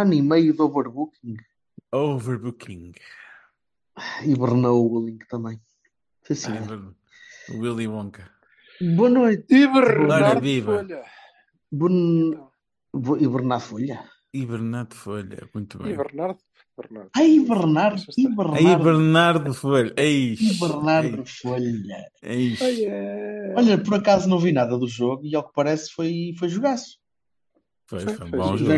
Ano 0.00 0.14
e 0.14 0.22
meio 0.22 0.52
de 0.54 0.62
overbooking. 0.62 1.36
Overbooking. 1.92 2.92
Hibernou 4.24 4.92
o 4.92 5.06
link 5.06 5.26
também. 5.28 5.60
Sim, 6.22 6.34
sim. 6.34 6.52
Ai, 6.52 6.60
mano. 6.60 6.96
Willy 7.50 7.88
Wonka. 7.88 8.30
Boa 8.94 9.08
noite. 9.10 9.46
Ora, 10.10 10.38
viva. 10.40 10.86
Bon... 11.72 12.48
Bo- 12.92 13.16
Hibernar 13.16 13.60
folha. 13.60 14.04
Folha. 14.92 15.48
Muito 15.54 15.78
bem. 15.78 15.92
E 15.92 15.96
Bernardo? 15.96 16.38
Bernardo. 16.76 17.10
Ai, 17.16 17.40
Bernardo. 17.40 18.02
Aí, 18.12 18.28
Bernardo. 18.28 18.84
Bernardo 18.84 19.54
Folha. 19.54 19.94
Eis. 19.96 20.58
Bernardo 20.60 21.24
Folha. 21.26 22.10
Eis. 22.22 22.62
Ai, 22.62 22.84
é. 22.84 23.54
Olha, 23.56 23.78
por 23.82 23.94
acaso 23.94 24.28
não 24.28 24.38
vi 24.38 24.52
nada 24.52 24.78
do 24.78 24.86
jogo 24.86 25.24
e 25.26 25.34
ao 25.34 25.42
que 25.46 25.52
parece 25.54 25.90
foi, 25.92 26.34
foi 26.38 26.48
jogaço. 26.48 26.98
Foi, 27.86 28.00
Foi, 28.00 28.14
foi 28.14 28.26
um 28.26 28.30
foi. 28.30 28.38
bom 28.38 28.56
jogo. 28.56 28.72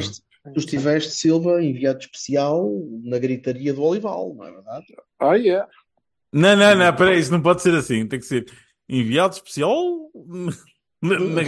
Tu 0.54 0.58
estiveste, 0.60 1.12
Silva, 1.12 1.62
enviado 1.62 1.98
especial 2.00 2.70
na 3.04 3.18
gritaria 3.18 3.72
do 3.74 3.82
Olival, 3.82 4.34
não 4.34 4.44
é 4.46 4.50
verdade? 4.52 4.86
Ai, 5.20 5.48
é. 5.50 5.66
Não, 6.32 6.54
não, 6.56 6.74
não, 6.76 6.94
peraí, 6.96 7.18
isso 7.18 7.32
não 7.32 7.42
pode 7.42 7.60
ser 7.62 7.74
assim. 7.74 8.06
Tem 8.06 8.18
que 8.20 8.26
ser 8.26 8.46
enviado 8.88 9.34
especial 9.34 9.76
na, 11.02 11.18
na, 11.18 11.42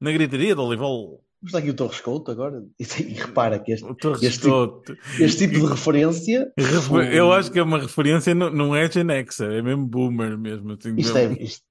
na 0.00 0.12
gritaria 0.12 0.54
do 0.54 0.62
Olival. 0.62 1.20
Está 1.44 1.58
aqui 1.58 1.70
o 1.70 1.74
Torres 1.74 2.00
Couto 2.00 2.30
agora. 2.30 2.64
E, 2.80 2.82
e 3.02 3.12
repara 3.12 3.58
que 3.58 3.72
este, 3.72 3.86
Este- 4.22 4.48
Couto. 4.48 4.96
este 5.20 5.46
tipo 5.46 5.60
de 5.60 5.66
referência. 5.66 6.50
Refer- 6.58 7.12
Eu 7.14 7.30
acho 7.32 7.52
que 7.52 7.58
é 7.58 7.62
uma 7.62 7.78
referência, 7.78 8.34
não, 8.34 8.50
não 8.50 8.74
é 8.74 8.90
Gen 8.90 9.10
X, 9.10 9.40
é 9.40 9.60
mesmo 9.62 9.86
boomer 9.86 10.36
mesmo. 10.38 10.72
assim, 10.72 10.94
Isto, 10.96 11.16
é, 11.18 11.28
mesmo. 11.28 11.44
isto 11.44 11.62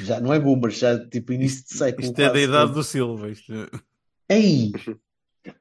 já 0.00 0.20
não 0.20 0.32
é 0.32 0.40
boomer, 0.40 0.70
já 0.70 0.98
tipo 1.08 1.32
início 1.34 1.64
de 1.64 1.74
século. 1.76 2.06
Isto 2.06 2.18
é 2.20 2.32
da 2.32 2.40
idade 2.40 2.66
todo. 2.68 2.74
do 2.76 2.82
Silva. 2.84 3.28
Isto 3.30 3.52
é- 3.52 3.68
Ei! 4.36 4.72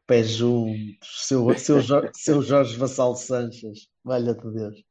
Pé 0.06 0.24
juntos, 0.24 1.28
seu, 1.28 1.58
seu, 1.58 1.82
seu 2.14 2.42
Jorge 2.42 2.76
Vassal 2.76 3.16
Sanches, 3.16 3.90
valha-te 4.04 4.46
Deus. 4.50 4.84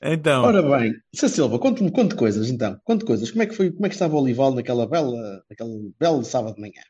Então, 0.00 0.44
Ora 0.44 0.62
bem, 0.62 0.94
Sr. 1.14 1.28
Silva, 1.28 1.58
conte-me 1.58 1.90
conte 1.90 2.14
coisas 2.14 2.48
então, 2.48 2.80
conte 2.84 3.04
coisas. 3.04 3.30
Como 3.30 3.42
é 3.42 3.46
que 3.46 3.54
foi, 3.54 3.70
como 3.70 3.84
é 3.84 3.88
que 3.88 3.94
estava 3.94 4.14
o 4.14 4.22
Olival 4.22 4.54
naquela 4.54 4.86
bela, 4.86 5.44
naquele 5.50 5.92
belo 5.98 6.24
sábado 6.24 6.54
de 6.54 6.60
manhã? 6.60 6.82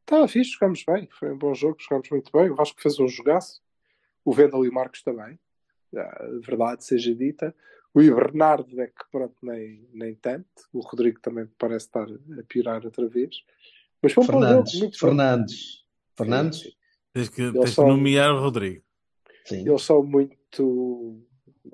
Estava 0.00 0.28
fixe, 0.28 0.52
jogámos 0.52 0.84
bem. 0.86 1.08
Foi 1.10 1.32
um 1.32 1.38
bom 1.38 1.54
jogo, 1.54 1.76
jogámos 1.80 2.08
muito 2.10 2.30
bem. 2.32 2.50
O 2.50 2.54
Vasco 2.54 2.80
fez 2.80 2.98
um 2.98 3.08
jogaço. 3.08 3.60
O 4.24 4.32
Vendel 4.32 4.64
e 4.64 4.68
o 4.68 4.72
Marcos 4.72 5.02
também. 5.02 5.38
Verdade 6.42 6.84
seja 6.84 7.14
dita. 7.14 7.54
O 7.92 8.00
Bernardo 8.00 8.80
é 8.80 8.86
que 8.88 9.04
pronto, 9.10 9.34
nem, 9.42 9.88
nem 9.92 10.14
tanto. 10.14 10.46
O 10.72 10.80
Rodrigo 10.80 11.18
também 11.20 11.48
parece 11.58 11.86
estar 11.86 12.06
a 12.06 12.42
piorar 12.46 12.84
outra 12.84 13.08
vez. 13.08 13.42
Mas 14.02 14.12
foi 14.12 14.22
um 14.22 14.26
bom 14.26 14.32
jogo, 14.32 14.52
Fernandes, 14.52 14.80
muito 14.80 14.98
bom. 15.00 15.85
Fernandes, 16.16 16.62
tens 17.12 17.28
que, 17.28 17.42
Eles 17.42 17.52
tens 17.54 17.64
que 17.70 17.74
são- 17.74 17.88
nomear 17.88 18.34
o 18.34 18.40
Rodrigo. 18.40 18.82
Sim. 19.44 19.68
Eles 19.68 19.82
são 19.82 20.02
muito, 20.02 21.22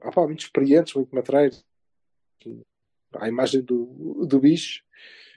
ah, 0.02 0.10
pá, 0.10 0.26
muito 0.26 0.40
experientes, 0.40 0.94
muito 0.94 1.14
materiais. 1.14 1.64
À 3.14 3.28
imagem 3.28 3.62
do, 3.62 4.26
do 4.26 4.40
bicho. 4.40 4.82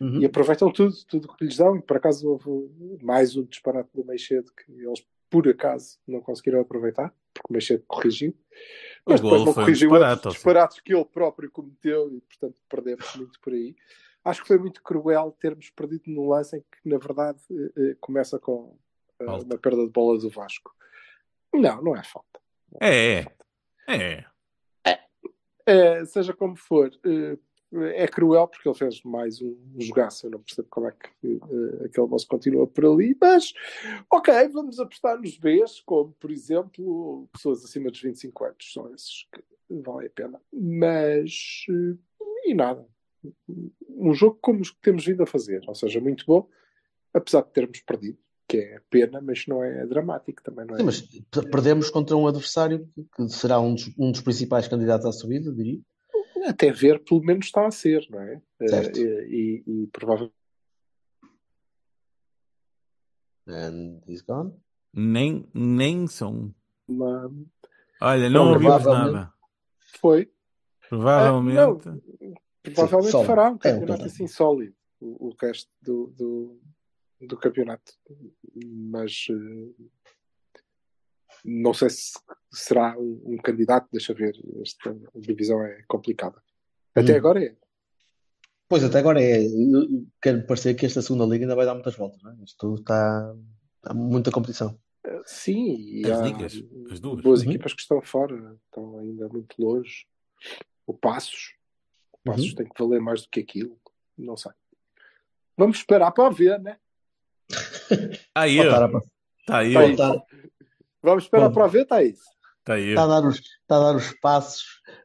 Uhum. 0.01 0.19
e 0.19 0.25
aproveitam 0.25 0.69
tudo, 0.73 0.93
tudo 1.07 1.33
que 1.37 1.45
lhes 1.45 1.55
dão. 1.55 1.77
E 1.77 1.81
por 1.81 1.95
acaso 1.95 2.27
houve 2.29 2.69
mais 3.01 3.37
um 3.37 3.43
disparate 3.43 3.89
do 3.93 4.03
Meixedo 4.03 4.51
que 4.53 4.69
eles, 4.73 5.05
por 5.29 5.47
acaso, 5.47 5.97
não 6.05 6.19
conseguiram 6.19 6.59
aproveitar, 6.59 7.13
porque 7.33 7.47
o 7.49 7.53
Meixedo 7.53 7.83
corrigiu. 7.87 8.35
Mas 9.05 9.21
O 9.21 9.23
depois 9.23 9.45
não 9.45 9.53
foi 9.53 9.63
um 9.63 9.65
corrigiu 9.65 9.89
disparate, 9.89 10.27
disparates 10.29 10.79
que 10.81 10.93
ele 10.93 11.05
próprio 11.05 11.49
cometeu 11.49 12.13
e, 12.13 12.19
portanto, 12.19 12.55
perdemos 12.67 13.15
muito 13.15 13.39
por 13.39 13.53
aí. 13.53 13.73
Acho 14.23 14.41
que 14.41 14.47
foi 14.49 14.57
muito 14.57 14.83
cruel 14.83 15.31
termos 15.39 15.69
perdido 15.69 16.03
num 16.07 16.27
lance 16.27 16.57
em 16.57 16.59
que, 16.59 16.89
na 16.89 16.97
verdade, 16.97 17.39
eh, 17.49 17.71
eh, 17.77 17.95
começa 18.01 18.37
com 18.37 18.75
Falta. 19.23 19.45
uma 19.45 19.57
perda 19.57 19.85
de 19.85 19.91
bola 19.91 20.17
do 20.17 20.29
Vasco. 20.29 20.75
Não, 21.53 21.81
não 21.81 21.95
é 21.95 22.03
falta. 22.03 22.39
É, 22.81 23.25
é. 23.87 24.25
É. 24.85 24.99
Eh, 25.65 26.05
seja 26.05 26.33
como 26.33 26.55
for, 26.55 26.91
eh, 27.05 27.37
é 27.95 28.07
cruel 28.07 28.47
porque 28.47 28.67
ele 28.67 28.77
fez 28.77 29.01
mais 29.03 29.41
um 29.41 29.57
jogaço. 29.79 30.27
Eu 30.27 30.31
não 30.31 30.39
percebo 30.39 30.67
como 30.69 30.87
é 30.87 30.91
que 30.91 31.33
eh, 31.33 31.85
aquele 31.85 32.07
moço 32.07 32.27
continua 32.27 32.67
por 32.67 32.85
ali, 32.85 33.17
mas 33.19 33.53
ok, 34.11 34.47
vamos 34.49 34.79
apostar 34.79 35.17
nos 35.19 35.37
Bs, 35.37 35.81
como 35.85 36.11
por 36.13 36.31
exemplo 36.31 37.27
pessoas 37.31 37.63
acima 37.63 37.89
dos 37.89 38.01
25 38.01 38.45
anos, 38.45 38.73
são 38.73 38.93
esses 38.93 39.27
que 39.31 39.43
valem 39.81 40.07
a 40.07 40.11
pena. 40.11 40.41
Mas 40.53 41.65
eh, 41.69 41.97
e 42.45 42.53
nada. 42.53 42.87
Um 43.89 44.13
jogo 44.13 44.37
como 44.39 44.61
os 44.61 44.69
que 44.69 44.81
temos 44.81 45.05
vindo 45.05 45.23
a 45.23 45.25
fazer, 45.25 45.63
ou 45.67 45.73
seja, 45.73 45.99
muito 45.99 46.25
bom, 46.27 46.47
apesar 47.11 47.41
de 47.41 47.51
termos 47.51 47.81
perdido, 47.81 48.19
que 48.55 48.61
é 48.61 48.81
pena, 48.89 49.21
mas 49.21 49.45
não 49.47 49.63
é 49.63 49.85
dramático 49.85 50.41
também, 50.43 50.65
não 50.65 50.75
é? 50.75 50.77
Sim, 50.79 50.83
mas 50.85 51.01
per- 51.29 51.49
perdemos 51.49 51.89
contra 51.89 52.15
um 52.15 52.27
adversário 52.27 52.87
que- 53.15 53.29
será 53.29 53.59
um 53.59 53.73
dos, 53.75 53.91
um 53.97 54.11
dos 54.11 54.21
principais 54.21 54.67
candidatos 54.67 55.05
à 55.05 55.11
subida, 55.11 55.51
diria. 55.53 55.79
Até 56.47 56.71
ver, 56.71 57.03
pelo 57.03 57.21
menos 57.23 57.47
está 57.47 57.65
a 57.65 57.71
ser, 57.71 58.05
não 58.09 58.19
é? 58.21 58.41
Certo. 58.67 58.99
Eh, 58.99 59.27
E, 59.27 59.63
e, 59.67 59.83
e 59.83 59.87
provavelmente 59.87 60.33
And 63.47 64.01
he's 64.07 64.21
gone. 64.21 64.53
Nem, 64.93 65.47
nem 65.53 66.07
som. 66.07 66.51
uma- 66.87 67.31
Olha, 68.01 68.29
não 68.29 68.53
ouvimos 68.53 68.83
nada. 68.85 69.33
foi. 69.99 70.31
Provavelmente. 70.89 71.89
Provavelmente 72.73 73.11
sólido. 73.11 73.27
fará 73.27 73.43
um 73.43 73.45
É 73.45 73.51
um 73.53 73.57
campeonato 73.57 73.79
campeonato. 73.79 74.05
assim 74.05 74.27
sólido, 74.27 74.75
o, 74.99 75.27
o 75.27 75.35
resto 75.39 75.69
do, 75.81 76.07
do, 76.17 76.59
do 77.27 77.37
campeonato. 77.37 77.93
Mas 78.55 79.27
eh, 79.29 79.83
não 81.43 81.73
sei 81.73 81.89
se 81.89 82.13
será 82.51 82.97
um, 82.97 83.21
um 83.25 83.37
candidato, 83.37 83.87
deixa 83.91 84.13
ver, 84.13 84.33
esta 84.61 84.95
divisão 85.15 85.63
é 85.63 85.83
complicada. 85.87 86.41
Até 86.95 87.13
Hum. 87.13 87.17
agora 87.17 87.43
é. 87.43 87.55
Pois 88.67 88.83
até 88.83 88.97
agora 88.99 89.21
é. 89.21 89.39
Quero 90.21 90.45
parecer 90.47 90.73
que 90.73 90.85
esta 90.85 91.01
segunda 91.01 91.25
liga 91.25 91.43
ainda 91.45 91.55
vai 91.55 91.65
dar 91.65 91.75
muitas 91.75 91.95
voltas, 91.95 92.21
não 92.23 92.31
é? 92.31 92.43
Isto 92.43 92.75
está. 92.75 93.35
Há 93.83 93.93
muita 93.93 94.31
competição. 94.31 94.79
Eh, 95.05 95.21
Sim, 95.25 95.75
e 95.77 96.09
As 96.09 96.19
há 96.19 96.23
ligas, 96.25 96.53
as 96.91 96.99
duas. 96.99 97.21
boas 97.21 97.41
Uhum. 97.43 97.49
equipas 97.51 97.73
que 97.73 97.81
estão 97.81 98.01
fora, 98.01 98.57
estão 98.65 98.97
ainda 98.97 99.27
muito 99.29 99.55
longe. 99.61 100.07
O 100.87 100.93
Passos, 100.95 101.55
o 102.11 102.17
Passos 102.23 102.49
Uhum. 102.49 102.55
tem 102.55 102.67
que 102.69 102.83
valer 102.83 102.99
mais 103.01 103.21
do 103.23 103.29
que 103.29 103.39
aquilo, 103.39 103.79
não 104.17 104.35
sei. 104.35 104.51
Vamos 105.57 105.77
esperar 105.77 106.11
para 106.11 106.29
ver, 106.33 106.59
né? 106.59 106.79
Aí, 108.33 108.59
ó. 108.59 108.99
Tá 109.45 109.57
aí, 109.57 109.73
Tá 109.73 109.79
ó. 109.79 109.83
aí. 109.83 109.95
voltar- 109.95 110.23
Vamos 111.03 111.23
esperar 111.25 111.51
para 111.51 111.67
ver, 111.67 111.85
Thaís. 111.85 112.19
Tá 112.63 112.73
aí, 112.73 112.89
Está 112.89 113.03
a 113.03 113.07
dar 113.07 113.27
os, 113.27 113.35
está 113.37 113.75
a 113.77 113.79
dar 113.79 113.95
os 113.95 114.11
passos 114.19 114.63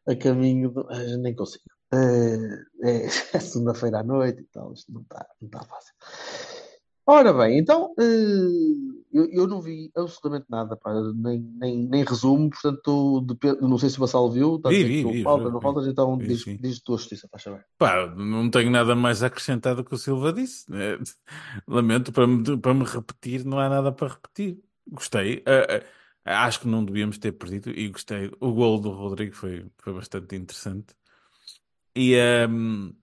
a 0.08 0.16
caminho 0.16 0.70
do. 0.70 0.86
ah, 0.90 1.16
nem 1.18 1.34
consigo. 1.34 1.64
É, 1.92 1.96
é, 2.90 3.04
é 3.36 3.40
segunda-feira 3.40 3.98
à 3.98 4.02
noite 4.02 4.40
e 4.40 4.46
tal. 4.46 4.72
Isto 4.72 4.90
não 4.92 5.02
está, 5.02 5.26
não 5.40 5.46
está 5.48 5.60
fácil. 5.64 5.94
Ora 7.06 7.32
bem, 7.32 7.58
então 7.58 7.92
eh, 7.98 9.00
eu, 9.12 9.28
eu 9.30 9.46
não 9.46 9.60
vi 9.60 9.90
absolutamente 9.96 10.46
nada, 10.48 10.76
pá, 10.76 10.92
nem, 11.14 11.40
nem, 11.58 11.78
nem 11.88 12.04
resumo, 12.04 12.48
portanto, 12.50 13.26
não 13.60 13.78
sei 13.78 13.90
se 13.90 13.96
o 13.96 14.00
Vassal 14.00 14.30
viu, 14.30 14.56
está 14.56 14.68
a 14.68 14.72
Vi, 14.72 14.84
dizer 14.84 15.04
vi, 15.04 15.12
vi, 15.12 15.22
falta, 15.24 15.46
vi, 15.46 15.52
não 15.52 15.60
faltas, 15.60 15.86
então 15.86 16.16
Vi, 16.16 16.28
diz, 16.28 16.42
sim. 16.42 16.56
diz 16.60 16.80
tua 16.80 16.96
justiça, 16.96 17.28
faz 17.30 17.42
saber. 17.42 17.64
Pá, 17.76 18.06
não 18.14 18.48
tenho 18.48 18.70
nada 18.70 18.94
mais 18.94 19.22
a 19.22 19.26
acrescentar 19.26 19.74
do 19.74 19.84
que 19.84 19.94
o 19.94 19.98
Silva 19.98 20.32
disse. 20.32 20.66
É, 20.72 20.98
lamento 21.66 22.12
para 22.12 22.26
me, 22.26 22.56
para 22.58 22.74
me 22.74 22.84
repetir, 22.84 23.44
não 23.44 23.58
há 23.58 23.68
nada 23.68 23.90
para 23.90 24.08
repetir. 24.08 24.58
Gostei. 24.86 25.42
Ah, 25.46 25.82
ah, 26.24 26.44
acho 26.44 26.60
que 26.60 26.68
não 26.68 26.84
devíamos 26.84 27.18
ter 27.18 27.32
perdido 27.32 27.70
e 27.70 27.88
gostei. 27.88 28.30
O 28.40 28.52
gol 28.52 28.80
do 28.80 28.90
Rodrigo 28.90 29.34
foi, 29.34 29.66
foi 29.78 29.92
bastante 29.92 30.36
interessante. 30.36 30.94
E, 31.96 32.16
um, 32.48 32.94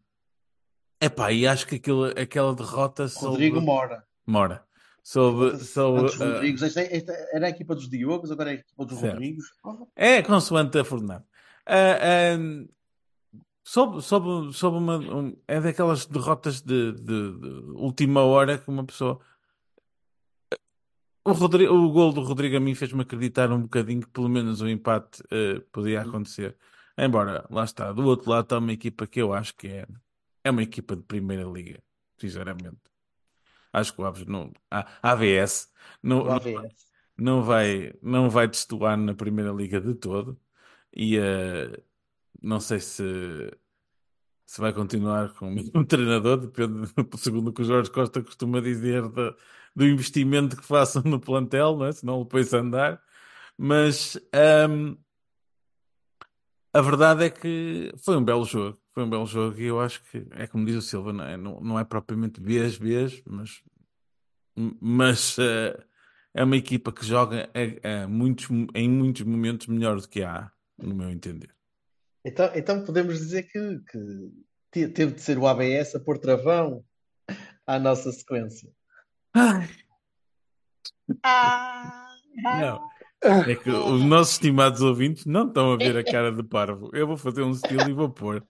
epá, 1.02 1.32
e 1.32 1.46
acho 1.48 1.68
que 1.68 1.76
aquilo, 1.76 2.06
aquela 2.06 2.54
derrota 2.56 3.08
soube... 3.08 3.32
Rodrigo 3.34 3.62
Mora. 3.62 4.04
Mora. 4.26 4.66
Tantos 5.14 5.78
ah, 5.78 5.84
Rodrigos. 5.84 6.62
Esta, 6.64 6.82
esta 6.82 7.14
era 7.32 7.48
a 7.48 7.50
equipa 7.50 7.74
dos 7.74 7.90
Diogos, 7.90 8.30
agora 8.30 8.50
é 8.52 8.54
a 8.54 8.56
equipa 8.60 8.86
dos 8.86 9.00
Certo. 9.00 9.14
Rodrigos. 9.14 9.46
É 9.96 10.22
consoante 10.22 10.78
a 10.78 10.84
Fernando. 10.84 11.24
Ah, 11.66 11.98
ah, 12.02 12.68
soube, 13.64 14.02
soube, 14.02 14.54
soube 14.54 14.78
uma, 14.78 14.98
um- 14.98 15.38
é 15.48 15.62
daquelas 15.62 16.06
derrotas 16.06 16.62
de, 16.62 16.92
de- 16.92 17.40
de 17.40 17.48
última 17.76 18.22
hora 18.24 18.58
que 18.58 18.70
uma 18.70 18.84
pessoa. 18.84 19.20
O, 21.26 21.32
Rodri- 21.34 21.68
o 21.68 21.90
gol 21.90 22.14
do 22.14 22.22
Rodrigo 22.22 22.56
a 22.56 22.60
mim 22.60 22.74
fez-me 22.74 23.02
acreditar 23.02 23.52
um 23.52 23.62
bocadinho 23.64 24.02
que 24.02 24.10
pelo 24.10 24.30
menos 24.30 24.62
o 24.62 24.68
empate 24.68 25.22
eh, 25.32 25.62
podia 25.72 26.02
acontecer. 26.02 26.56
Embora, 26.98 27.46
lá 27.50 27.64
está, 27.66 27.92
do 27.92 28.06
outro 28.06 28.30
lado 28.30 28.44
está 28.44 28.58
uma 28.58 28.72
equipa 28.72 29.06
que 29.06 29.22
eu 29.22 29.34
acho 29.34 29.54
que 29.56 29.68
é, 29.68 29.86
é 30.48 30.52
uma 30.52 30.64
equipa 30.64 30.96
de 30.96 31.04
Primeira 31.04 31.44
Liga, 31.44 31.82
sinceramente. 32.20 32.78
Acho 33.74 33.94
que 33.94 34.02
o 34.02 34.06
Aves 34.06 34.26
não. 34.26 34.52
A 34.72 34.88
AVS 35.12 35.72
não, 36.02 36.22
O 36.22 36.26
não, 36.26 36.34
AVS. 36.36 36.86
não 37.18 37.44
vai, 37.44 37.94
não 38.02 38.30
vai 38.30 38.48
destoar 38.48 38.98
na 38.98 39.14
Primeira 39.14 39.52
Liga 39.52 39.80
de 39.82 39.94
todo. 39.96 40.40
E 40.96 41.18
eh, 41.18 41.84
não 42.42 42.60
sei 42.60 42.80
se, 42.80 43.04
se 44.46 44.62
vai 44.62 44.74
continuar 44.74 45.34
com 45.36 45.48
o 45.50 45.52
mesmo 45.54 45.86
treinador, 45.86 46.38
depende, 46.38 46.88
segundo 47.18 47.50
o 47.50 47.54
que 47.54 47.62
o 47.62 47.66
Jorge 47.66 47.92
Costa 47.92 48.24
costuma 48.24 48.62
dizer, 48.62 49.08
da- 49.10 49.36
do 49.76 49.86
investimento 49.86 50.58
que 50.58 50.64
façam 50.66 51.04
no 51.04 51.20
plantel, 51.20 51.78
não 51.78 51.86
é? 51.86 51.92
Senão 51.92 52.22
o 52.22 52.26
põe-se 52.26 52.56
a 52.56 52.60
andar. 52.60 53.04
Mas 53.58 54.18
ahm, 54.34 54.96
a 56.74 56.82
verdade 56.82 57.26
é 57.26 57.30
que 57.30 57.92
foi 58.04 58.18
um 58.18 58.24
belo 58.24 58.46
jogo. 58.46 58.80
Foi 58.98 59.04
um 59.04 59.10
belo 59.12 59.28
jogo 59.28 59.60
e 59.60 59.66
eu 59.66 59.80
acho 59.80 60.02
que, 60.06 60.26
é 60.32 60.48
como 60.48 60.66
diz 60.66 60.74
o 60.76 60.82
Silva, 60.82 61.14
não 61.14 61.24
é, 61.24 61.38
não, 61.38 61.62
não 61.62 61.80
é 61.80 61.84
propriamente 61.84 62.42
vez, 62.42 62.76
vez, 62.78 63.22
mas, 63.28 63.62
mas 64.82 65.38
eh, 65.38 65.80
é 66.34 66.44
uma 66.44 66.58
equipa 66.58 66.92
que 66.92 67.06
joga 67.06 67.48
a- 67.54 68.06
a 68.06 68.08
muitos, 68.08 68.48
em 68.74 68.90
muitos 68.90 69.22
momentos 69.22 69.68
melhor 69.68 70.02
do 70.02 70.10
que 70.10 70.24
a, 70.24 70.52
no 70.80 70.96
meu 70.96 71.12
entender. 71.12 71.54
Então, 72.26 72.50
então 72.56 72.84
podemos 72.84 73.20
dizer 73.20 73.44
que, 73.44 73.80
que 73.88 74.32
te- 74.72 74.88
teve 74.88 75.12
de 75.14 75.22
ser 75.22 75.38
o 75.38 75.46
ABS 75.46 75.96
a 75.96 76.00
pôr 76.00 76.18
travão 76.18 76.84
à 77.68 77.78
nossa 77.78 78.12
sequência. 78.12 78.68
Ai, 79.36 79.70
Ah, 81.24 82.16
não. 82.60 82.90
É 83.48 83.56
que 83.56 83.70
os 83.70 84.02
nossos 84.02 84.34
estimados 84.34 84.82
ouvintes 84.82 85.28
não 85.28 85.48
estão 85.48 85.72
a 85.72 85.78
ver 85.78 85.96
a 85.98 86.04
cara 86.04 86.32
de 86.32 86.42
parvo. 86.42 86.90
Eu 86.94 87.06
vou 87.06 87.16
fazer 87.16 87.44
um 87.44 87.52
estilo 87.52 87.88
e 87.88 87.94
vou 87.94 88.10
pôr. 88.10 88.44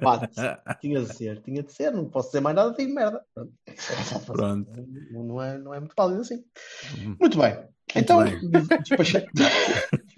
Pá, 0.00 0.28
tinha 0.80 1.00
de 1.02 1.14
ser, 1.14 1.40
tinha 1.42 1.62
de 1.62 1.72
ser, 1.72 1.90
não 1.92 2.08
posso 2.08 2.28
dizer 2.28 2.40
mais 2.40 2.56
nada, 2.56 2.74
tenho 2.74 2.94
merda. 2.94 3.22
Pronto. 3.34 4.32
Pronto. 4.32 4.70
Não, 5.12 5.24
não 5.24 5.42
é, 5.42 5.58
não 5.58 5.74
é 5.74 5.80
muito 5.80 5.94
válido 5.96 6.20
assim. 6.20 6.44
Muito 7.20 7.38
bem. 7.38 7.56
Então, 7.94 8.24
bem. 8.24 8.40
despacha- 8.82 9.26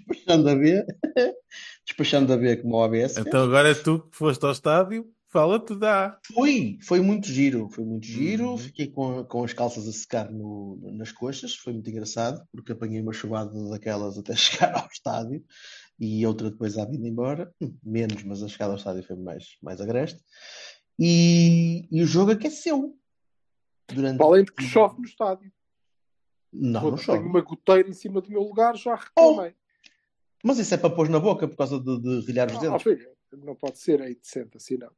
despachando 0.07 0.49
a 0.49 0.55
B, 0.55 0.85
despachando 1.85 2.33
a 2.33 2.37
B 2.37 2.57
como 2.57 2.75
o 2.77 2.83
ABS. 2.83 3.17
Então 3.17 3.43
agora 3.43 3.69
é 3.69 3.73
tu 3.75 3.99
que 4.09 4.17
foste 4.17 4.43
ao 4.45 4.51
estádio, 4.51 5.05
fala-te 5.29 5.75
dá. 5.75 6.17
Foi, 6.33 6.77
foi 6.81 7.01
muito 7.01 7.27
giro, 7.27 7.69
foi 7.69 7.83
muito 7.83 8.05
giro. 8.07 8.51
Uhum. 8.51 8.57
Fiquei 8.57 8.87
com, 8.87 9.23
com 9.25 9.43
as 9.43 9.53
calças 9.53 9.87
a 9.87 9.91
secar 9.91 10.31
no- 10.31 10.79
nas 10.93 11.11
coxas, 11.11 11.55
foi 11.55 11.73
muito 11.73 11.89
engraçado, 11.89 12.41
porque 12.51 12.71
apanhei 12.71 13.01
uma 13.01 13.13
chuvada 13.13 13.51
daquelas 13.69 14.17
até 14.17 14.35
chegar 14.35 14.73
ao 14.73 14.87
estádio 14.91 15.43
e 15.99 16.25
outra 16.25 16.49
depois 16.51 16.77
à 16.77 16.85
vinda 16.85 17.07
embora. 17.07 17.53
Hum, 17.61 17.75
Menos, 17.83 18.23
mas 18.23 18.43
a 18.43 18.47
chegada 18.47 18.73
ao 18.73 18.77
estádio 18.77 19.03
foi 19.03 19.15
mais, 19.15 19.57
mais 19.61 19.81
agreste. 19.81 20.23
E, 20.99 21.87
e 21.91 22.01
o 22.01 22.07
jogo 22.07 22.31
aqueceu. 22.31 22.97
Durante... 23.87 24.21
Além 24.21 24.43
de 24.43 24.51
que 24.51 24.63
chove 24.63 24.99
no 24.99 25.05
estádio. 25.05 25.51
Não, 26.51 26.81
não 26.81 26.89
Tenho 26.91 26.97
chove. 26.97 27.23
uma 27.27 27.41
goteira 27.41 27.89
em 27.89 27.93
cima 27.93 28.21
do 28.21 28.29
meu 28.29 28.41
lugar, 28.41 28.75
já 28.75 28.95
reclamei. 28.95 29.53
Mas 30.43 30.59
isso 30.59 30.73
é 30.73 30.77
para 30.77 30.89
pôr 30.89 31.09
na 31.09 31.19
boca 31.19 31.47
por 31.47 31.57
causa 31.57 31.79
de, 31.79 31.99
de 31.99 32.25
rilhar 32.25 32.51
os 32.51 32.59
dentes. 32.59 32.83
filho, 32.83 33.09
não 33.33 33.55
pode 33.55 33.79
ser 33.79 34.01
aí 34.01 34.15
decente 34.15 34.57
assim, 34.57 34.77
não. 34.77 34.91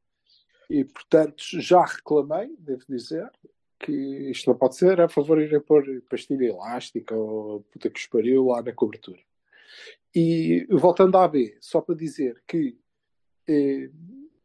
E, 0.68 0.84
portanto, 0.84 1.42
já 1.60 1.84
reclamei, 1.84 2.54
devo 2.58 2.84
dizer, 2.88 3.30
que 3.80 3.92
isto 4.30 4.48
não 4.50 4.56
pode 4.56 4.76
ser, 4.76 5.00
a 5.00 5.08
favor 5.08 5.40
irem 5.40 5.60
pôr 5.60 5.84
pastilha 6.08 6.46
elástica 6.46 7.14
ou 7.14 7.62
puta 7.62 7.90
que 7.90 7.98
os 7.98 8.06
pariu 8.06 8.46
lá 8.46 8.62
na 8.62 8.72
cobertura. 8.72 9.20
E 10.14 10.66
voltando 10.70 11.16
à 11.18 11.26
B, 11.28 11.56
só 11.60 11.80
para 11.80 11.94
dizer 11.94 12.42
que 12.46 12.76
eh, 13.48 13.90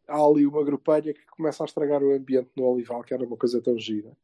há 0.08 0.24
ali 0.24 0.46
uma 0.46 0.64
grupelha 0.64 1.14
que 1.14 1.26
começa 1.28 1.64
a 1.64 1.66
estragar 1.66 2.04
o 2.04 2.14
ambiente 2.14 2.50
no 2.56 2.66
Olival, 2.66 3.04
que 3.04 3.14
era 3.14 3.26
uma 3.26 3.38
coisa 3.38 3.62
tão 3.62 3.78
gira. 3.78 4.16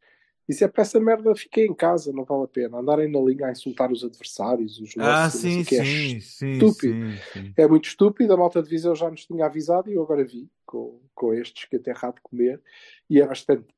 E 0.48 0.54
se 0.54 0.64
é 0.64 0.68
para 0.68 0.82
essa 0.82 1.00
merda, 1.00 1.34
fiquei 1.36 1.66
em 1.66 1.74
casa, 1.74 2.12
não 2.12 2.26
vale 2.26 2.44
a 2.44 2.48
pena. 2.48 2.78
Andarem 2.80 3.10
na 3.10 3.20
linha 3.22 3.48
a 3.48 3.52
insultar 3.52 3.92
os 3.92 4.04
adversários, 4.04 4.80
os 4.80 4.96
Ah, 4.98 5.24
nossos, 5.30 5.44
não 5.44 5.52
sei 5.52 5.64
sim, 5.64 5.64
que 5.64 5.76
é 5.76 5.84
sim, 5.84 6.18
estúpido. 6.18 6.94
sim, 6.94 7.18
sim. 7.34 7.54
é 7.58 7.68
muito 7.68 7.86
estúpido, 7.88 8.34
a 8.34 8.38
malta 8.38 8.62
de 8.62 8.70
Viseu 8.70 8.94
já 8.96 9.10
nos 9.10 9.26
tinha 9.26 9.46
avisado 9.46 9.90
e 9.90 9.94
eu 9.94 10.04
agora 10.04 10.24
vi 10.26 10.50
com, 10.66 11.00
com 11.16 11.34
estes 11.34 11.66
que 11.66 11.78
até 11.78 11.92
errado 11.92 12.16
de 12.16 12.22
comer 12.22 12.62
e 13.10 13.22
é 13.22 13.26
bastante. 13.26 13.74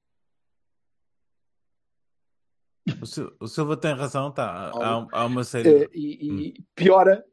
O, 3.01 3.05
Sil- 3.07 3.31
o 3.39 3.47
Silva 3.47 3.77
tem 3.77 3.93
razão, 3.93 4.31
tá. 4.31 4.71
Há, 4.73 5.07
há 5.11 5.25
uma 5.25 5.43
série. 5.43 5.83
eh, 5.83 5.89
e, 5.93 6.47
e 6.57 6.63
piora 6.75 7.25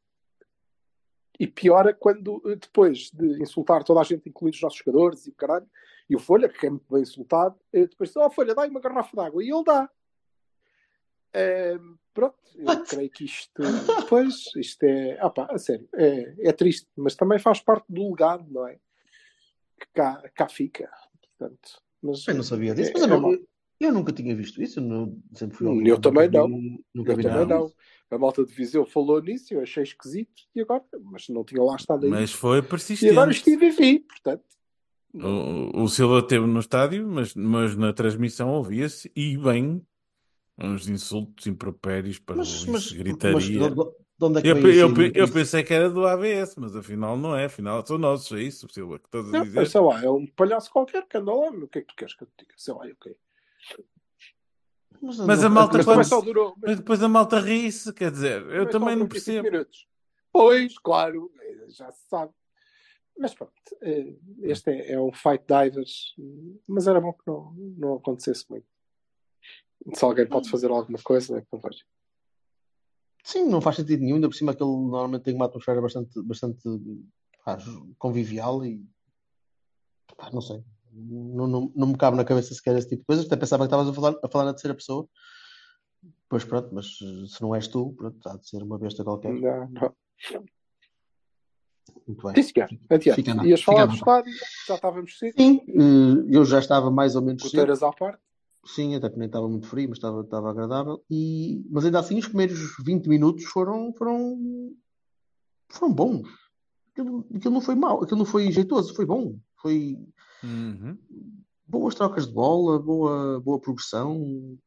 e 1.40 1.46
piora 1.46 1.94
quando 1.94 2.40
eh, 2.44 2.54
depois 2.56 3.10
de 3.10 3.42
insultar 3.42 3.82
toda 3.82 4.00
a 4.00 4.04
gente, 4.04 4.28
incluindo 4.28 4.56
os 4.56 4.62
nossos 4.62 4.78
jogadores 4.78 5.26
e 5.26 5.30
o 5.30 5.34
caralho, 5.34 5.66
e 6.08 6.14
o 6.14 6.18
Folha, 6.18 6.48
que 6.50 6.66
é 6.66 6.70
muito 6.70 6.84
bem 6.92 7.00
insultado, 7.02 7.58
eh, 7.72 7.86
depois 7.86 8.10
diz, 8.10 8.16
oh 8.18 8.28
Folha, 8.30 8.54
dá-me 8.54 8.68
uma 8.70 8.80
garrafa 8.80 9.16
de 9.16 9.22
água 9.26 9.42
e 9.42 9.50
ele 9.50 9.64
dá. 9.64 9.88
Eh, 11.32 11.78
pronto, 12.12 12.36
eu 12.56 12.84
creio 12.84 13.08
que 13.10 13.24
isto 13.24 13.62
depois, 14.00 14.34
isto 14.56 14.82
é, 14.82 15.16
ah 15.20 15.30
pá, 15.30 15.46
a 15.50 15.58
sério, 15.58 15.88
é, 15.94 16.34
é 16.48 16.52
triste, 16.52 16.88
mas 16.96 17.14
também 17.14 17.38
faz 17.38 17.60
parte 17.60 17.86
do 17.88 18.10
legado, 18.10 18.44
não 18.50 18.66
é? 18.66 18.74
Que 19.78 19.86
cá, 19.94 20.22
cá 20.34 20.48
fica, 20.48 20.90
portanto. 21.38 21.80
Mas, 22.02 22.26
Eu 22.26 22.34
não 22.34 22.42
sabia 22.42 22.74
disso, 22.74 22.90
é- 22.90 22.92
mas 22.94 23.02
eu, 23.02 23.06
é 23.06 23.10
não- 23.10 23.20
mau. 23.20 23.32
Eu- 23.80 23.92
nunca 23.92 24.12
tinha 24.12 24.34
visto 24.36 24.62
isso. 24.62 24.78
Eu 24.80 24.84
não- 24.84 25.22
sempre 25.34 25.56
fui 25.56 25.66
ao 25.66 25.74
Eu 25.86 26.00
também 26.00 26.30
não. 26.30 26.48
nunca 26.94 27.12
Eu 27.12 27.16
vi 27.16 27.22
também 27.22 27.46
não. 27.46 27.72
A 28.10 28.18
malta 28.18 28.44
de 28.44 28.52
Viseu 28.52 28.84
falou 28.84 29.22
nisso, 29.22 29.54
eu 29.54 29.60
achei 29.60 29.82
esquisito 29.84 30.42
e 30.54 30.60
agora, 30.60 30.84
mas 31.04 31.28
não 31.28 31.44
tinha 31.44 31.62
lá 31.62 31.76
estado 31.76 32.04
aí. 32.04 32.10
Mas 32.10 32.32
foi 32.32 32.58
E 32.58 32.62
persistente. 32.62 33.12
agora 33.12 33.30
estive 33.30 33.66
e 33.66 33.70
vi, 33.70 34.00
portanto. 34.00 34.44
O, 35.14 35.82
o 35.82 35.88
Silva 35.88 36.20
esteve 36.20 36.46
no 36.46 36.60
estádio, 36.60 37.06
mas, 37.08 37.34
mas 37.34 37.76
na 37.76 37.92
transmissão 37.92 38.50
ouvia-se 38.50 39.10
e 39.14 39.36
bem 39.36 39.84
uns 40.58 40.88
insultos 40.88 41.46
impropérios 41.46 42.18
para 42.18 42.36
Mas, 42.36 42.64
mas, 42.66 42.92
mas 42.92 42.92
gritaria. 42.92 43.58
de, 43.58 43.74
de- 43.74 43.74
de 43.74 44.24
onde 44.24 44.38
é 44.38 44.42
que 44.42 44.48
Eu, 44.48 44.56
eu, 44.58 45.12
eu 45.14 45.32
pensei 45.32 45.62
que 45.64 45.72
era 45.72 45.88
do 45.90 46.06
ABS, 46.06 46.54
mas 46.58 46.76
afinal 46.76 47.16
não 47.16 47.34
é. 47.34 47.46
Afinal 47.46 47.84
são 47.86 47.96
nossos, 47.98 48.30
é 48.38 48.42
isso, 48.42 48.68
Silva, 48.70 48.98
que 48.98 49.06
estás 49.06 49.26
a 49.28 49.30
Não, 49.32 49.44
dizer. 49.44 49.56
mas 49.60 49.70
sei 49.70 49.80
lá, 49.80 50.04
é 50.04 50.10
um 50.10 50.26
palhaço 50.26 50.70
qualquer 50.70 51.06
que 51.06 51.16
anda 51.16 51.32
lá. 51.32 51.48
O 51.50 51.66
que 51.68 51.78
é 51.78 51.82
que 51.82 51.88
tu 51.88 51.96
queres 51.96 52.14
que 52.14 52.22
eu 52.22 52.28
te 52.28 52.44
diga? 52.44 52.54
Sei 52.56 52.74
lá, 52.74 52.80
ok. 52.80 53.16
Mas 55.02 55.18
a 55.20 55.48
não- 55.48 55.50
malta 55.54 55.78
Mas 55.78 55.86
quando- 55.86 56.04
só 56.04 56.20
durou. 56.20 56.54
Mas 56.60 56.76
depois 56.78 57.02
a 57.02 57.08
malta 57.08 57.40
ri-se, 57.40 57.92
quer 57.92 58.10
dizer, 58.10 58.42
eu 58.50 58.64
só 58.64 58.70
também 58.70 58.96
não 58.96 59.06
durou 59.06 59.08
25 59.08 59.10
percebo. 59.42 59.50
minutos. 59.50 59.86
Pois, 60.32 60.78
claro, 60.78 61.32
já 61.68 61.90
se 61.90 62.06
sabe. 62.08 62.32
Mas 63.18 63.34
pronto, 63.34 63.52
eh, 63.82 64.14
este 64.42 64.70
é, 64.70 64.92
é 64.92 65.00
um 65.00 65.12
fight 65.12 65.44
divers, 65.46 66.14
mas 66.66 66.86
era 66.86 67.00
bom 67.00 67.12
que 67.12 67.22
não, 67.26 67.52
não 67.76 67.94
acontecesse 67.96 68.44
muito. 68.48 68.66
Se 69.94 70.04
alguém 70.04 70.26
pode 70.26 70.48
fazer 70.50 70.70
alguma 70.70 70.98
coisa, 71.02 71.38
é 71.38 71.40
que 71.40 71.46
não 71.52 71.60
vejo. 71.60 71.84
Sim, 73.24 73.44
não 73.46 73.60
faz 73.60 73.76
sentido 73.76 74.00
nenhum. 74.02 74.16
Ainda 74.16 74.28
por 74.28 74.34
cima, 74.34 74.52
aquele 74.52 74.70
normalmente 74.70 75.22
tem 75.22 75.34
uma 75.34 75.46
atmosfera 75.46 75.80
bastante, 75.80 76.22
bastante 76.22 76.62
pá, 77.44 77.58
convivial 77.98 78.64
e 78.64 78.86
pá, 80.16 80.30
não 80.30 80.40
sei. 80.40 80.62
Não, 80.92 81.46
não, 81.46 81.72
não 81.74 81.86
me 81.88 81.96
cabe 81.96 82.16
na 82.16 82.24
cabeça 82.24 82.54
sequer 82.54 82.76
esse 82.76 82.88
tipo 82.88 83.02
de 83.02 83.06
coisas. 83.06 83.26
Até 83.26 83.36
pensava 83.36 83.64
que 83.64 83.66
estavas 83.74 83.88
a 83.88 83.92
falar, 83.92 84.16
a 84.22 84.28
falar 84.28 84.44
na 84.46 84.52
terceira 84.52 84.74
pessoa. 84.74 85.08
Pois 86.28 86.44
pronto, 86.44 86.70
mas 86.72 86.96
se 86.96 87.40
não 87.42 87.54
és 87.54 87.68
tu, 87.68 87.92
pronto, 87.96 88.28
há 88.28 88.36
de 88.36 88.48
ser 88.48 88.62
uma 88.62 88.78
besta 88.78 89.04
qualquer. 89.04 89.32
Não, 89.34 89.68
não. 89.70 89.94
Muito 92.06 92.22
bem. 92.32 92.42
Sim. 92.42 92.52
Adiante. 92.88 93.16
Fica 93.16 93.34
na- 93.34 93.44
Ias 93.44 93.62
falar 93.62 93.82
fica 93.82 93.92
do 93.92 93.94
estádio, 93.96 94.32
já 94.66 94.74
estávamos 94.74 95.18
cedo, 95.18 95.34
Sim, 95.36 95.60
eh, 95.68 96.36
eu 96.36 96.44
já 96.44 96.58
estava 96.58 96.90
mais 96.90 97.16
ou 97.16 97.22
menos 97.22 97.42
cedo. 97.42 97.50
goteiras 97.52 97.82
à 97.82 97.92
parte. 97.92 98.22
Sim, 98.64 98.94
até 98.94 99.08
que 99.08 99.16
nem 99.18 99.26
estava 99.26 99.48
muito 99.48 99.66
frio, 99.66 99.88
mas 99.88 99.98
estava, 99.98 100.20
estava 100.20 100.50
agradável. 100.50 101.02
E, 101.10 101.64
mas 101.70 101.84
ainda 101.84 101.98
assim, 101.98 102.18
os 102.18 102.26
primeiros 102.28 102.58
20 102.84 103.08
minutos 103.08 103.44
foram, 103.44 103.92
foram, 103.94 104.38
foram 105.70 105.92
bons. 105.94 106.28
Aquilo, 106.92 107.26
aquilo 107.34 107.54
não 107.54 107.60
foi 107.60 107.74
mau, 107.74 108.02
aquilo 108.02 108.18
não 108.18 108.26
foi 108.26 108.50
jeitoso, 108.52 108.94
foi 108.94 109.06
bom. 109.06 109.38
Foi 109.60 109.98
Uhum. 110.42 110.96
boas 111.66 111.94
trocas 111.94 112.26
de 112.26 112.32
bola, 112.32 112.78
boa, 112.78 113.40
boa 113.40 113.60
progressão, 113.60 114.58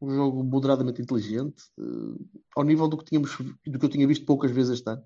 um 0.00 0.10
jogo 0.10 0.42
moderadamente 0.42 1.00
inteligente, 1.00 1.62
eh, 1.78 2.24
ao 2.56 2.64
nível 2.64 2.88
do 2.88 2.98
que 2.98 3.04
tínhamos, 3.04 3.36
do 3.66 3.78
que 3.78 3.84
eu 3.84 3.88
tinha 3.88 4.06
visto 4.06 4.26
poucas 4.26 4.50
vezes 4.50 4.72
este 4.72 4.90
ano, 4.90 5.02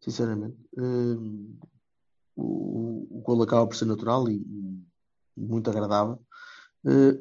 sinceramente. 0.00 0.56
Eh, 0.76 1.16
o, 2.36 3.06
o 3.18 3.20
golo 3.20 3.42
acaba 3.44 3.66
por 3.66 3.76
ser 3.76 3.84
natural 3.84 4.28
e, 4.28 4.36
e 5.36 5.40
muito 5.40 5.70
agradável. 5.70 6.18
Eh, 6.86 7.20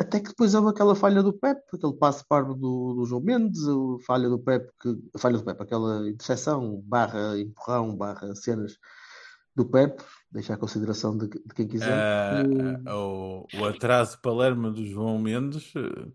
Até 0.00 0.20
que 0.20 0.28
depois 0.28 0.54
houve 0.54 0.70
aquela 0.70 0.94
falha 0.94 1.22
do 1.22 1.32
Pep, 1.32 1.60
aquele 1.72 1.94
passe 1.94 2.24
parvo 2.28 2.54
do, 2.54 2.94
do 2.94 3.04
João 3.04 3.22
Mendes, 3.22 3.66
a 3.66 4.04
falha 4.06 4.28
do 4.28 4.38
Pep, 4.38 4.70
que, 4.80 4.96
a 5.14 5.18
falha 5.18 5.38
do 5.38 5.44
Pep, 5.44 5.60
aquela 5.62 6.08
interseção, 6.08 6.80
barra 6.84 7.38
empurrão, 7.38 7.96
barra 7.96 8.34
cenas 8.34 8.78
do 9.58 9.68
Pep, 9.68 10.00
deixa 10.30 10.54
a 10.54 10.56
consideração 10.56 11.18
de, 11.18 11.28
de 11.28 11.54
quem 11.54 11.66
quiser. 11.66 11.92
Ah, 11.92 12.94
o, 12.94 13.44
o 13.54 13.64
atraso 13.64 14.20
Palermo 14.22 14.70
do 14.70 14.86
João 14.86 15.18
Mendes 15.18 15.72
eh, 15.76 16.06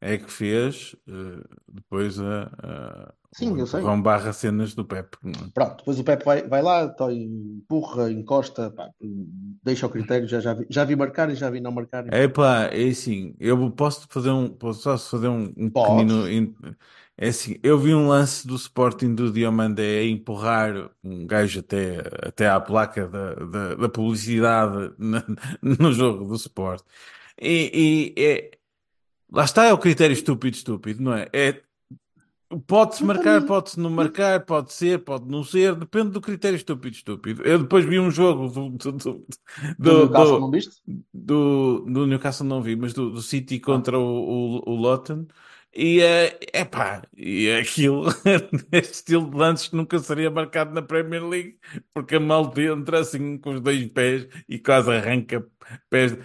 é 0.00 0.18
que 0.18 0.30
fez 0.30 0.94
eh, 1.08 1.44
depois 1.68 2.18
a, 2.20 2.44
a, 2.62 3.14
Sim, 3.32 3.54
o 3.54 3.58
eu 3.58 3.66
sei. 3.66 3.84
empurrão 3.84 4.00
barra 4.02 4.32
cenas 4.32 4.74
do 4.74 4.84
Pep. 4.84 5.16
Pronto, 5.54 5.76
depois 5.78 5.98
o 5.98 6.04
Pepe 6.04 6.24
vai, 6.24 6.42
vai 6.48 6.62
lá, 6.62 6.88
tó, 6.88 7.10
empurra, 7.10 8.10
encosta, 8.10 8.70
pá, 8.70 8.90
deixa 9.00 9.86
ao 9.86 9.92
critério, 9.92 10.28
já, 10.28 10.40
já, 10.40 10.54
vi, 10.54 10.66
já 10.70 10.84
vi 10.84 10.94
marcar 10.96 11.30
e 11.30 11.34
já 11.34 11.50
vi 11.50 11.60
não 11.60 11.72
marcar. 11.72 12.04
É 12.08 12.28
pá, 12.28 12.66
é 12.72 12.88
assim, 12.88 13.34
eu 13.40 13.68
posso 13.72 14.06
fazer 14.08 14.30
um, 14.30 14.48
posso 14.48 14.82
fazer 15.10 15.28
um, 15.28 15.52
um 15.56 15.68
pequenino. 15.70 16.28
in- 16.30 16.54
É 17.18 17.28
assim, 17.28 17.58
eu 17.62 17.78
vi 17.78 17.94
um 17.94 18.08
lance 18.08 18.46
do 18.46 18.54
Sporting 18.56 19.14
do 19.14 19.32
Diomandé 19.32 20.00
a 20.00 20.04
empurrar 20.04 20.90
um 21.02 21.26
gajo 21.26 21.60
até, 21.60 21.98
até 22.28 22.48
à 22.48 22.60
placa 22.60 23.08
da, 23.08 23.34
da, 23.34 23.74
da 23.74 23.88
publicidade 23.88 24.94
na- 24.98 25.24
no 25.62 25.92
jogo 25.92 26.24
do 26.26 26.36
Sport. 26.36 26.82
E, 27.40 28.14
e 28.16 28.22
é, 28.22 28.55
lá 29.36 29.44
está, 29.44 29.64
é 29.66 29.72
o 29.72 29.78
critério 29.78 30.14
estúpido, 30.14 30.56
estúpido, 30.56 31.02
não 31.02 31.12
é? 31.14 31.28
É, 31.32 31.62
pode-se 32.66 33.02
Eu 33.02 33.06
marcar, 33.06 33.44
pode-se 33.46 33.78
não 33.80 33.90
marcar, 33.90 34.44
pode 34.44 34.72
ser, 34.72 35.04
pode 35.04 35.26
não 35.30 35.42
ser, 35.44 35.74
depende 35.74 36.10
do 36.10 36.20
critério 36.20 36.56
estúpido, 36.56 36.96
estúpido. 36.96 37.42
Eu 37.44 37.58
depois 37.60 37.84
vi 37.84 37.98
um 37.98 38.10
jogo 38.10 38.48
do, 38.48 38.70
do, 38.70 38.92
do, 38.92 39.26
Do 39.78 39.94
Newcastle, 39.94 40.40
não 40.40 40.50
viste? 40.50 40.82
do, 41.12 41.80
do 41.86 42.06
Newcastle 42.06 42.46
não 42.46 42.62
vi, 42.62 42.76
mas 42.76 42.92
do, 42.94 43.10
do 43.10 43.22
Ah. 43.22 43.22
City 43.22 43.60
contra 43.60 43.98
o, 43.98 44.02
o, 44.60 44.72
o 44.72 44.74
Luton. 44.76 45.26
E 45.78 46.00
é 46.00 46.38
epá, 46.54 47.02
e 47.16 47.50
aquilo, 47.52 48.06
este 48.72 48.94
estilo 48.94 49.30
de 49.30 49.36
lances 49.36 49.68
que 49.68 49.76
nunca 49.76 49.98
seria 49.98 50.30
marcado 50.30 50.72
na 50.72 50.80
Premier 50.82 51.22
League, 51.26 51.58
porque 51.92 52.16
a 52.16 52.20
malta 52.20 52.62
entra 52.62 53.00
assim 53.00 53.36
com 53.38 53.54
os 53.54 53.60
dois 53.60 53.86
pés 53.90 54.26
e 54.48 54.58
quase 54.58 54.90
arranca 54.90 55.46
pés. 55.90 56.16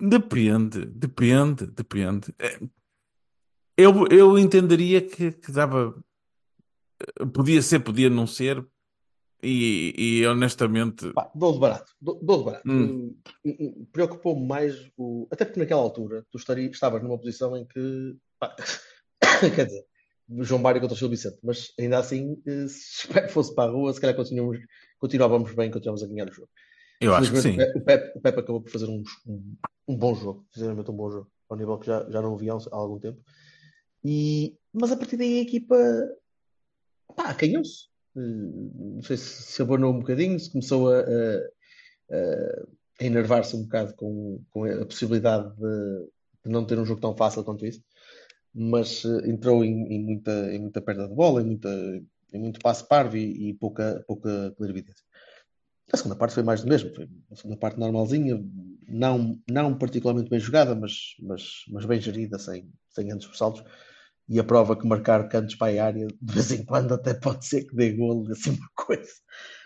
Depende, 0.00 0.86
depende, 0.86 1.66
depende. 1.66 2.34
É, 2.38 2.58
Eu, 3.76 4.06
eu 4.08 4.38
entenderia 4.38 5.06
que, 5.06 5.32
que 5.32 5.52
dava, 5.52 5.94
podia 7.32 7.60
ser, 7.60 7.80
podia 7.80 8.08
não 8.08 8.26
ser, 8.26 8.66
e, 9.42 9.94
e 9.96 10.26
honestamente, 10.26 11.12
Pá, 11.12 11.30
dou 11.34 11.52
de 11.52 11.58
barato, 11.58 11.92
dou, 12.00 12.18
dou 12.22 12.38
de 12.38 12.44
barato. 12.44 12.70
Hum. 12.70 13.16
Hum, 13.44 13.56
hum, 13.60 13.86
Preocupou-me 13.92 14.46
mais 14.46 14.90
o. 14.96 15.28
Até 15.30 15.44
porque 15.44 15.60
naquela 15.60 15.82
altura 15.82 16.26
tu 16.30 16.38
estaria, 16.38 16.68
estavas 16.68 17.02
numa 17.02 17.18
posição 17.18 17.54
em 17.56 17.66
que. 17.66 18.16
pá, 18.38 18.56
quer 19.54 19.66
dizer, 19.66 19.84
João 20.40 20.60
Mário 20.60 20.80
contra 20.80 20.94
o 20.94 20.98
Gil 20.98 21.10
Vicente, 21.10 21.38
mas 21.42 21.72
ainda 21.78 21.98
assim, 21.98 22.42
eh, 22.46 22.66
se 22.68 23.06
fosse 23.30 23.54
para 23.54 23.70
a 23.70 23.72
rua, 23.72 23.92
se 23.92 24.00
calhar 24.00 24.16
continuamos, 24.16 24.58
continuávamos 24.98 25.54
bem, 25.54 25.70
continuávamos 25.70 26.02
a 26.02 26.08
ganhar 26.08 26.28
o 26.28 26.32
jogo. 26.32 26.48
Eu 27.00 27.14
acho 27.14 27.32
que 27.32 27.40
sim. 27.42 27.56
O 27.74 27.80
Pepe, 27.80 28.18
o 28.18 28.28
acabou 28.28 28.60
por 28.60 28.70
fazer 28.70 28.86
um, 28.88 29.02
um, 29.26 29.56
um 29.88 29.96
bom 29.96 30.14
jogo, 30.14 30.46
sinceramente 30.52 30.90
um 30.90 30.96
bom 30.96 31.10
jogo, 31.10 31.30
ao 31.48 31.56
nível 31.56 31.78
que 31.78 31.86
já, 31.86 32.08
já 32.10 32.20
não 32.22 32.34
o 32.34 32.36
via 32.36 32.52
há 32.52 32.56
há 32.56 32.76
algum 32.76 32.98
tempo. 32.98 33.20
E, 34.04 34.56
mas 34.72 34.92
a 34.92 34.96
partir 34.96 35.16
daí 35.16 35.38
a 35.38 35.42
equipa 35.42 35.76
pá, 37.16 37.30
acanhou-se. 37.30 37.86
Eh, 38.16 38.20
Não 38.20 39.02
sei 39.02 39.16
se 39.16 39.42
se 39.42 39.62
abanou 39.62 39.92
um 39.92 39.98
bocadinho, 39.98 40.38
se 40.38 40.50
começou 40.50 40.90
a, 40.92 41.00
a- 41.00 41.48
a- 42.12 42.66
enervar-se 43.00 43.54
um 43.56 43.62
bocado 43.62 43.94
com, 43.94 44.42
com 44.50 44.64
a 44.64 44.86
possibilidade 44.86 45.54
de, 45.56 46.06
de 46.44 46.50
não 46.50 46.64
ter 46.64 46.78
um 46.78 46.84
jogo 46.86 47.00
tão 47.00 47.16
fácil 47.16 47.44
quanto 47.44 47.66
isso, 47.66 47.82
mas 48.54 49.04
eh, 49.04 49.28
entrou 49.30 49.64
em, 49.64 49.86
em 49.92 50.02
muita, 50.02 50.32
em 50.54 50.58
muita 50.60 50.80
perda 50.80 51.08
de 51.08 51.14
bola, 51.14 51.42
em, 51.42 51.46
muita, 51.46 51.68
em 52.32 52.38
muito 52.40 52.60
passe 52.60 52.86
parvo 52.88 53.16
e, 53.16 53.50
e 53.50 53.54
pouca, 53.54 54.02
pouca 54.06 54.52
clarividência. 54.56 55.04
A 55.92 55.96
segunda 55.96 56.16
parte 56.16 56.34
foi 56.34 56.42
mais 56.42 56.62
do 56.62 56.68
mesmo, 56.68 56.94
foi 56.94 57.08
uma 57.28 57.36
segunda 57.36 57.56
parte 57.58 57.78
normalzinha, 57.78 58.42
não, 58.88 59.40
não 59.48 59.76
particularmente 59.76 60.30
bem 60.30 60.40
jogada, 60.40 60.74
mas, 60.74 61.14
mas, 61.20 61.64
mas 61.68 61.84
bem 61.84 62.00
gerida, 62.00 62.38
sem, 62.38 62.70
sem 62.90 63.06
grandes 63.06 63.28
ressaltos. 63.28 63.62
E 64.28 64.40
a 64.40 64.44
prova 64.44 64.76
que 64.76 64.86
marcar 64.86 65.28
cantos 65.28 65.54
para 65.54 65.80
a 65.80 65.86
área, 65.86 66.06
de 66.06 66.32
vez 66.32 66.50
em 66.50 66.64
quando 66.64 66.94
até 66.94 67.14
pode 67.14 67.46
ser 67.46 67.64
que 67.64 67.76
dê 67.76 67.92
golo, 67.92 68.30
assim 68.32 68.50
uma 68.50 68.68
coisa. 68.74 69.12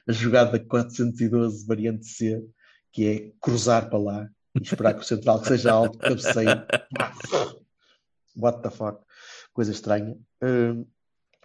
A 0.06 0.12
jogada 0.12 0.58
412, 0.58 1.66
variante 1.66 2.06
C, 2.06 2.44
que 2.92 3.06
é 3.06 3.32
cruzar 3.40 3.88
para 3.88 3.98
lá 3.98 4.30
e 4.54 4.62
esperar 4.62 4.94
que 4.94 5.00
o 5.00 5.04
central 5.04 5.40
que 5.40 5.48
seja 5.48 5.72
alto, 5.72 5.98
cabeceie. 5.98 6.46
What 8.36 8.62
the 8.62 8.70
fuck? 8.70 9.02
Coisa 9.52 9.72
estranha. 9.72 10.16
Hum, 10.42 10.84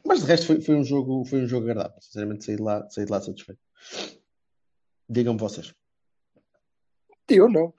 mas 0.05 0.21
de 0.21 0.27
resto 0.27 0.47
foi, 0.47 0.61
foi 0.61 0.75
um 0.75 0.83
jogo, 0.83 1.25
foi 1.25 1.43
um 1.43 1.47
jogo 1.47 1.69
agradável. 1.69 1.99
Sinceramente 2.01 2.45
saí 2.45 2.55
de 2.55 2.61
lá, 2.61 2.87
saí 2.89 3.05
de 3.05 3.11
lá 3.11 3.21
satisfeito. 3.21 3.59
Digam-me 5.09 5.39
vocês. 5.39 5.73
Eu 7.29 7.49
não. 7.49 7.73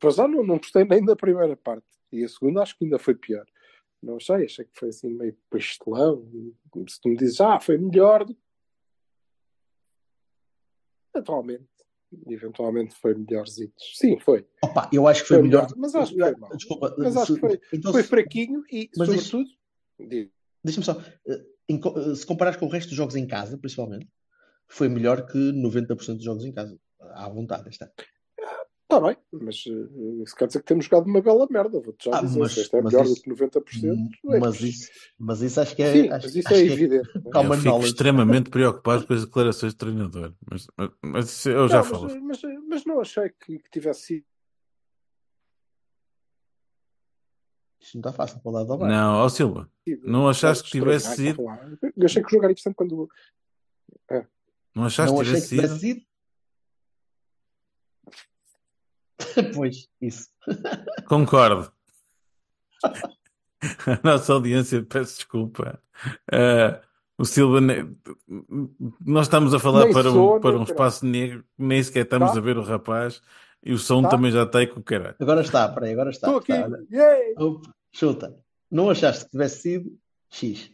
Pois 0.00 0.16
já 0.16 0.26
não, 0.26 0.42
não 0.42 0.56
gostei 0.58 0.84
nem 0.84 1.04
da 1.04 1.14
primeira 1.16 1.56
parte. 1.56 1.86
E 2.10 2.24
a 2.24 2.28
segunda 2.28 2.62
acho 2.62 2.76
que 2.76 2.84
ainda 2.84 2.98
foi 2.98 3.14
pior. 3.14 3.46
Não 4.02 4.18
sei, 4.18 4.44
achei 4.46 4.64
que 4.64 4.78
foi 4.78 4.88
assim 4.88 5.08
meio 5.10 5.36
pastelão. 5.48 6.26
Se 6.88 7.00
tu 7.00 7.08
me 7.08 7.16
dizes, 7.16 7.40
ah, 7.40 7.60
foi 7.60 7.78
melhor. 7.78 8.26
Atualmente. 11.14 11.68
Eventualmente 12.28 12.94
foi 12.96 13.14
melhorzito. 13.14 13.74
Sim, 13.94 14.18
foi. 14.20 14.46
Opa, 14.62 14.90
eu 14.92 15.06
acho 15.08 15.22
que 15.22 15.28
foi, 15.28 15.38
Foi 15.38 15.46
melhor. 15.46 15.62
melhor, 15.62 15.76
mas 15.78 15.94
acho 15.94 16.12
que 16.12 16.20
foi 16.20 16.36
mal. 16.36 16.50
Desculpa, 16.56 16.94
Mas 16.98 17.16
acho 17.16 17.34
que 17.34 17.40
foi- 17.40 17.60
então 17.72 17.92
Foi 17.92 18.02
fraquinho 18.02 18.62
e, 18.70 18.90
Mas 18.96 19.08
sobretudo, 19.08 19.50
Deixa-me 20.64 20.84
só. 20.84 21.00
eh, 21.26 21.44
eh, 21.68 22.14
Se 22.14 22.26
comparares 22.26 22.58
com 22.58 22.66
o 22.66 22.68
resto 22.68 22.88
dos 22.88 22.96
jogos 22.96 23.16
em 23.16 23.26
casa, 23.26 23.56
principalmente, 23.56 24.06
foi 24.68 24.88
melhor 24.88 25.26
que 25.26 25.38
90% 25.52 26.16
dos 26.16 26.24
jogos 26.24 26.44
em 26.44 26.52
casa. 26.52 26.78
À 27.14 27.28
vontade, 27.28 27.68
está. 27.68 27.90
Está 28.82 29.00
bem, 29.08 29.16
mas 29.32 29.64
eh, 29.66 30.22
isso 30.22 30.36
quer 30.36 30.46
dizer 30.46 30.58
que 30.60 30.66
temos 30.66 30.84
jogado 30.84 31.06
uma 31.06 31.22
bela 31.22 31.46
merda. 31.50 31.80
Vou-te 31.80 32.04
já 32.04 32.18
Ah, 32.18 32.20
dizer, 32.20 32.38
mas- 32.40 32.56
este 32.58 32.76
é 32.76 32.82
melhor 32.82 33.04
isso- 33.06 33.14
do 33.14 33.22
que 33.22 33.28
90%. 33.30 34.10
não 34.22 34.34
é 34.34 34.38
Mas 34.40 34.60
isso, 34.60 34.90
mas 35.18 35.40
isso 35.40 35.60
acho 35.62 35.74
que 35.74 35.82
é. 35.82 35.92
Sim, 35.92 36.08
acho, 36.10 36.26
mas 36.26 36.36
isso 36.36 36.48
acho 36.48 36.56
é 36.60 36.62
que 36.66 36.72
evidente. 36.72 37.08
não 37.14 37.30
é? 37.30 37.32
Common 37.32 37.54
Eu 37.54 37.60
fico 37.60 37.80
extremamente 37.84 38.50
preocupado 38.50 39.06
com 39.06 39.14
as 39.14 39.24
declarações 39.24 39.72
do 39.72 39.78
treinador. 39.78 40.34
Mas, 40.50 40.66
mas, 40.76 40.90
mas 41.02 41.46
eu 41.46 41.68
já 41.68 41.78
Não, 41.78 41.84
falo. 41.84 42.02
mas, 42.02 42.42
mas, 42.42 42.42
mas 42.68 42.84
não 42.84 43.00
achei 43.00 43.30
que, 43.30 43.58
que 43.60 43.70
tivesse 43.70 44.02
sido. 44.02 44.26
Isto 47.80 47.94
não 47.96 48.00
está 48.00 48.12
fácil 48.12 48.40
para 48.40 48.50
o 48.50 48.54
lado 48.54 48.66
do. 48.76 48.78
Não, 48.86 49.14
ó 49.16 49.28
Silva, 49.28 49.70
não 50.04 50.28
achaste 50.28 50.64
que 50.64 50.76
estranho. 50.76 50.84
tivesse 50.84 51.08
Ai, 51.08 51.16
sido? 51.16 51.42
Eu 51.96 52.04
achei 52.04 52.22
que 52.22 52.28
o 52.28 52.30
jogo 52.30 52.44
era 52.44 52.52
interessante 52.52 52.74
quando. 52.74 53.08
Não 54.74 54.84
achaste 54.84 55.12
Não 55.14 55.22
que 55.22 55.28
achei 55.30 55.40
tivesse 55.40 55.48
que 55.48 55.54
tivesse 55.62 55.80
sido? 55.80 56.00
sido. 59.40 59.52
pois, 59.54 59.88
isso. 60.00 60.28
Concordo. 61.06 61.72
A 62.82 64.00
nossa 64.02 64.32
audiência, 64.32 64.82
peço 64.82 65.16
desculpa. 65.16 65.80
Ah, 66.32 66.80
o 67.16 67.24
Silva, 67.24 67.60
ne- 67.60 67.94
nós 69.00 69.26
estamos 69.26 69.54
a 69.54 69.58
falar 69.60 69.84
Nem 69.84 69.92
para 69.92 70.10
um, 70.10 70.40
para 70.40 70.58
um 70.58 70.64
espaço 70.64 71.06
negro, 71.06 71.44
nem 71.56 71.80
sequer 71.82 72.04
estamos 72.04 72.32
Tá. 72.32 72.38
a 72.38 72.40
ver 72.40 72.58
o 72.58 72.62
rapaz 72.62 73.22
e 73.62 73.72
o 73.72 73.78
som 73.78 74.02
Tá. 74.02 74.08
também 74.08 74.32
já 74.32 74.42
está 74.42 74.58
aí 74.58 74.66
com 74.66 74.80
o 74.80 74.82
caralho. 74.82 75.14
Agora 75.20 75.40
está, 75.42 75.68
peraí, 75.68 75.92
agora 75.92 76.10
está. 76.10 76.26
Estou 76.26 76.40
aqui. 76.40 76.52
está. 76.52 76.78
Yay! 76.90 77.34
Opa, 77.38 77.70
chuta. 77.92 78.36
Não 78.70 78.90
achaste 78.90 79.26
que 79.26 79.30
tivesse 79.30 79.60
sido 79.60 79.98
X. 80.30 80.70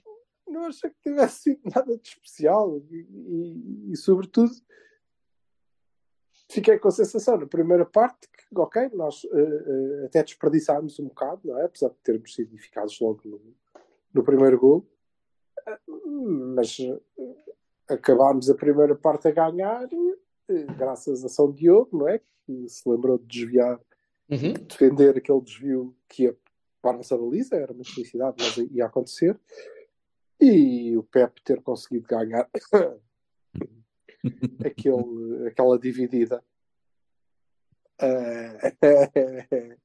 Não 0.51 0.67
achei 0.67 0.91
que 0.91 1.01
tivesse 1.03 1.43
sido 1.43 1.61
nada 1.75 1.97
de 1.97 2.09
especial. 2.09 2.79
E, 2.91 2.97
e- 2.97 3.93
e, 3.93 3.97
sobretudo, 3.97 4.51
fiquei 6.51 6.79
com 6.79 6.89
a 6.89 6.93
sensação 6.93 7.37
na 7.39 7.47
primeira 7.47 7.85
parte 7.85 8.29
que, 8.29 8.59
ok, 8.59 8.91
nós 8.95 9.25
eh, 9.25 9.29
eh, 10.03 10.05
até 10.07 10.23
desperdiçámos 10.23 10.99
um 10.99 11.09
bocado, 11.09 11.41
não 11.45 11.59
é? 11.59 11.65
Apesar 11.65 11.89
de 11.91 11.97
termos 12.03 12.35
sido 12.35 12.55
eficazes 12.55 12.99
logo 13.01 13.21
no, 13.25 13.41
no 14.15 14.25
primeiro 14.25 14.59
gol. 14.59 14.87
Eh, 15.67 15.79
Mas 16.55 16.77
acabámos 17.89 18.49
a 18.51 18.55
primeira 18.55 18.95
parte 18.95 19.29
a 19.29 19.31
ganhar 19.31 19.89
graças 20.79 21.25
a 21.25 21.29
São 21.29 21.53
Diogo, 21.53 21.97
não 21.99 22.09
é? 22.09 22.21
Que 22.47 22.69
se 22.69 22.89
lembrou 22.89 23.19
de 23.19 23.27
desviar, 23.27 23.81
Uhum. 24.31 24.53
defender 24.53 25.17
aquele 25.17 25.41
desvio 25.41 25.97
que 26.07 26.25
ia 26.25 26.37
para 26.83 26.91
a 26.91 26.97
nossa 26.99 27.17
baliza, 27.17 27.57
era 27.57 27.73
uma 27.73 27.83
felicidade, 27.83 28.37
mas 28.39 28.57
ia 28.71 28.85
acontecer. 28.85 29.39
E 30.41 30.97
o 30.97 31.03
Pep 31.03 31.43
ter 31.43 31.61
conseguido 31.63 32.07
ganhar 32.07 32.49
aquele, 34.65 35.49
aquela 35.49 35.79
dividida. 35.79 36.43
Eh, 38.01 38.77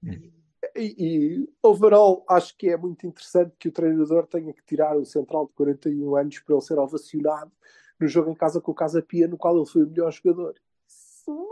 e, 0.76 0.96
e, 0.98 1.50
overall, 1.62 2.24
acho 2.30 2.56
que 2.58 2.70
é 2.70 2.78
muito 2.78 3.08
interessante 3.08 3.56
que 3.58 3.70
o 3.70 3.72
treinador 3.72 4.28
tenha 4.28 4.54
que 4.54 4.64
tirar 4.64 4.96
o 4.96 5.06
central 5.06 5.48
de 5.48 5.54
41 5.54 6.16
anos 6.16 6.40
para 6.40 6.56
ele 6.56 6.62
ser 6.62 6.78
ovacionado 6.78 7.52
no 8.00 8.08
jogo 8.08 8.32
em 8.32 8.36
casa 8.36 8.62
com 8.62 8.72
o 8.72 8.76
Casa 8.76 9.02
Pia, 9.02 9.28
no 9.28 9.38
qual 9.38 9.56
ele 9.56 9.66
foi 9.66 9.84
o 9.84 9.90
melhor 9.90 10.12
jogador. 10.12 10.56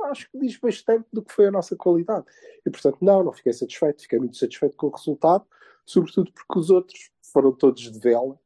acho 0.05 0.29
que 0.29 0.39
diz 0.39 0.57
bastante 0.57 1.07
do 1.11 1.23
que 1.23 1.33
foi 1.33 1.47
a 1.47 1.51
nossa 1.51 1.75
qualidade. 1.75 2.25
E 2.65 2.69
portanto, 2.69 2.97
não, 3.01 3.23
não 3.23 3.33
fiquei 3.33 3.53
satisfeito, 3.53 4.01
fiquei 4.01 4.19
muito 4.19 4.37
satisfeito 4.37 4.75
com 4.75 4.87
o 4.87 4.91
resultado, 4.91 5.45
sobretudo 5.85 6.31
porque 6.31 6.59
os 6.59 6.69
outros 6.69 7.11
foram 7.21 7.51
todos 7.53 7.81
de 7.81 7.99
vela, 7.99 8.39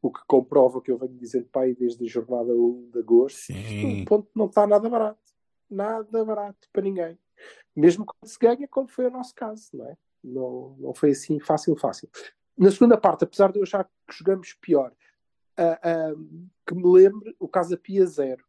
o 0.00 0.10
que 0.12 0.20
comprova 0.26 0.78
o 0.78 0.80
que 0.80 0.90
eu 0.90 0.98
venho 0.98 1.14
dizendo 1.14 1.46
para 1.46 1.62
aí 1.62 1.74
desde 1.74 2.04
a 2.04 2.08
jornada 2.08 2.54
1 2.54 2.90
de 2.92 2.98
agosto. 3.00 3.38
Sim. 3.38 4.02
O 4.02 4.04
ponto 4.04 4.28
não 4.34 4.46
está 4.46 4.66
nada 4.66 4.88
barato. 4.88 5.18
Nada 5.68 6.24
barato 6.24 6.68
para 6.72 6.82
ninguém. 6.82 7.18
Mesmo 7.74 8.04
quando 8.04 8.30
se 8.30 8.38
ganha, 8.38 8.66
como 8.68 8.88
foi 8.88 9.06
o 9.06 9.10
nosso 9.10 9.34
caso, 9.34 9.68
não 9.74 9.86
é? 9.86 9.96
Não, 10.22 10.76
não 10.78 10.94
foi 10.94 11.10
assim 11.10 11.38
fácil, 11.38 11.76
fácil. 11.76 12.08
Na 12.56 12.70
segunda 12.70 12.96
parte, 12.96 13.24
apesar 13.24 13.52
de 13.52 13.58
eu 13.58 13.62
achar 13.62 13.84
que 13.84 14.16
jogamos 14.16 14.52
pior, 14.54 14.92
ah, 15.56 15.78
ah, 15.82 16.14
que 16.66 16.74
me 16.74 16.86
lembre 16.86 17.36
o 17.38 17.48
Casa 17.48 17.76
Pia 17.76 18.06
zero. 18.06 18.44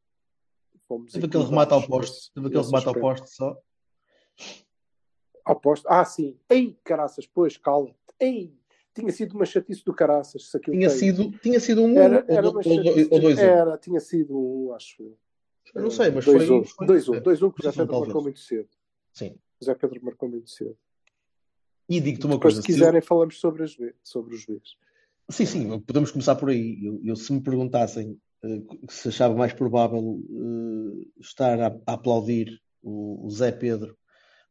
Fomos 0.88 1.12
Teve 1.12 1.28
aquele 1.28 1.44
remate 1.44 1.74
ao 1.74 1.86
poste. 1.86 2.32
Teve 2.34 2.48
aquele 2.48 2.64
remate 2.64 2.88
ao 2.88 2.94
poste 2.96 3.30
só. 3.30 3.58
Ao 5.46 5.60
poste. 5.60 5.86
Ah, 5.88 6.06
sim. 6.06 6.40
Ei, 6.50 6.80
caraças, 6.84 7.28
pois, 7.28 7.58
cala. 7.58 7.96
Ei, 8.20 8.59
tinha 8.94 9.12
sido 9.12 9.34
uma 9.36 9.46
chatice 9.46 9.84
do 9.84 9.94
caraças. 9.94 10.50
Se 10.50 10.58
aquilo 10.58 10.76
Tinha 10.78 10.90
tem. 10.90 10.98
sido, 10.98 11.32
tinha 11.40 11.60
sido 11.60 11.82
um 11.84 11.98
Era, 11.98 12.26
ou, 12.28 12.36
era 12.36 12.48
ou, 12.50 12.64
chatice. 12.64 13.08
ou 13.12 13.20
dois 13.20 13.38
um. 13.38 13.42
Era, 13.42 13.78
tinha 13.78 14.00
sido 14.00 14.38
um, 14.38 14.74
acho 14.74 15.02
eu. 15.04 15.18
Eu 15.76 15.84
não 15.84 15.92
sei, 15.92 16.10
mas 16.12 16.26
foi. 16.26 16.36
2-1. 16.40 16.66
foi- 16.66 16.88
2-1. 16.88 17.22
2-1 17.22 17.22
que 17.22 17.22
o 17.22 17.22
Zé 17.22 17.22
Dois 17.22 17.44
um, 17.44 17.52
Pedro 17.52 17.88
talvez. 17.88 18.00
marcou 18.08 18.22
muito 18.24 18.40
cedo. 18.40 18.70
Sim. 19.14 19.36
O 19.62 19.66
Zé 19.66 19.76
Pedro 19.76 20.00
marcou 20.04 20.30
muito 20.30 20.50
cedo. 20.50 20.78
E 21.88 22.00
digo-te 22.00 22.26
uma 22.26 22.36
Depois, 22.36 22.54
coisa. 22.56 22.62
se 22.66 22.72
eu- 22.72 22.76
quiserem, 22.76 23.02
falamos 23.02 23.40
sobre, 23.40 23.64
as, 23.64 23.76
sobre 24.04 24.36
os 24.36 24.46
Vs. 24.46 24.78
Sim, 25.32 25.46
sim, 25.46 25.80
podemos 25.82 26.12
começar 26.12 26.36
por 26.36 26.50
aí. 26.50 26.80
Eu, 26.84 27.00
eu- 27.04 27.16
se 27.16 27.32
me 27.32 27.42
perguntassem 27.42 28.20
eh, 28.44 28.62
se 28.90 29.10
achava 29.10 29.36
mais 29.36 29.54
provável 29.54 30.20
eh, 30.30 31.08
estar 31.20 31.60
a, 31.60 31.68
a 31.86 31.94
aplaudir 31.94 32.60
o, 32.82 33.26
o 33.26 33.30
Zé 33.30 33.52
Pedro 33.52 33.96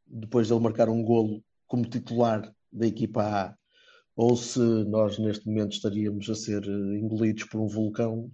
depois 0.07 0.47
de 0.47 0.53
ele 0.53 0.63
marcar 0.63 0.89
um 0.89 1.03
golo 1.03 1.43
como 1.67 1.85
titular 1.85 2.55
da 2.73 2.87
equipa 2.87 3.23
A, 3.23 3.57
ou 4.21 4.37
se 4.37 4.59
nós 4.59 5.17
neste 5.17 5.47
momento 5.47 5.73
estaríamos 5.75 6.29
a 6.29 6.35
ser 6.35 6.65
eh, 6.65 6.99
engolidos 6.99 7.45
por 7.45 7.61
um 7.61 7.69
vulcão, 7.69 8.29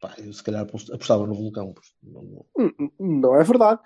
pá, 0.00 0.14
eu 0.18 0.32
se 0.32 0.40
calhar 0.44 0.62
apost- 0.62 0.92
apostava 0.92 1.26
no 1.26 1.34
vulcão. 1.34 1.74
não- 2.00 2.22
não- 2.22 2.46
Hum, 2.78 2.90
Não 3.20 3.34
é 3.34 3.42
verdade. 3.42 3.80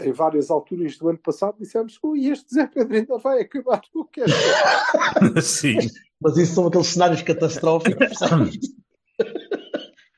Em 0.00 0.12
várias 0.12 0.50
alturas 0.50 0.98
do 0.98 1.08
ano 1.08 1.18
passado 1.18 1.56
dissemos 1.58 1.98
ui, 2.04 2.26
este 2.26 2.54
Zé 2.54 2.66
Pedro 2.66 2.94
ainda 2.94 3.16
vai 3.18 3.40
acabar 3.40 3.80
o 3.94 4.04
que 4.04 4.20
é 5.38 5.40
Sim. 5.40 5.78
Mas 6.20 6.36
isso 6.36 6.54
são 6.56 6.66
aqueles 6.66 6.88
cenários 6.88 7.22
catastróficos, 7.22 8.06
sabes? 8.18 8.58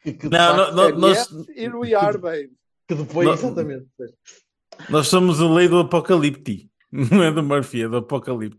que, 0.02 0.12
que 0.14 0.28
Não, 0.28 0.56
facto- 0.56 0.74
não, 0.74 0.98
nós, 0.98 1.30
here 1.56 1.74
we 1.76 1.94
are, 1.94 2.18
babe. 2.18 2.50
que 2.88 2.94
depois, 2.96 3.26
Não- 3.26 3.34
exatamente. 3.34 3.86
nós 4.90 5.06
somos 5.06 5.40
o 5.40 5.52
lei 5.54 5.68
do 5.68 5.78
apocalipse. 5.78 6.68
Não 6.92 7.22
é 7.22 7.30
do 7.30 7.40
Murphy, 7.42 7.82
é 7.84 7.88
do 7.88 7.98
apocalipse. 7.98 8.58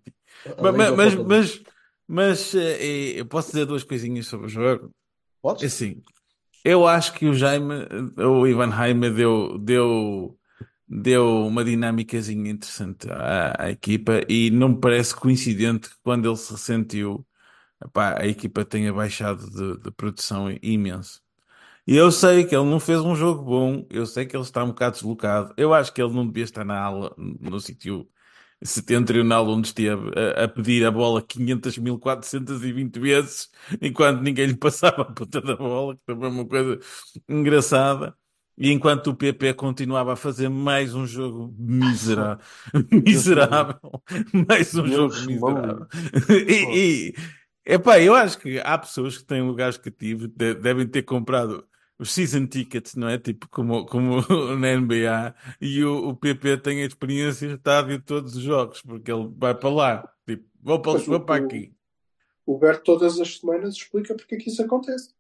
A 0.58 0.72
Mas, 0.72 0.76
mas, 0.96 1.14
apocalipse. 1.14 1.26
mas, 1.28 1.64
mas, 2.12 2.54
eh, 2.54 3.20
eu 3.20 3.26
posso 3.26 3.52
dizer 3.52 3.66
duas 3.66 3.86
coisinhas 3.86 4.28
sobre 4.28 4.48
o 4.48 4.50
jogo? 4.50 4.92
Podes? 5.42 5.64
Assim, 5.64 6.02
eu 6.64 6.86
acho 6.86 7.14
que 7.14 7.26
o 7.26 7.34
Jaime, 7.34 7.88
o 8.18 8.46
Ivan 8.46 8.70
Jaime 8.70 9.10
deu, 9.10 9.58
deu, 9.58 10.38
deu 10.86 11.48
uma 11.48 11.64
dinâmicazinha 11.64 12.52
interessante 12.52 13.10
à, 13.10 13.56
à 13.58 13.72
equipa 13.72 14.22
e 14.28 14.52
não 14.52 14.70
me 14.70 14.82
parece 14.82 15.16
coincidente 15.16 15.90
que 15.90 15.96
quando 16.04 16.28
ele 16.28 16.36
se 16.36 16.52
ressentiu, 16.52 17.26
epá, 17.82 18.22
a 18.22 18.28
equipa 18.28 18.66
tenha 18.66 18.92
baixado 18.92 19.50
de, 19.50 19.82
de 19.82 19.92
produção 19.92 20.48
imenso. 20.62 21.22
E 21.88 21.96
eu 21.96 22.12
sei 22.12 22.44
que 22.44 22.54
ele 22.54 22.70
não 22.70 22.80
fez 22.80 23.00
um 23.00 23.16
jogo 23.16 23.42
bom, 23.42 23.88
eu 23.90 24.06
sei 24.06 24.26
que 24.26 24.36
ele 24.36 24.44
está 24.44 24.64
um 24.66 24.68
bocado 24.68 24.96
deslocado, 24.96 25.54
eu 25.56 25.74
acho 25.74 25.94
que 25.94 26.02
ele 26.02 26.14
não 26.14 26.28
devia 26.28 26.44
estar 26.44 26.66
na 26.66 26.78
ala, 26.78 27.16
no 27.18 27.58
sítio 27.62 28.06
setentrional 28.64 29.48
onde 29.50 29.68
esteve, 29.68 30.12
a, 30.38 30.46
a 30.46 30.48
pedir 30.48 30.86
a 30.86 30.92
bola 30.92 31.22
500.420 31.22 33.00
vezes, 33.00 33.50
enquanto 33.82 34.22
ninguém 34.22 34.48
lhe 34.48 34.56
passava 34.58 35.02
a 35.04 35.06
ponta 35.06 35.42
da 35.42 35.56
bola, 35.56 35.96
que 35.96 36.02
também 36.06 36.30
é 36.30 36.32
uma 36.32 36.48
coisa 36.48 36.80
engraçada. 37.28 38.16
E 38.58 38.70
enquanto 38.72 39.08
o 39.08 39.16
PP 39.16 39.54
continuava 39.56 40.14
a 40.14 40.16
fazer 40.16 40.50
mais 40.50 40.94
um 40.94 41.06
jogo 41.08 41.54
miserável, 41.58 42.44
miserável, 42.92 43.80
mais 44.48 44.76
um 44.76 44.84
Deus 44.84 45.16
jogo 45.16 45.20
miserável. 45.22 45.88
E, 46.30 47.10
e 47.10 47.74
epá, 47.74 48.00
eu 48.00 48.14
acho 48.14 48.38
que 48.38 48.60
há 48.60 48.78
pessoas 48.78 49.18
que 49.18 49.24
têm 49.26 49.42
lugares 49.42 49.78
cativos, 49.78 50.28
de- 50.28 50.54
devem 50.56 50.88
ter 50.88 51.04
comprado 51.04 51.66
os 52.02 52.12
season 52.12 52.48
tickets, 52.48 52.96
não 52.96 53.08
é? 53.08 53.18
Tipo 53.18 53.48
como, 53.50 53.86
como 53.86 54.18
na 54.60 54.76
NBA, 54.76 55.36
e 55.62 55.84
o, 55.86 56.10
o 56.10 56.16
PP 56.16 56.58
tem 56.58 56.82
a 56.82 56.86
experiência 56.88 57.48
de 57.48 57.54
estádio 57.54 58.00
de 58.00 58.04
todos 58.04 58.36
os 58.36 58.42
jogos, 58.44 58.82
porque 58.82 59.12
ele 59.12 59.32
vai 59.38 59.54
para 59.56 59.70
lá, 59.70 60.14
tipo, 60.28 60.44
vou 60.62 60.82
para, 60.82 60.98
vou 61.00 61.18
o- 61.18 61.26
para 61.26 61.44
aqui. 61.46 61.74
O 62.46 62.58
Berto 62.58 62.84
todas 62.84 63.20
as 63.20 63.38
semanas 63.38 63.76
explica 63.76 64.16
porque 64.16 64.36
é 64.36 64.38
que 64.40 64.50
isso 64.50 64.62
acontece. 64.64 65.14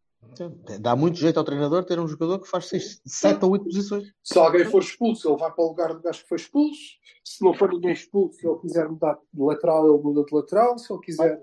Dá 0.79 0.95
muito 0.95 1.17
jeito 1.17 1.37
ao 1.37 1.43
treinador 1.43 1.83
ter 1.83 1.99
um 1.99 2.07
jogador 2.07 2.39
que 2.39 2.47
faz 2.47 2.69
7 3.05 3.43
ou 3.45 3.51
8 3.51 3.65
posições. 3.65 4.13
Se 4.23 4.37
alguém 4.39 4.65
for 4.65 4.81
expulso, 4.81 5.29
ele 5.29 5.37
vai 5.37 5.51
para 5.51 5.63
o 5.63 5.67
lugar 5.67 5.93
do 5.93 6.01
gajo 6.01 6.21
que 6.23 6.29
foi 6.29 6.37
expulso. 6.37 6.79
Se 7.23 7.43
não 7.43 7.53
for 7.53 7.69
ninguém 7.71 7.91
expulso, 7.91 8.39
se 8.39 8.47
ele 8.47 8.57
quiser 8.59 8.87
mudar 8.89 9.17
de 9.33 9.41
lateral, 9.41 9.87
ele 9.93 10.03
muda 10.03 10.23
de 10.23 10.33
lateral. 10.35 10.77
Se 10.77 10.91
ele 10.91 11.01
quiser 11.01 11.39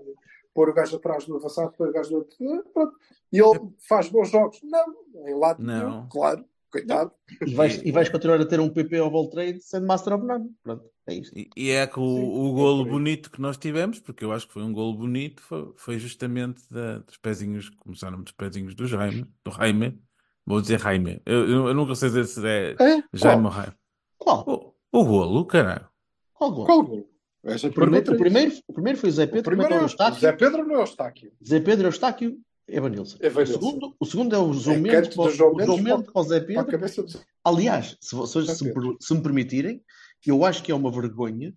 pôr 0.58 0.70
o 0.70 0.74
gajo 0.74 0.96
atrás 0.96 1.24
do 1.24 1.36
avançado, 1.36 1.72
põe 1.78 1.88
o 1.88 1.92
gajo 1.92 2.10
do 2.10 2.16
outro. 2.16 2.36
Pronto. 2.74 2.96
E 3.32 3.38
ele 3.38 3.60
faz 3.88 4.08
bons 4.08 4.28
jogos. 4.28 4.58
Não, 4.64 5.28
em 5.28 5.38
lado 5.38 5.62
Não. 5.62 5.88
nenhum, 5.90 6.08
claro. 6.08 6.44
Coitado. 6.70 7.12
E 7.46 7.54
vais, 7.54 7.80
e 7.82 7.92
vais 7.92 8.08
continuar 8.10 8.40
a 8.40 8.44
ter 8.44 8.58
um 8.60 8.68
PP 8.68 8.98
ao 8.98 9.10
ball 9.10 9.30
trade 9.30 9.60
sendo 9.62 9.86
Master 9.86 10.14
of 10.16 10.26
None. 10.26 10.50
Pronto, 10.62 10.84
é 11.06 11.14
isto. 11.14 11.38
E, 11.38 11.48
e 11.56 11.70
é 11.70 11.86
que 11.86 11.98
o, 11.98 12.02
Sim, 12.02 12.24
o 12.40 12.48
é 12.50 12.52
golo 12.54 12.84
aí. 12.84 12.90
bonito 12.90 13.30
que 13.30 13.40
nós 13.40 13.56
tivemos, 13.56 14.00
porque 14.00 14.22
eu 14.24 14.32
acho 14.32 14.46
que 14.48 14.52
foi 14.52 14.62
um 14.64 14.72
golo 14.72 14.94
bonito, 14.94 15.40
foi, 15.42 15.72
foi 15.76 15.98
justamente 15.98 16.62
da- 16.70 16.98
dos 16.98 17.16
pezinhos, 17.16 17.70
começaram 17.70 18.20
dos 18.20 18.32
pezinhos 18.32 18.74
do 18.74 18.86
Jaime, 18.86 19.24
do 19.44 19.50
Jaime, 19.50 19.98
vou 20.44 20.60
dizer 20.60 20.78
Jaime, 20.80 21.22
eu, 21.24 21.48
eu, 21.48 21.68
eu 21.68 21.74
nunca 21.74 21.94
sei 21.94 22.08
dizer 22.10 22.24
se 22.26 22.46
é 22.46 22.72
É? 22.78 23.02
Jaime 23.14 23.44
Qual? 23.44 23.46
ou 23.46 23.50
Jaime. 23.52 23.72
Qual? 24.18 24.74
O, 24.92 25.00
o 25.00 25.04
golo, 25.06 25.46
caralho. 25.46 25.88
Qual 26.34 26.52
gol? 26.52 26.66
Qual 26.66 26.82
gol? 26.82 27.10
Essa 27.44 27.68
O 27.68 27.72
primeiro, 27.72 28.10
o, 28.10 28.14
é 28.14 28.18
primeiro, 28.18 28.54
o 28.66 28.72
primeiro 28.72 28.98
foi 28.98 29.08
o 29.10 29.12
Zé 29.12 29.22
isso. 29.24 29.30
O 29.30 29.34
Pedro, 29.34 29.50
primeiro 29.50 29.74
é 29.74 29.76
o 29.76 29.80
o 29.80 29.84
Eustáquio. 29.84 30.20
Zé 30.20 30.32
Pedro 30.32 30.64
não 30.66 30.74
é 30.74 30.78
o 30.78 30.80
Eustáquio. 30.82 31.32
Zé 31.46 31.60
Pedro, 31.60 31.86
Eustáquio, 31.88 32.38
Evanilson. 32.66 33.16
O 33.20 33.24
Evanilson. 33.26 33.52
segundo, 33.54 33.96
o 34.00 34.04
segundo 34.06 34.34
é 34.34 34.38
o 34.38 34.52
João 34.52 34.76
É 34.76 34.80
Mendes, 34.80 35.14
para 35.14 35.22
o- 35.24 35.30
João 35.30 35.54
o 35.54 35.60
João 35.64 35.76
Mendes 35.78 35.84
Mendes 35.92 36.12
para 36.12 36.20
o 36.20 36.24
Zé 36.24 36.40
Pedro. 36.40 36.78
do... 36.78 37.20
Aliás, 37.44 37.96
se, 38.00 38.14
vocês, 38.14 38.50
se, 38.50 38.64
Pedro. 38.64 38.96
se 39.00 39.14
me 39.14 39.22
permitirem, 39.22 39.82
eu 40.26 40.44
acho 40.44 40.62
que 40.62 40.72
é 40.72 40.74
uma 40.74 40.90
vergonha 40.90 41.54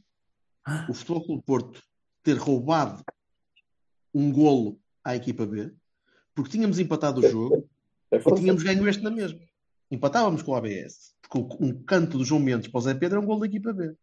o 0.87 0.93
Futebol 0.93 1.25
Clube 1.25 1.43
Porto 1.45 1.81
ter 2.23 2.37
roubado 2.37 3.03
um 4.13 4.31
golo 4.31 4.79
à 5.03 5.15
equipa 5.15 5.45
B, 5.45 5.71
porque 6.35 6.51
tínhamos 6.51 6.77
empatado 6.79 7.19
o 7.21 7.27
jogo 7.29 7.67
É 8.11 8.17
e 8.17 8.19
verdade. 8.19 8.39
tínhamos 8.41 8.63
ganho 8.63 8.87
este 8.87 9.01
na 9.03 9.09
mesma. 9.09 9.39
Empatávamos 9.89 10.43
com 10.43 10.51
o 10.51 10.55
ABS, 10.55 11.15
porque 11.21 11.39
o- 11.39 11.65
um 11.65 11.83
canto 11.83 12.17
do 12.19 12.23
João 12.23 12.39
Mendes 12.39 12.67
para 12.69 12.77
o 12.77 12.81
Zé 12.81 12.93
Pedro 12.93 13.17
é 13.17 13.21
um 13.21 13.25
golo 13.25 13.39
da 13.41 13.47
equipa 13.47 13.73
B, 13.73 13.93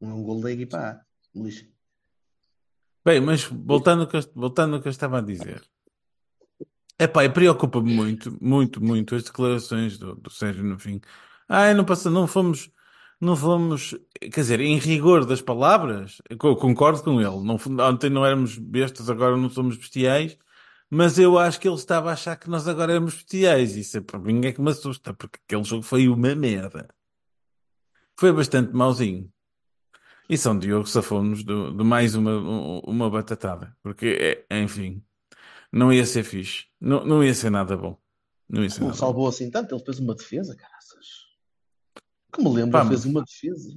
não 0.00 0.10
é 0.10 0.14
um 0.14 0.22
golo 0.24 0.40
da 0.42 0.50
equipa 0.50 0.76
A. 0.78 1.07
Lixo. 1.44 1.66
Bem, 3.04 3.20
mas 3.20 3.44
voltando 3.44 4.02
ao 4.02 4.08
que 4.08 4.16
eu, 4.16 4.20
voltando 4.34 4.76
ao 4.76 4.82
que 4.82 4.88
eu 4.88 4.90
estava 4.90 5.18
a 5.18 5.22
dizer. 5.22 5.62
Epá, 6.98 7.28
preocupa-me 7.28 7.94
muito, 7.94 8.36
muito, 8.42 8.82
muito 8.82 9.14
as 9.14 9.22
declarações 9.22 9.96
do, 9.98 10.16
do 10.16 10.30
Sérgio 10.30 10.64
no 10.64 10.78
fim. 10.78 11.00
Ai, 11.48 11.72
não 11.72 11.84
passa, 11.84 12.10
não 12.10 12.26
fomos, 12.26 12.70
não 13.20 13.36
fomos, 13.36 13.94
quer 14.20 14.40
dizer, 14.40 14.60
em 14.60 14.78
rigor 14.78 15.24
das 15.24 15.40
palavras, 15.40 16.20
eu 16.28 16.36
co- 16.36 16.56
concordo 16.56 17.02
com 17.02 17.20
ele. 17.20 17.44
Não, 17.44 17.56
ontem 17.88 18.10
não 18.10 18.26
éramos 18.26 18.58
bestas, 18.58 19.08
agora 19.08 19.36
não 19.36 19.48
somos 19.48 19.76
bestiais, 19.76 20.36
mas 20.90 21.18
eu 21.18 21.38
acho 21.38 21.60
que 21.60 21.68
ele 21.68 21.76
estava 21.76 22.10
a 22.10 22.14
achar 22.14 22.36
que 22.36 22.50
nós 22.50 22.66
agora 22.66 22.92
éramos 22.92 23.14
bestiais. 23.14 23.76
Isso 23.76 23.98
é 23.98 24.00
para 24.00 24.18
mim 24.18 24.44
é 24.44 24.52
que 24.52 24.60
me 24.60 24.70
assusta, 24.70 25.14
porque 25.14 25.38
aquele 25.46 25.62
jogo 25.64 25.84
foi 25.84 26.08
uma 26.08 26.34
merda. 26.34 26.88
Foi 28.18 28.32
bastante 28.32 28.72
mauzinho. 28.74 29.32
E 30.28 30.36
São 30.36 30.58
Diogo 30.58 30.86
safou-nos 30.86 31.42
de, 31.42 31.72
de 31.72 31.84
mais 31.84 32.14
uma, 32.14 32.32
um- 32.36 32.80
uma 32.80 33.08
batatada. 33.10 33.74
Porque, 33.82 34.44
é, 34.50 34.60
enfim, 34.60 35.02
não 35.72 35.92
ia 35.92 36.04
ser 36.04 36.22
fixe. 36.22 36.64
Não, 36.80 37.04
não 37.04 37.24
ia 37.24 37.34
ser 37.34 37.50
nada 37.50 37.76
bom. 37.76 37.96
Não 38.48 38.62
ia 38.62 38.68
ser 38.70 38.80
Não 38.80 38.88
nada 38.88 38.96
bom. 38.98 39.06
salvou 39.06 39.28
assim 39.28 39.50
tanto, 39.50 39.74
ele 39.74 39.84
fez 39.84 39.98
uma 39.98 40.14
defesa, 40.14 40.54
caraças. 40.54 41.06
Que 42.32 42.42
me 42.42 42.50
lembro, 42.50 42.72
Pá, 42.72 42.80
ele 42.80 42.88
fez 42.88 43.04
mas- 43.06 43.14
uma 43.14 43.24
defesa. 43.24 43.74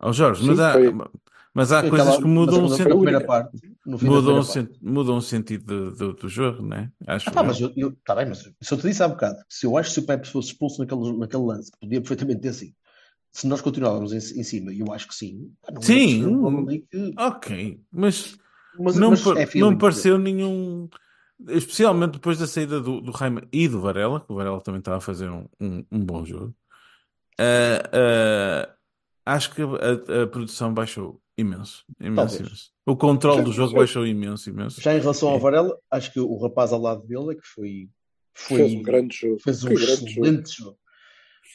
Ó 0.00 0.12
Jorge, 0.12 0.40
Sim, 0.42 0.48
mas 0.48 0.60
há, 0.60 0.72
foi- 0.72 0.92
mas 1.54 1.72
há 1.72 1.80
Foi 1.80 1.90
coisas 1.90 2.08
aquela- 2.08 2.22
que 2.22 2.28
mudam 2.28 2.54
o 2.54 2.56
segunda- 2.56 2.76
sentido. 2.76 2.88
primeira 2.96 3.18
única. 3.18 3.26
parte. 3.28 3.52
No 3.86 3.98
fim 3.98 4.06
da 4.06 4.10
Mudam, 4.12 4.38
o 4.40 4.44
primeira 4.44 4.44
parte. 4.44 4.52
sen- 4.52 4.78
mudam 4.82 5.16
o 5.16 5.22
sentido 5.22 5.64
do, 5.64 5.96
do, 5.96 6.12
do 6.14 6.28
jogo, 6.28 6.62
não 6.62 6.76
é? 6.76 6.92
Acho 7.06 7.28
Ah, 7.30 7.32
pá, 7.32 7.42
mas 7.44 7.60
eu, 7.60 7.72
eu, 7.76 7.96
tá 8.04 8.14
bem, 8.16 8.26
mas 8.26 8.38
se 8.60 8.74
eu 8.74 8.78
te 8.78 8.88
disse 8.88 9.00
há 9.02 9.06
bocado, 9.08 9.36
se 9.48 9.64
eu 9.64 9.76
acho 9.78 9.90
que 9.90 9.94
se 9.94 10.00
o 10.00 10.06
Pepe 10.06 10.26
fosse 10.28 10.48
expulso 10.48 10.80
naquele, 10.80 11.16
naquele 11.16 11.44
lance, 11.44 11.70
podia 11.80 12.00
perfeitamente 12.00 12.40
ter 12.40 12.52
sido. 12.52 12.74
Se 13.36 13.48
nós 13.48 13.60
continuávamos 13.60 14.12
em, 14.12 14.18
em 14.40 14.44
cima, 14.44 14.72
e 14.72 14.78
eu 14.78 14.92
acho 14.92 15.08
que 15.08 15.14
sim, 15.14 15.50
Sim. 15.80 16.24
um 16.24 16.64
que- 16.66 17.12
Ok, 17.18 17.80
mas 17.90 18.38
mas, 18.78 18.96
não, 18.96 19.10
mas 19.10 19.26
é 19.26 19.58
não 19.58 19.76
pareceu 19.76 20.16
nenhum. 20.18 20.88
Especialmente 21.48 22.12
depois 22.12 22.38
da 22.38 22.46
saída 22.46 22.80
do, 22.80 23.00
do 23.00 23.10
Raima 23.10 23.42
e 23.52 23.66
do 23.66 23.80
Varela, 23.80 24.20
que 24.20 24.32
o 24.32 24.36
Varela 24.36 24.60
também 24.60 24.78
estava 24.78 24.98
a 24.98 25.00
fazer 25.00 25.28
um, 25.28 25.46
um, 25.60 25.84
um 25.90 25.98
bom 26.04 26.24
jogo. 26.24 26.54
Ah, 27.36 27.82
ah, 27.92 28.74
acho 29.34 29.52
que 29.52 29.62
a, 29.62 30.22
a 30.22 30.26
produção 30.28 30.72
baixou 30.72 31.20
imenso, 31.36 31.84
imenso, 32.00 32.36
imenso. 32.40 32.70
O 32.86 32.96
controle 32.96 33.42
do 33.42 33.50
jogo 33.52 33.72
já- 33.72 33.78
baixou 33.78 34.06
imenso, 34.06 34.48
imenso. 34.48 34.80
Já 34.80 34.94
em 34.96 35.00
relação 35.00 35.28
ao 35.28 35.36
É. 35.38 35.40
Varela, 35.40 35.76
acho 35.90 36.12
que 36.12 36.20
o 36.20 36.36
rapaz 36.40 36.72
ao 36.72 36.80
lado 36.80 37.04
dele 37.04 37.32
é 37.32 37.34
que 37.34 37.46
foi, 37.46 37.88
foi 38.32 38.58
Fez 38.58 38.74
um 38.74 38.82
grande 38.82 39.16
jogo. 39.16 39.40
fez 39.40 39.64
um 39.64 39.68
Que 39.68 39.74
grande 39.74 39.90
jogo. 39.96 40.06
excelente 40.08 40.56
jogo. 40.56 40.78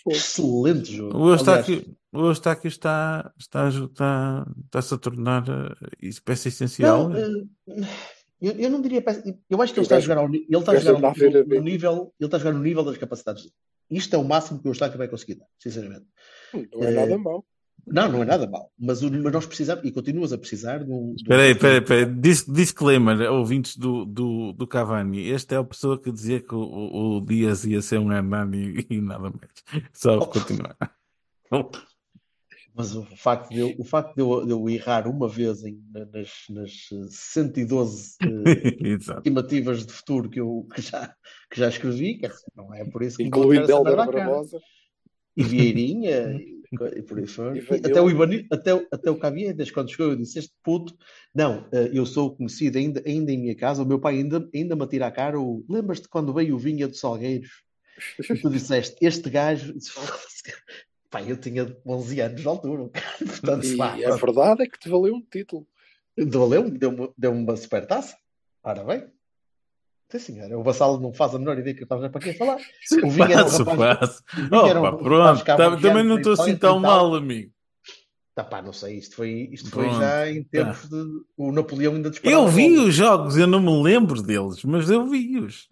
Excelente 0.07 0.91
jogo. 0.95 1.17
O 1.17 1.29
Eustáquio, 1.31 1.95
o 2.11 2.25
Eustáquio 2.27 2.67
está, 2.67 3.31
está, 3.37 3.69
está, 3.69 4.47
está-se 4.65 4.93
a 4.93 4.97
tornar 4.97 5.43
isso 6.01 6.21
peça 6.23 6.47
essencial. 6.47 7.09
Não, 7.09 7.17
eh, 7.17 7.87
eu, 8.41 8.53
eu 8.53 8.69
não 8.69 8.81
diria. 8.81 9.01
peça- 9.01 9.23
Eu 9.49 9.61
acho 9.61 9.73
que 9.73 9.79
ele 9.79 9.85
está 9.85 9.97
a 9.97 9.99
jogar 9.99 10.17
ao, 10.17 10.25
ele 10.33 10.45
está 10.57 10.71
a 10.71 10.75
jogar 10.79 10.99
no 11.47 11.61
nível, 11.63 12.13
ele 12.19 12.25
está 12.27 12.37
a 12.37 12.39
jogar 12.39 12.53
no 12.53 12.63
nível 12.63 12.83
das 12.83 12.97
capacidades. 12.97 13.51
Isto 13.91 14.15
é 14.15 14.19
o 14.19 14.23
máximo 14.23 14.59
que 14.61 14.67
o 14.67 14.71
Eustáquio 14.71 14.97
vai 14.97 15.07
conseguir 15.07 15.35
dar, 15.35 15.47
sinceramente. 15.59 16.05
Não 16.53 16.83
é 16.83 16.87
Eh, 16.87 16.91
nada 16.91 17.17
mau. 17.17 17.45
Não, 17.91 18.11
não 18.11 18.21
é 18.23 18.25
nada 18.25 18.47
mal. 18.49 18.71
Mas, 18.79 19.01
o- 19.01 19.11
mas 19.11 19.33
nós 19.33 19.45
precisamos, 19.45 19.83
e 19.85 19.91
continuas 19.91 20.31
a 20.33 20.37
precisar 20.37 20.83
de 20.83 20.91
um. 20.91 21.13
Espera 21.15 21.41
aí, 21.43 21.51
espera 21.51 22.05
aí, 22.05 22.05
Disclaimer, 22.47 23.31
ouvintes 23.31 23.75
do, 23.77 24.05
do, 24.05 24.53
do 24.53 24.67
Cavani. 24.67 25.27
Este 25.27 25.55
é 25.55 25.57
a 25.57 25.63
pessoa 25.63 25.99
que 26.01 26.11
dizia 26.11 26.39
que 26.39 26.53
o, 26.55 27.17
o- 27.17 27.21
Dias 27.21 27.65
ia 27.65 27.81
ser 27.81 27.99
um 27.99 28.11
Hernani 28.11 28.85
e, 28.89 29.01
nada 29.01 29.29
mais. 29.31 29.83
Só 29.93 30.19
continuar. 30.25 30.77
Mas 32.75 32.95
o 32.95 33.03
facto 33.03 33.49
de 33.49 33.59
eu, 33.59 33.75
o 33.77 33.83
facto 33.83 34.15
de 34.15 34.21
eu, 34.21 34.45
de 34.45 34.51
eu 34.51 34.69
errar 34.69 35.07
uma 35.07 35.27
vez 35.27 35.63
em, 35.65 35.81
nas, 35.91 36.29
nas 36.49 36.71
eh, 36.93 37.07
112 37.09 38.15
eh, 38.21 38.95
estimativas 39.17 39.85
de 39.85 39.91
futuro 39.91 40.29
que 40.29 40.39
eu 40.39 40.65
que 40.73 40.81
já, 40.81 41.13
que 41.51 41.59
já 41.59 41.67
escrevi, 41.67 42.15
dizer, 42.21 42.31
não 42.55 42.73
é 42.73 42.85
por 42.85 43.01
isso 43.03 43.17
que 43.17 43.23
Incluindo 43.23 43.69
Helder. 43.69 43.95
Barbosa. 43.97 44.59
E 45.35 45.43
Vieirinha 45.43 46.39
e, 46.71 47.01
por 47.01 47.17
aí 47.17 47.25
até 47.83 48.01
o 48.01 48.09
Ibani, 48.09 48.47
até, 48.51 48.71
até 48.91 49.09
o 49.09 49.17
Caviedas, 49.17 49.71
quando 49.71 49.89
chegou, 49.89 50.07
eu 50.07 50.15
disse: 50.15 50.37
Este 50.37 50.53
puto, 50.63 50.95
não, 51.33 51.67
eh, 51.71 51.89
eu 51.93 52.05
sou 52.05 52.35
conhecido 52.35 52.77
ainda, 52.77 53.01
ainda 53.05 53.31
em 53.31 53.37
minha 53.37 53.55
casa. 53.55 53.81
O 53.81 53.85
meu 53.85 53.99
pai 53.99 54.17
ainda, 54.17 54.47
ainda 54.53 54.75
me 54.75 54.83
atira 54.83 55.07
a 55.07 55.11
cara. 55.11 55.39
O, 55.39 55.65
Lembras-te 55.67 56.07
quando 56.07 56.33
veio 56.33 56.55
o 56.55 56.59
Vinha 56.59 56.87
dos 56.87 56.99
Salgueiros? 56.99 57.63
E 58.19 58.35
tu 58.37 58.49
disseste: 58.49 58.95
Este 59.01 59.29
gajo. 59.29 59.73
Pai, 61.09 61.31
eu 61.31 61.37
tinha 61.37 61.75
11 61.83 62.21
anos 62.21 62.43
na 62.43 62.51
altura. 62.51 62.89
Portanto, 63.17 63.65
E 63.65 64.05
a 64.05 64.15
verdade 64.15 64.61
é 64.61 64.67
que 64.67 64.77
te 64.77 64.89
valeu 64.89 65.15
um 65.15 65.21
título. 65.21 65.67
valeu-me, 66.15 66.77
deu-me 66.77 67.09
deu 67.17 67.31
uma 67.31 67.57
supertaça. 67.57 68.15
Ora 68.63 68.83
bem. 68.83 69.07
Sim, 70.09 70.19
senhora. 70.19 70.57
O 70.57 70.63
Vassalo 70.63 70.99
não 70.99 71.13
faz 71.13 71.35
a 71.35 71.39
menor 71.39 71.59
ideia 71.59 71.75
que 71.75 71.83
estás 71.83 72.01
para 72.11 72.19
quem 72.21 72.33
falar. 72.33 72.57
O 73.03 73.09
Vinha 73.11 73.25
era 73.25 73.45
um 73.45 73.49
Faço, 73.49 73.63
rapaz- 73.63 73.99
faço. 73.99 74.23
era 74.67 74.81
um 74.81 74.85
Opa, 74.85 74.97
pronto. 75.03 75.45
Tá- 75.45 75.77
também 75.77 76.03
não 76.03 76.17
estou 76.17 76.33
assim 76.33 76.55
tão 76.57 76.79
mal, 76.79 77.13
amigo. 77.13 77.51
Tá, 78.33 78.43
pá, 78.43 78.61
não 78.61 78.71
sei, 78.73 78.97
isto 78.97 79.17
foi, 79.17 79.49
isto 79.51 79.69
foi 79.69 79.89
já 79.89 80.29
em 80.31 80.43
tá. 80.43 80.49
tempos 80.49 80.89
de. 80.89 80.95
O 81.37 81.51
Napoleão 81.51 81.93
ainda 81.95 82.09
disparava 82.09 82.41
Eu 82.41 82.47
vi 82.47 82.77
os 82.79 82.95
jogos, 82.95 83.37
eu 83.37 83.45
não 83.45 83.59
me 83.59 83.83
lembro 83.83 84.21
deles, 84.23 84.63
mas 84.63 84.89
eu 84.89 85.05
vi-os. 85.07 85.67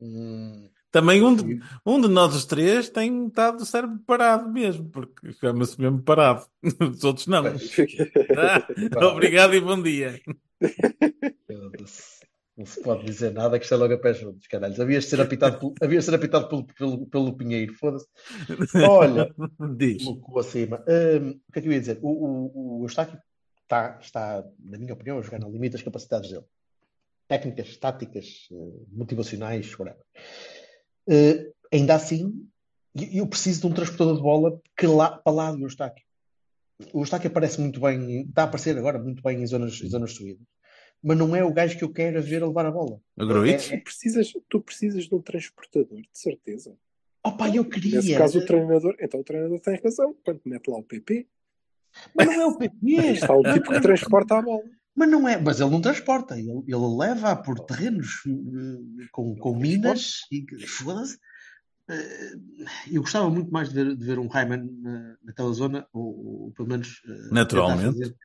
Hum, 0.00 0.70
Também 0.92 1.22
um 1.22 1.34
de, 1.34 1.60
um 1.84 2.00
de 2.00 2.06
nós 2.08 2.34
os 2.36 2.46
três 2.46 2.88
tem 2.88 3.10
metade 3.10 3.58
do 3.58 3.66
cérebro 3.66 3.98
parado 4.06 4.48
mesmo, 4.48 4.88
porque 4.88 5.32
chama-se 5.34 5.78
mesmo 5.80 6.00
parado. 6.00 6.46
Os 6.80 7.02
outros 7.04 7.26
não. 7.26 7.44
Ah, 7.44 8.64
obrigado 9.12 9.54
e 9.54 9.60
bom 9.60 9.82
dia. 9.82 10.20
Não 12.58 12.66
se 12.66 12.82
pode 12.82 13.04
dizer 13.04 13.32
nada 13.32 13.56
que 13.56 13.64
isto 13.64 13.72
é 13.74 13.76
logo 13.76 13.94
a 13.94 13.98
pé 13.98 14.12
juntos, 14.12 14.48
caralho. 14.48 14.82
Havias 14.82 15.04
de 15.04 15.10
ser 15.10 15.20
apitado, 15.20 15.58
pelo- 15.60 15.74
havias 15.80 16.04
de 16.04 16.10
ser 16.10 16.16
apitado 16.16 16.48
pelo, 16.48 16.66
pelo, 16.66 17.06
pelo 17.06 17.36
Pinheiro, 17.36 17.72
foda-se. 17.74 18.06
Olha, 18.84 19.32
Diz. 19.78 20.02
colocou 20.02 20.40
acima. 20.40 20.84
Hum, 20.88 21.40
o 21.48 21.52
que 21.52 21.58
é 21.60 21.62
que 21.62 21.68
eu 21.68 21.72
ia 21.72 21.78
dizer? 21.80 21.98
O, 22.02 22.08
o, 22.08 22.80
o 22.80 22.84
Eustáquio 22.84 23.16
está, 23.62 23.96
está, 24.02 24.44
na 24.58 24.76
minha 24.76 24.92
opinião, 24.92 25.18
a 25.18 25.22
jogar 25.22 25.38
no 25.38 25.50
limite 25.52 25.74
das 25.74 25.82
capacidades 25.82 26.30
dele. 26.30 26.44
Técnicas, 27.28 27.76
táticas, 27.76 28.48
eh, 28.50 28.56
motivacionais, 28.90 29.78
whatever. 29.78 30.02
Eh, 31.08 31.52
ainda 31.72 31.94
assim, 31.94 32.44
eu 33.12 33.26
preciso 33.28 33.60
de 33.60 33.66
um 33.68 33.72
transportador 33.72 34.16
de 34.16 34.22
bola 34.22 34.60
que 34.76 34.86
lá, 34.86 35.10
para 35.18 35.32
lá 35.32 35.52
do 35.52 35.62
Eustáquio. 35.62 36.02
O 36.92 37.00
Eustáquio 37.02 37.28
aparece 37.28 37.60
muito 37.60 37.80
bem, 37.80 38.22
está 38.22 38.42
a 38.42 38.44
aparecer 38.46 38.76
agora 38.76 38.98
muito 38.98 39.22
bem 39.22 39.40
em 39.42 39.46
zonas, 39.46 39.80
em 39.80 39.88
zonas 39.88 40.12
suídas, 40.14 40.42
mas 41.02 41.16
não 41.18 41.34
é 41.34 41.44
o 41.44 41.52
gajo 41.52 41.76
que 41.78 41.84
eu 41.84 41.92
quero 41.92 42.22
ver 42.22 42.42
a 42.42 42.46
levar 42.46 42.66
a 42.66 42.70
bola. 42.70 43.00
O 43.16 43.26
Gruitch? 43.26 43.70
É- 43.72 43.76
Tu 43.78 43.84
precisas, 43.84 44.32
tu 44.48 44.60
precisas 44.60 45.04
de 45.04 45.14
um 45.14 45.20
transportador, 45.22 46.00
de 46.00 46.08
certeza. 46.12 46.76
Opa, 47.24 47.48
eu 47.48 47.64
queria. 47.64 47.96
Nesse 47.96 48.16
caso, 48.16 48.38
o 48.38 48.44
treinador, 48.44 48.96
então 49.00 49.20
o 49.20 49.24
treinador 49.24 49.60
tem 49.60 49.80
razão. 49.82 50.14
Quando 50.24 50.40
mete 50.44 50.68
lá 50.68 50.78
o 50.78 50.82
PP, 50.82 51.26
Mas 52.14 52.26
não 52.26 52.32
é 52.34 52.46
o 52.46 52.56
PP. 52.56 52.76
está 53.12 53.34
um 53.36 53.42
tipo 53.42 53.72
que 53.72 53.80
transporta 53.80 54.38
a 54.38 54.42
bola. 54.42 54.62
Mas 54.94 55.08
não 55.10 55.28
é, 55.28 55.40
mas 55.40 55.60
ele 55.60 55.70
não 55.70 55.80
transporta, 55.80 56.36
ele, 56.36 56.50
ele 56.66 56.96
leva 56.98 57.36
por 57.36 57.60
terrenos 57.60 58.20
eh, 58.26 59.06
com, 59.12 59.36
com 59.36 59.54
minas 59.56 60.22
e 60.32 60.44
foda-se. 60.66 61.18
Eh, 61.88 62.32
Eu 62.90 63.02
gostava 63.02 63.30
muito 63.30 63.48
mais 63.52 63.68
de 63.68 63.74
ver, 63.76 63.96
de 63.96 64.04
ver 64.04 64.18
um 64.18 64.26
Rayman 64.26 64.68
na, 64.82 65.16
naquela 65.22 65.52
zona, 65.52 65.86
ou, 65.92 66.44
ou 66.46 66.52
pelo 66.52 66.68
menos 66.68 67.00
eh, 67.06 67.28
Naturalmente. 67.32 67.84
fazer, 67.98 68.16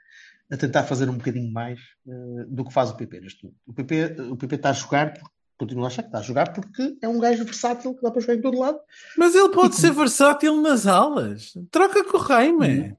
a 0.53 0.57
tentar 0.57 0.83
fazer 0.83 1.09
um 1.09 1.17
bocadinho 1.17 1.51
mais 1.51 1.79
eh, 2.07 2.45
do 2.47 2.63
que 2.63 2.71
faz 2.73 2.91
o 2.91 2.95
PP 2.97 3.19
neste 3.21 3.43
momento. 3.43 3.59
O 3.65 3.73
PP, 3.73 4.21
o 4.31 4.37
PP 4.37 4.55
está 4.55 4.69
a 4.69 4.73
jogar, 4.73 5.13
porque- 5.13 5.33
continuo 5.57 5.83
a 5.85 5.87
achar 5.87 6.01
que 6.03 6.09
está 6.09 6.19
a 6.19 6.21
jogar 6.21 6.51
porque 6.53 6.97
é 7.01 7.07
um 7.07 7.19
gajo 7.19 7.43
versátil 7.45 7.93
que 7.95 8.01
dá 8.01 8.11
para 8.11 8.21
jogar 8.21 8.35
em 8.35 8.41
todo 8.41 8.59
lado. 8.59 8.79
Mas 9.17 9.33
ele 9.35 9.49
pode 9.49 9.75
ser 9.75 9.91
versátil 9.93 10.59
nas 10.61 10.85
alas. 10.87 11.53
Troca 11.71 12.03
com 12.03 12.17
o 12.17 12.19
Raime. 12.19 12.95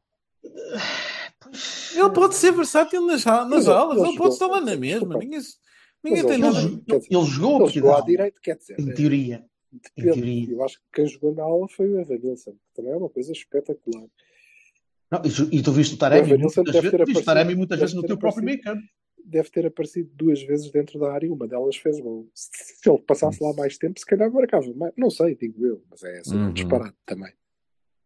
Ele 1.94 2.10
pode 2.10 2.34
ser 2.34 2.52
versátil 2.52 3.06
nas, 3.06 3.24
nas 3.24 3.48
Mas 3.48 3.64
ele- 3.66 3.74
alas. 3.74 3.98
ele 3.98 4.08
Ele 4.08 4.16
pode 4.16 4.16
jogou- 4.16 4.28
estar 4.32 4.46
lá 4.46 4.60
na 4.60 4.76
mesma. 4.76 5.18
Ninguém, 5.18 5.40
ninguém 6.02 6.22
tem 6.24 6.32
ele 6.34 6.42
nada. 6.42 6.60
jogou- 6.60 6.82
Ele, 6.88 7.06
ele 7.10 7.24
jogou 7.26 7.50
a 7.50 7.54
Ele 7.56 7.64
partir 7.64 7.78
jogou 7.80 7.96
à 7.96 8.00
direita, 8.00 8.40
quer 8.42 8.56
dizer. 8.56 8.80
em 8.80 8.94
teoria. 8.94 9.44
depende. 9.72 10.12
teoria. 10.12 10.50
Eu 10.52 10.64
acho 10.64 10.76
que 10.78 10.84
quem 10.94 11.06
jogou 11.08 11.34
na 11.34 11.42
aula 11.42 11.66
foi 11.68 11.88
o 11.90 12.00
Evanilson, 12.00 12.52
que 12.52 12.58
também 12.74 12.92
é 12.92 12.96
uma 12.96 13.08
coisa 13.10 13.32
espetacular. 13.32 14.06
Não, 15.22 15.48
e, 15.52 15.58
e 15.58 15.62
tu 15.62 15.72
viste 15.72 15.94
o 15.94 15.98
Taremi 15.98 16.34
O 16.34 16.38
muitas 16.38 16.64
deve 16.64 16.80
vezes, 16.80 16.94
aparecido- 16.94 17.24
Taremi 17.24 17.54
muitas 17.54 17.78
vezes 17.80 17.94
no 17.94 18.02
teu 18.02 18.16
próprio 18.18 18.44
meio 18.44 18.60
campo. 18.60 18.82
Deve 19.26 19.48
ter 19.50 19.64
aparecido 19.66 20.10
duas 20.14 20.42
vezes 20.42 20.70
dentro 20.70 20.98
da 21.00 21.10
área 21.12 21.26
e 21.26 21.30
uma 21.30 21.48
delas 21.48 21.76
fez 21.76 21.98
gol. 21.98 22.28
Se 22.34 22.50
se 22.82 22.90
ele 22.90 22.98
passasse 22.98 23.42
lá 23.42 23.54
mais 23.54 23.78
tempo, 23.78 23.98
se 23.98 24.04
calhar 24.04 24.30
marcava. 24.30 24.66
mais. 24.74 24.92
Não 24.98 25.08
sei, 25.10 25.34
digo 25.34 25.64
eu, 25.66 25.82
mas 25.90 26.02
é 26.02 26.18
assim, 26.18 26.36
Uhum. 26.36 26.48
um 26.48 26.52
disparate 26.52 26.96
também. 27.06 27.32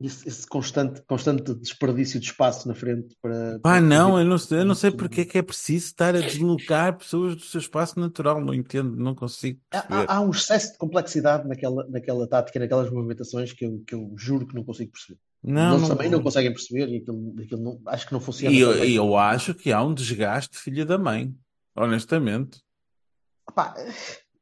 Esse, 0.01 0.29
esse 0.29 0.47
constante, 0.47 1.03
constante 1.09 1.53
desperdício 1.57 2.21
de 2.21 2.27
espaço 2.27 2.69
na 2.69 2.75
frente 2.77 3.17
para. 3.21 3.59
Pá, 3.59 3.71
para 3.73 3.81
não, 3.81 4.11
fazer- 4.13 4.23
eu 4.23 4.29
não 4.29 4.39
sei, 4.39 4.59
eu 4.61 4.65
não 4.65 4.75
sei 4.77 4.91
porque 4.93 5.23
é 5.23 5.25
que 5.25 5.39
é 5.39 5.43
preciso 5.43 5.87
estar 5.87 6.15
a 6.15 6.21
deslocar 6.21 6.97
pessoas 6.97 7.35
do 7.35 7.43
seu 7.43 7.59
espaço 7.59 7.99
natural. 7.99 8.41
Não 8.41 8.55
entendo, 8.55 8.95
não 8.95 9.13
consigo 9.13 9.59
há- 9.73 10.15
há 10.19 10.21
um 10.21 10.31
excesso 10.31 10.71
de 10.75 10.79
complexidade 10.79 11.49
naquela, 11.49 11.85
naquela 11.89 12.29
tática, 12.29 12.61
naquelas 12.61 12.89
movimentações 12.93 13.53
que 13.53 13.65
eu, 13.67 13.83
que 13.85 13.93
eu 13.97 14.13
juro 14.17 14.47
que 14.47 14.55
não 14.55 14.63
consigo 14.63 14.93
perceber. 14.93 15.19
Não, 15.43 15.77
Eles 15.77 15.83
não- 15.83 15.97
também 15.97 16.11
não 16.11 16.23
conseguem 16.23 16.53
perceber 16.53 16.89
e 16.89 16.97
aquilo, 16.99 17.35
aquilo 17.39 17.63
não- 17.63 17.81
acho 17.87 18.07
que 18.07 18.13
não 18.13 18.21
funciona. 18.21 18.55
E 18.55 18.61
eu, 18.61 18.73
eu 18.73 19.17
acho 19.17 19.55
que 19.55 19.73
há 19.73 19.83
um 19.83 19.95
desgaste 19.95 20.59
filha 20.59 20.85
da 20.85 20.99
mãe. 20.99 21.35
Honestamente. 21.77 22.61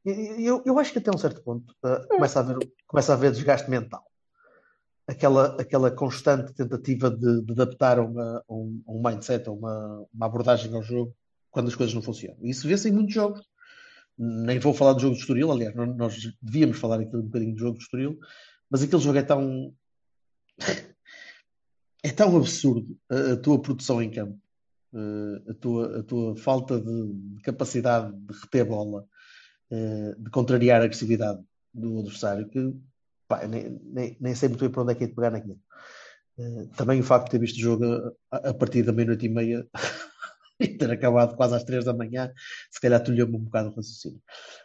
Eu, 0.05 0.63
eu 0.65 0.79
acho 0.79 0.91
que 0.93 0.99
até 0.99 1.11
um 1.13 1.17
certo 1.17 1.41
ponto 1.43 1.73
uh, 1.83 2.07
começa, 2.07 2.39
a 2.39 2.43
haver, 2.43 2.57
começa 2.87 3.11
a 3.11 3.15
haver 3.15 3.31
desgaste 3.31 3.69
mental. 3.69 4.03
Aquela, 5.05 5.59
aquela 5.61 5.91
constante 5.91 6.53
tentativa 6.53 7.09
de, 7.09 7.41
de 7.41 7.51
adaptar 7.51 7.99
uma, 7.99 8.43
um, 8.49 8.81
um 8.87 9.01
mindset, 9.03 9.49
uma, 9.49 10.05
uma 10.13 10.25
abordagem 10.25 10.73
ao 10.73 10.81
jogo 10.81 11.13
quando 11.51 11.67
as 11.67 11.75
coisas 11.75 11.93
não 11.93 12.01
funcionam. 12.01 12.37
E 12.41 12.49
isso 12.49 12.67
vê-se 12.67 12.89
em 12.89 12.91
muitos 12.91 13.13
jogos. 13.13 13.41
Nem 14.17 14.59
vou 14.59 14.73
falar 14.73 14.93
do 14.93 14.99
jogo 14.99 15.13
de 15.13 15.21
Estoril, 15.21 15.51
aliás, 15.51 15.75
nós, 15.75 15.95
nós 15.95 16.33
devíamos 16.41 16.79
falar 16.79 16.99
aqui 16.99 17.15
um 17.15 17.21
bocadinho 17.21 17.53
do 17.53 17.59
jogo 17.59 17.77
de 17.77 17.83
Estoril, 17.83 18.17
mas 18.69 18.81
aquele 18.81 19.01
jogo 19.01 19.17
é 19.17 19.23
tão. 19.23 19.73
É 22.03 22.11
tão 22.11 22.37
absurdo 22.37 22.97
a, 23.09 23.33
a 23.33 23.37
tua 23.37 23.61
produção 23.61 24.01
em 24.01 24.09
campo, 24.09 24.39
eh, 24.93 25.51
a 25.51 25.53
tua, 25.55 25.99
a 25.99 26.03
tua 26.03 26.35
falta 26.35 26.79
de, 26.79 27.13
de 27.13 27.41
capacidade 27.41 28.15
de 28.15 28.33
reter 28.33 28.65
bola, 28.65 29.05
eh, 29.71 30.15
de 30.17 30.29
contrariar 30.29 30.81
a 30.81 30.85
agressividade 30.85 31.43
do 31.73 31.99
adversário, 31.99 32.47
que 32.47 32.73
pá, 33.27 33.45
nem, 33.47 33.79
nem, 33.83 34.17
nem 34.19 34.35
sei 34.35 34.49
muito 34.49 34.61
bem 34.61 34.71
para 34.71 34.83
onde 34.83 34.91
é 34.93 34.95
que 34.95 35.03
é 35.03 35.07
de 35.07 35.13
pegar 35.15 35.31
naquilo. 35.31 35.59
Eh, 36.39 36.67
também 36.77 36.99
o 36.99 37.03
facto 37.03 37.25
de 37.25 37.31
ter 37.31 37.39
visto 37.39 37.57
o 37.57 37.61
jogo 37.61 37.85
a, 38.31 38.49
a 38.49 38.53
partir 38.53 38.83
da 38.83 38.93
meia-noite 38.93 39.25
e 39.25 39.29
meia 39.29 39.67
e 40.59 40.67
ter 40.67 40.89
acabado 40.91 41.35
quase 41.35 41.55
às 41.55 41.63
três 41.63 41.85
da 41.85 41.93
manhã, 41.93 42.31
se 42.71 42.79
calhar 42.79 43.03
tolheu-me 43.03 43.35
um 43.35 43.43
bocado 43.43 43.69
o 43.69 43.75
raciocínio. 43.75 44.21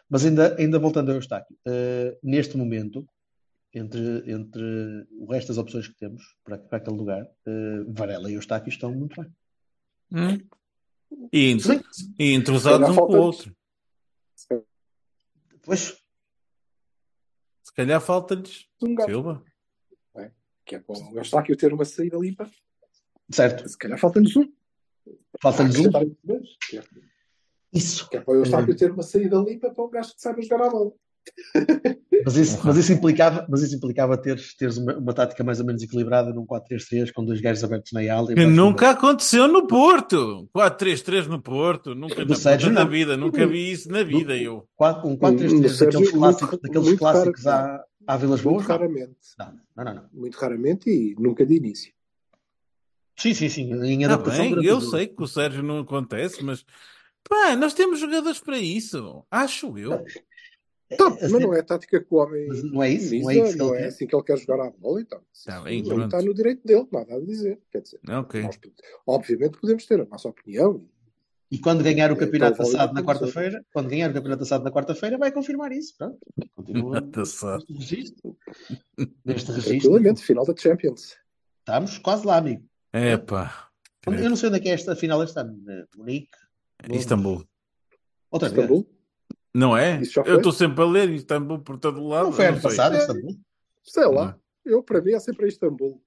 Mas 0.09 0.25
ainda, 0.25 0.55
ainda 0.57 0.79
voltando 0.79 1.09
ao 1.09 1.15
Eustáquio, 1.15 1.55
eh, 1.67 2.17
neste 2.23 2.57
momento, 2.57 3.07
entre, 3.73 4.31
entre 4.31 5.07
o 5.19 5.25
resto 5.31 5.47
das 5.49 5.57
opções 5.57 5.87
que 5.87 5.95
temos 5.95 6.23
para, 6.43 6.57
para 6.57 6.77
aquele 6.77 6.97
lugar, 6.97 7.23
eh, 7.45 7.83
Varela 7.87 8.29
e 8.29 8.35
Eustáquio 8.35 8.69
estão 8.69 8.93
muito 8.93 9.19
bem. 9.21 9.33
Hum. 10.11 11.27
E, 11.31 11.49
entre- 11.51 11.79
Sim. 11.91 12.15
e 12.19 12.33
entrosados 12.33 12.89
um 12.89 12.95
com 12.95 13.01
o 13.13 13.17
outro. 13.21 13.55
Pois, 15.63 15.97
Se 17.63 17.73
calhar 17.73 18.01
falta-lhes 18.01 18.67
Um 18.81 18.93
gajo. 18.95 19.09
Silva. 19.09 19.43
Que 20.65 20.75
é 20.75 20.79
para 20.79 20.95
o 20.97 21.17
Eustáquio 21.17 21.57
ter 21.57 21.73
uma 21.73 21.83
saída 21.85 22.17
limpa. 22.17 22.49
Certo. 23.31 23.67
Se 23.67 23.77
calhar 23.77 23.99
falta-nos 23.99 24.33
um. 24.37 24.49
Falta-nos 25.41 25.75
um. 25.77 25.89
Que 26.69 26.77
é- 26.77 26.83
Isso. 27.73 28.09
que 28.09 28.17
é 28.17 28.21
para 28.21 28.33
o 28.33 28.37
Eustáquio 28.37 28.75
ter 28.75 28.91
uma 28.91 29.03
saída 29.03 29.37
limpa 29.39 29.71
para 29.73 29.83
um 29.83 29.89
gajo 29.89 30.13
que 30.15 30.21
saiba 30.21 30.41
jogar 30.41 30.67
a 30.67 30.69
bola. 30.69 30.91
Mas 32.25 32.35
isso, 32.37 32.59
mas 32.63 32.77
isso 32.77 32.93
implicava, 32.93 33.45
mas 33.49 33.61
isso 33.61 33.75
implicava 33.75 34.17
teres, 34.17 34.55
teres 34.55 34.77
uma, 34.77 34.95
uma 34.97 35.13
tática 35.13 35.43
mais 35.43 35.59
ou 35.59 35.65
menos 35.65 35.81
equilibrada 35.83 36.31
num 36.33 36.45
4-3-3 36.45 37.11
com 37.11 37.23
dois 37.25 37.41
gajos 37.41 37.63
abertos 37.63 37.91
na 37.91 37.99
ala. 38.13 38.31
e 38.31 38.35
Que 38.35 38.45
nunca 38.45 38.91
aconteceu 38.91 39.47
no 39.47 39.67
Porto. 39.67 40.49
4-3-3 40.55 41.27
no 41.27 41.41
Porto. 41.41 41.93
Nunca 41.95 42.23
na 42.25 42.35
Sérgio, 42.35 42.71
não. 42.71 42.87
vida. 42.87 43.17
Nunca 43.17 43.45
vi 43.47 43.71
isso 43.71 43.89
na 43.91 44.03
vida, 44.03 44.35
eu. 44.37 44.67
Um 45.03 45.09
No 45.11 45.17
4-3-3 45.17 45.69
Sérgio, 45.69 45.85
daqueles 45.99 46.11
clássicos, 46.11 46.49
muito- 46.51 46.61
daqueles 46.61 46.87
muito 46.87 46.99
clássicos 46.99 47.43
raro. 47.45 47.83
à, 48.07 48.13
à 48.13 48.17
Vilas 48.17 48.41
Boas? 48.41 48.55
Muito 48.57 48.67
raramente. 48.67 49.15
Não, 49.39 49.53
não, 49.75 49.83
não, 49.85 49.93
não. 49.95 50.03
Muito 50.13 50.35
raramente 50.37 50.89
e 50.89 51.15
nunca 51.19 51.45
de 51.45 51.55
início. 51.55 51.91
Sim, 53.17 53.33
sim, 53.33 53.49
sim. 53.49 53.71
Em 53.83 54.05
adaptação 54.05 54.43
bem, 54.51 54.65
eu 54.65 54.77
o 54.77 54.81
jogo. 54.81 54.91
sei 54.97 55.07
que 55.07 55.21
o 55.21 55.27
Sérgio 55.27 55.61
não 55.61 55.79
acontece, 55.79 56.43
mas 56.43 56.65
pá, 57.27 57.55
nós 57.55 57.73
temos 57.73 57.99
jogadores 57.99 58.39
para 58.39 58.57
isso. 58.57 59.23
Acho 59.29 59.77
eu. 59.77 60.03
Tá, 60.97 61.17
É, 61.19 61.27
mas 61.29 61.31
não 61.31 61.53
é 61.53 61.59
a 61.59 61.63
tática 61.63 61.99
que 61.99 62.07
o 62.13 62.17
homem 62.17 62.47
mas 62.47 62.63
não 62.63 62.83
é 62.83 62.89
isso? 62.89 63.15
Não 63.15 63.29
é 63.31 63.35
isso 63.37 63.57
não 63.57 63.75
é 63.75 63.85
assim 63.85 64.07
que 64.07 64.15
ele 64.15 64.23
quer 64.23 64.37
jogar 64.37 64.59
à 64.67 64.71
bola, 64.71 65.01
então. 65.01 65.21
Tá 65.45 65.61
bem, 65.61 65.79
Ele 65.79 65.87
pronto. 65.87 66.05
está 66.05 66.21
no 66.21 66.33
direito 66.33 66.65
dele, 66.65 66.87
nada 66.91 67.15
a 67.15 67.19
dizer. 67.19 67.59
Quer 67.71 67.81
dizer, 67.81 67.99
Ok. 68.09 68.41
nós, 68.41 68.59
obviamente 69.07 69.57
podemos 69.59 69.85
ter 69.85 69.99
a 70.01 70.05
nossa 70.05 70.29
opinião. 70.29 70.85
E 71.51 71.59
quando 71.59 71.83
ganhar 71.83 72.09
o 72.09 72.15
Então, 72.15 72.25
campeonato 72.25 72.57
vale 72.57 72.69
assado 72.69 72.93
na 72.95 73.03
quarta-feira, 73.03 73.63
quando 73.71 73.87
ganhar 73.89 74.09
o 74.09 74.13
campeonato 74.13 74.41
assado 74.43 74.63
na 74.63 74.71
quarta-feira, 74.71 75.17
vai 75.19 75.31
confirmar 75.31 75.71
isso. 75.71 75.95
Pronto. 75.97 76.17
Continua 76.55 76.99
só. 77.27 77.57
neste 77.57 77.73
registro. 77.73 78.37
Neste 79.23 79.51
registro. 79.51 79.79
Tranquilamente, 79.79 80.23
final 80.23 80.45
da 80.45 80.55
Champions. 80.57 81.15
Estamos 81.59 81.97
quase 81.99 82.25
lá, 82.25 82.37
amigo. 82.37 82.63
É 82.91 83.17
pá. 83.17 83.69
Eu 84.07 84.29
não 84.29 84.35
sei 84.35 84.49
onde 84.49 84.57
é 84.57 84.61
que 84.61 84.69
é 84.69 84.73
esta 84.73 84.95
final 84.95 85.23
este 85.23 85.39
ano. 85.39 85.63
Eh, 85.69 85.85
Munique? 85.95 86.27
Londres? 86.83 87.01
Istambul. 87.01 87.47
Outra 88.31 88.49
vez. 88.49 88.83
Não 89.53 89.77
é? 89.77 90.01
Isso 90.01 90.13
já 90.13 90.21
Eu 90.23 90.37
estou 90.37 90.51
sempre 90.51 90.81
a 90.83 90.85
ler 90.87 91.09
Istambul 91.11 91.59
por 91.59 91.77
todo 91.77 92.05
lado. 92.07 92.25
Não 92.25 92.31
foi 92.33 92.47
ano 92.47 92.61
passado, 92.61 92.95
É. 92.95 92.99
Istambul? 92.99 93.37
Sei 93.83 94.03
Não 94.03 94.11
lá. 94.13 94.39
Eu, 94.65 94.81
para 94.81 95.01
mim, 95.01 95.11
é 95.13 95.19
sempre 95.19 95.47
Istambul. 95.47 96.01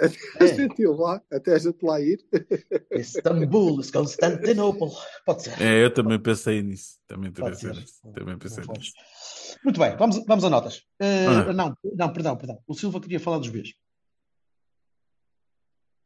Até 0.00 0.14
É. 0.40 0.44
a 0.44 0.46
gente 0.54 0.82
ir 0.82 0.88
lá, 0.88 1.22
até 1.32 1.54
a 1.54 1.58
gente 1.58 1.82
lá 1.82 2.00
ir. 2.00 2.24
Istambul, 2.92 3.80
Constantinopla. 3.92 4.88
Pode 5.24 5.42
ser. 5.44 5.62
É, 5.62 5.84
eu 5.84 5.92
também 5.92 6.18
pensei 6.18 6.62
nisso. 6.62 6.98
Também 7.06 7.30
Pode 7.32 7.52
pensei 7.56 7.72
ser. 7.74 7.80
nisso. 7.80 8.12
Também 8.14 8.38
pensei 8.38 8.64
nisso. 8.76 8.92
Muito 9.62 9.78
bem, 9.80 9.96
vamos, 9.96 10.22
vamos 10.26 10.44
a 10.44 10.50
notas. 10.50 10.82
Eh, 11.00 11.26
Ah. 11.26 11.52
Não, 11.52 11.74
não, 11.94 12.12
perdão, 12.12 12.36
perdão. 12.36 12.62
O 12.66 12.74
Silva 12.74 13.00
queria 13.00 13.20
falar 13.20 13.38
dos 13.38 13.48
Bs. 13.48 13.72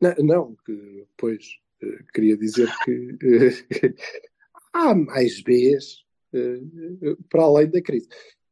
Não, 0.00 0.14
não, 0.18 0.56
que 0.64 1.06
depois 1.10 1.44
eh, 1.82 2.04
queria 2.14 2.36
dizer 2.36 2.72
que 2.84 3.18
eh, 3.22 3.94
há 4.72 4.94
mais 4.94 5.40
Bs 5.42 6.04
para 7.28 7.42
além 7.42 7.70
da 7.70 7.80
crise. 7.82 8.08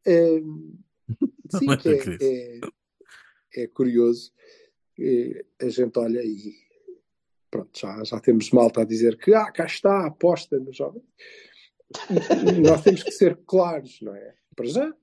Eh, 0.06 0.40
sim, 1.58 1.66
da 1.66 1.74
é, 1.74 1.98
crise. 1.98 2.18
é, 2.22 2.60
é 3.62 3.66
curioso. 3.68 4.32
eh, 4.98 5.44
a 5.60 5.68
gente 5.68 5.98
olha 5.98 6.22
e 6.22 6.54
pronto, 7.50 7.78
já, 7.78 8.02
já 8.04 8.20
temos 8.20 8.50
malta 8.50 8.82
a 8.82 8.84
dizer 8.84 9.16
que 9.18 9.32
ah, 9.34 9.50
cá 9.50 9.64
está 9.66 10.00
a 10.02 10.06
aposta 10.08 10.58
no 10.58 10.72
jovem. 10.72 11.02
Nós 12.66 12.82
temos 12.82 13.02
que 13.02 13.12
ser 13.12 13.36
claros, 13.46 14.00
não 14.00 14.14
é? 14.14 14.34
Para 14.54 14.66
já, 14.66 14.94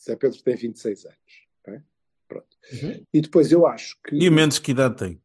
Zé 0.00 0.16
Pedro 0.16 0.42
tem 0.42 0.56
26 0.56 1.06
anos, 1.06 1.16
não 1.66 1.74
é? 1.74 1.82
Pronto. 2.28 2.56
Uhum. 2.72 3.06
E 3.12 3.20
depois 3.20 3.50
eu 3.52 3.66
acho 3.66 3.98
que. 4.02 4.16
E 4.16 4.28
o 4.28 4.32
menos 4.32 4.58
que 4.58 4.70
idade 4.72 4.96
tem? 4.96 5.22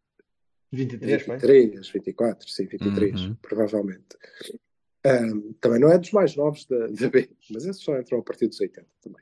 23, 0.72 1.24
foi? 1.24 1.38
23, 1.38 1.90
24, 1.90 2.50
sim, 2.50 2.66
23, 2.66 3.22
Uhum. 3.22 3.36
provavelmente. 3.36 4.18
Ahm, 5.08 5.54
também 5.62 5.80
não 5.80 5.92
é 5.92 5.98
dos 5.98 6.12
mais 6.12 6.36
novos 6.36 6.66
da, 6.66 6.88
da 6.88 7.10
B, 7.10 7.30
mas 7.52 7.66
esses 7.66 7.82
só 7.82 7.98
entram 7.98 8.20
a 8.20 8.24
partir 8.24 8.48
dos 8.48 8.60
80 8.60 8.86
também. 9.02 9.22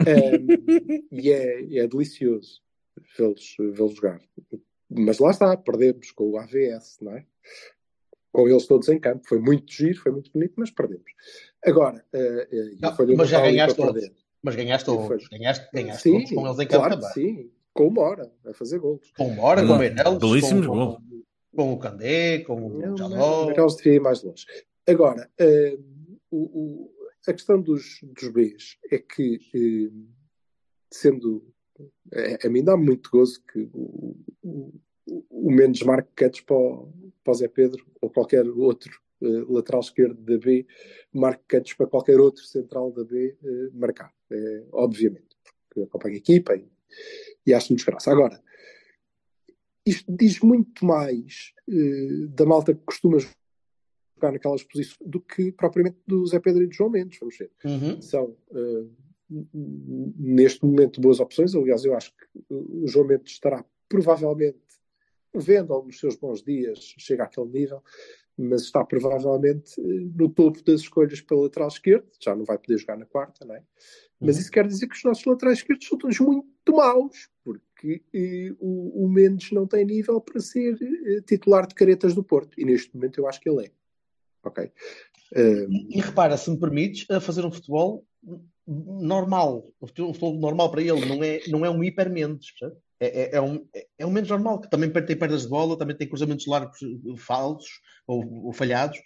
Ahm, 0.00 1.04
e 1.10 1.30
é, 1.30 1.78
é 1.78 1.86
delicioso 1.86 2.62
vê-los 3.16 3.56
vê 3.58 3.88
jogar. 3.94 4.20
Mas 4.90 5.18
lá 5.18 5.30
está, 5.30 5.56
perdemos 5.56 6.10
com 6.12 6.30
o 6.30 6.38
AVS, 6.38 6.98
não 7.00 7.12
é? 7.16 7.24
Com 8.32 8.48
eles 8.48 8.66
todos 8.66 8.88
em 8.88 8.98
campo. 8.98 9.26
Foi 9.26 9.38
muito 9.38 9.72
giro, 9.72 9.98
foi 9.98 10.12
muito 10.12 10.30
bonito, 10.32 10.54
mas 10.56 10.70
perdemos. 10.70 11.10
Agora, 11.64 12.04
eh, 12.12 12.48
eh, 12.50 12.70
Não, 12.80 12.94
foi 12.94 13.14
mas 13.14 13.28
já 13.28 13.40
ganhaste 13.40 13.76
todos. 13.76 13.92
perder. 14.00 14.16
Mas 14.42 14.54
ganhaste 14.54 14.86
todos. 14.86 15.28
Ganhaste, 15.28 15.68
ganhaste 15.72 16.02
Sim, 16.02 16.12
todos 16.12 16.30
com 16.30 16.46
eles 16.46 16.58
em 16.58 16.66
campo 16.66 16.86
claro 16.86 17.00
também. 17.00 17.12
sim. 17.12 17.50
Com 17.74 17.88
uma 17.88 18.02
hora 18.02 18.32
a 18.46 18.54
fazer 18.54 18.78
gols. 18.78 19.12
Com 19.16 19.26
o 19.28 19.34
Mora, 19.36 19.64
com 19.66 19.72
o 19.74 19.78
Meireles, 19.78 20.18
Belíssimos 20.18 20.66
com, 20.66 20.74
gols. 20.74 20.96
com, 20.96 21.22
com 21.56 21.72
o 21.74 21.78
Candé, 21.78 22.38
com 22.40 22.66
o 22.66 22.96
Jaló. 22.96 23.50
Eles 23.50 23.76
devia 23.76 23.94
ir 23.94 24.00
mais 24.00 24.22
longe. 24.22 24.46
Agora, 24.88 25.30
eh, 25.38 25.78
o- 26.30 26.60
o- 26.60 26.90
a 27.26 27.32
questão 27.34 27.60
dos, 27.60 28.00
dos 28.02 28.28
Bs 28.28 28.78
é 28.90 28.98
que, 28.98 29.38
eh, 29.54 29.90
sendo. 30.90 31.44
eh, 32.12 32.38
a 32.46 32.48
mim 32.48 32.64
dá 32.64 32.74
muito 32.76 33.10
gozo 33.10 33.42
que 33.52 33.68
o, 33.72 34.16
o, 35.30 35.50
Mendes 35.52 35.82
marque 35.82 36.10
cuts 36.16 36.40
para 36.40 36.56
o, 36.56 36.92
para 37.22 37.30
o 37.32 37.34
Zé 37.34 37.48
Pedro 37.48 37.86
ou 38.00 38.10
qualquer 38.10 38.46
outro 38.48 38.98
eh, 39.22 39.44
lateral 39.48 39.80
esquerdo 39.80 40.20
da 40.22 40.38
B 40.38 40.66
marque 41.12 41.44
cuts 41.58 41.74
para 41.74 41.86
qualquer 41.86 42.18
outro 42.18 42.44
central 42.44 42.90
da 42.92 43.04
B 43.04 43.36
marcar. 43.74 44.12
Eh, 44.30 44.64
obviamente, 44.72 45.36
porque 45.68 45.82
acompanha 45.82 46.14
a 46.14 46.18
equipa 46.18 46.56
e, 46.56 46.66
e 47.46 47.52
acho-lhes 47.54 47.84
graça. 47.84 48.10
Agora, 48.10 48.42
isto 49.84 50.10
diz 50.10 50.40
muito 50.40 50.84
mais 50.84 51.52
eh, 51.68 52.26
da 52.30 52.46
malta 52.46 52.74
que 52.74 52.82
costuma 52.84 53.18
jogar 54.18 54.32
naquelas 54.32 54.62
posições 54.62 54.98
do 55.04 55.20
que 55.20 55.52
propriamente 55.52 55.96
do 56.06 56.26
Zé 56.26 56.38
Pedro 56.40 56.62
e 56.62 56.66
do 56.66 56.74
João 56.74 56.90
Mendes, 56.90 57.18
vamos 57.18 57.36
ver. 57.38 57.50
Uhum. 57.64 58.00
São, 58.02 58.36
n- 59.30 60.14
neste 60.18 60.64
momento, 60.64 61.00
boas 61.00 61.20
opções. 61.20 61.54
Aliás, 61.54 61.84
eu 61.84 61.94
acho 61.94 62.12
que 62.16 62.26
o 62.50 62.86
João 62.86 63.06
Mendes 63.06 63.32
estará 63.32 63.64
provavelmente, 63.88 64.58
vendo 65.34 65.82
nos 65.82 65.98
seus 66.00 66.16
bons 66.16 66.42
dias, 66.42 66.78
chega 66.98 67.24
àquele 67.24 67.48
nível, 67.48 67.82
mas 68.36 68.62
está 68.62 68.84
provavelmente 68.84 69.80
eh, 69.80 69.82
no 70.16 70.28
topo 70.28 70.62
das 70.62 70.80
escolhas 70.82 71.20
pela 71.20 71.42
lateral 71.42 71.68
esquerdo. 71.68 72.06
Já 72.20 72.34
não 72.36 72.44
vai 72.44 72.56
poder 72.58 72.78
jogar 72.78 72.96
na 72.96 73.04
quarta, 73.06 73.44
não 73.44 73.54
é? 73.54 73.62
Mas 74.20 74.36
Uhum. 74.36 74.42
isso 74.42 74.50
quer 74.50 74.66
dizer 74.66 74.86
que 74.88 74.96
os 74.96 75.04
nossos 75.04 75.24
laterais 75.24 75.58
esquerdos 75.58 75.86
são 75.86 75.96
todos 75.98 76.18
muito 76.20 76.46
maus, 76.72 77.28
porque 77.44 78.02
eh, 78.12 78.52
o, 78.60 79.04
o 79.04 79.08
Mendes 79.08 79.50
não 79.52 79.66
tem 79.66 79.84
nível 79.84 80.20
para 80.20 80.40
ser 80.40 80.76
eh, 80.80 81.20
titular 81.26 81.66
de 81.66 81.74
caretas 81.74 82.14
do 82.14 82.22
Porto. 82.24 82.58
E 82.60 82.64
neste 82.64 82.94
momento 82.94 83.18
eu 83.18 83.26
acho 83.28 83.40
que 83.40 83.48
ele 83.48 83.66
é. 83.66 83.70
Ok? 84.44 84.70
Eh, 85.34 85.66
E, 85.68 85.98
e 85.98 86.00
repara, 86.00 86.36
se 86.36 86.50
me 86.50 86.58
permites, 86.58 87.08
a 87.10 87.20
fazer 87.20 87.44
um 87.44 87.50
futebol 87.52 88.04
normal. 88.66 89.70
Um 89.80 89.86
futebol 89.86 90.38
normal 90.38 90.70
para 90.70 90.82
ele, 90.82 91.04
não 91.06 91.22
é, 91.22 91.40
não 91.48 91.64
é 91.64 91.70
um 91.70 91.82
hiper 91.82 92.10
percebe? 92.50 92.80
É, 93.00 93.06
é, 93.22 93.36
é 93.36 93.40
um, 93.40 93.64
é- 93.74 93.86
é 93.98 94.06
um 94.06 94.10
Mendes 94.10 94.30
normal, 94.30 94.60
que 94.60 94.68
também 94.70 94.90
tem 94.90 95.16
perdas 95.16 95.42
de 95.42 95.48
bola, 95.48 95.78
também 95.78 95.96
tem 95.96 96.08
cruzamentos 96.08 96.46
largos 96.46 96.78
eh, 96.82 97.16
falsos 97.16 97.68
ou, 98.06 98.46
ou 98.46 98.52
falhados. 98.52 98.98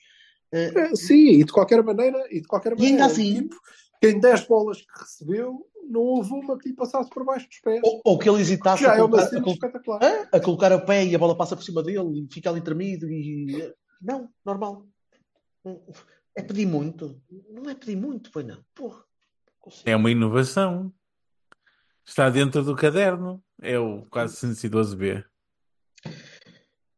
Eh, 0.52 0.72
eh, 0.74 0.90
sim, 0.96 1.28
e 1.40 1.44
de 1.44 1.52
qualquer 1.52 1.82
maneira, 1.82 2.18
e 2.30 2.40
de 2.40 2.46
qualquer 2.48 2.72
E 2.72 2.76
maneira, 2.76 2.92
ainda 2.94 3.04
é 3.04 3.06
um 3.06 3.10
assim- 3.10 3.34
tipo 3.42 3.56
que 4.00 4.08
em 4.08 4.18
10 4.18 4.46
bolas 4.46 4.78
que 4.78 4.98
recebeu, 5.00 5.66
não 5.88 6.00
houve 6.00 6.32
uma 6.32 6.58
que 6.58 6.68
lhe 6.70 6.74
passasse 6.74 7.08
por 7.10 7.24
baixo 7.24 7.46
dos 7.48 7.60
pés. 7.60 7.80
ou, 7.84 8.00
ou 8.04 8.18
que 8.18 8.28
ele 8.28 8.40
hesitasse 8.40 8.84
a 8.84 8.94
é 8.94 8.96
colocar, 8.96 9.22
a, 9.22 9.28
cena 9.28 9.42
col- 9.42 9.58
a 10.32 10.40
colocar 10.40 10.72
o 10.72 10.84
pé 10.84 11.04
e 11.04 11.14
a 11.14 11.18
bola 11.18 11.36
passa 11.36 11.54
por 11.54 11.62
cima 11.62 11.82
dele 11.82 12.20
e 12.28 12.32
fica 12.32 12.50
ali 12.50 12.60
tremido 12.62 13.08
e. 13.10 13.72
Não, 14.00 14.28
normal. 14.44 14.84
É 16.34 16.42
pedir 16.42 16.66
muito. 16.66 17.20
Não 17.50 17.68
é 17.68 17.74
pedir 17.74 17.96
muito, 17.96 18.30
foi 18.30 18.42
não. 18.42 18.64
Porra. 18.74 19.04
É 19.84 19.94
uma 19.94 20.10
inovação. 20.10 20.92
Está 22.04 22.28
dentro 22.30 22.64
do 22.64 22.74
caderno. 22.74 23.42
É 23.60 23.78
o 23.78 24.04
412B. 24.06 25.24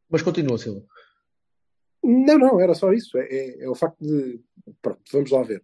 Mas 0.08 0.22
continua, 0.22 0.56
Silva. 0.56 0.86
Não, 2.02 2.38
não, 2.38 2.60
era 2.60 2.74
só 2.74 2.92
isso. 2.92 3.18
É, 3.18 3.24
é- 3.24 3.64
é 3.64 3.68
o 3.68 3.74
facto 3.74 3.98
de. 4.00 4.40
Pronto, 4.80 5.02
vamos 5.12 5.30
lá 5.30 5.42
ver. 5.42 5.62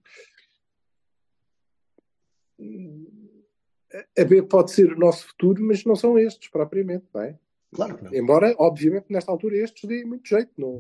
A 4.19 4.25
B 4.25 4.43
pode 4.43 4.73
ser 4.73 4.93
o 4.93 4.99
nosso 4.99 5.27
futuro, 5.29 5.63
mas 5.63 5.85
não 5.85 5.97
são 5.97 6.19
estes, 6.19 6.49
propriamente, 6.51 7.07
não 7.13 7.23
é? 7.23 7.39
Claro 7.73 7.97
que 7.97 8.05
não. 8.05 8.15
Embora, 8.15 8.55
obviamente, 8.59 9.07
nesta 9.11 9.31
altura 9.31 9.57
estes 9.57 9.89
deem 9.89 10.05
muito 10.05 10.29
jeito, 10.29 10.53
não, 10.59 10.79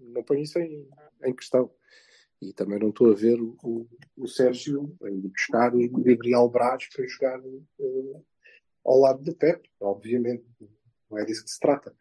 não 0.00 0.22
ponho 0.22 0.42
isso 0.42 0.58
em, 0.58 0.88
em 1.26 1.34
questão. 1.34 1.70
E 2.42 2.52
também 2.52 2.78
não 2.78 2.90
estou 2.90 3.10
a 3.10 3.14
ver 3.14 3.40
o, 3.40 3.56
o, 3.62 3.88
o 4.16 4.26
Sérgio 4.28 4.94
a 5.02 5.10
ir 5.10 5.28
buscar 5.28 5.74
o 5.74 5.88
Gabriel 6.02 6.48
Braz 6.48 6.86
para 6.94 7.06
jogar 7.06 7.40
eh, 7.40 8.20
ao 8.84 8.98
lado 8.98 9.22
do 9.22 9.34
Pepe, 9.34 9.70
obviamente. 9.80 10.44
Não 11.10 11.18
é 11.18 11.24
disso 11.24 11.44
que 11.44 11.50
se 11.50 11.58
trata. 11.60 11.94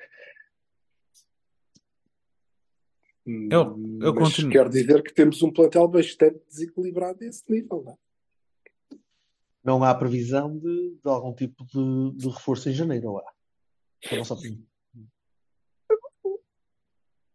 Eu- 3.25 3.77
eu 4.01 4.13
Mas 4.13 4.29
continuo. 4.29 4.51
quero 4.51 4.69
dizer 4.69 5.01
que 5.01 5.13
temos 5.13 5.41
um 5.41 5.51
plantel 5.51 5.87
bastante 5.87 6.43
desequilibrado 6.45 7.23
a 7.23 7.27
esse 7.27 7.43
nível, 7.49 7.83
não 7.83 7.91
é? 7.93 7.97
não 9.63 9.81
há 9.81 9.95
previsão 9.95 10.57
de, 10.59 10.95
de 11.01 11.09
algum 11.09 11.33
tipo 11.33 11.63
de, 11.65 12.17
de 12.17 12.27
reforço 12.27 12.67
em 12.67 12.73
janeiro, 12.73 13.11
ou 13.11 13.19
há? 13.19 13.33
A 14.11 14.15
vossa 14.17 14.33
opinião. 14.33 14.61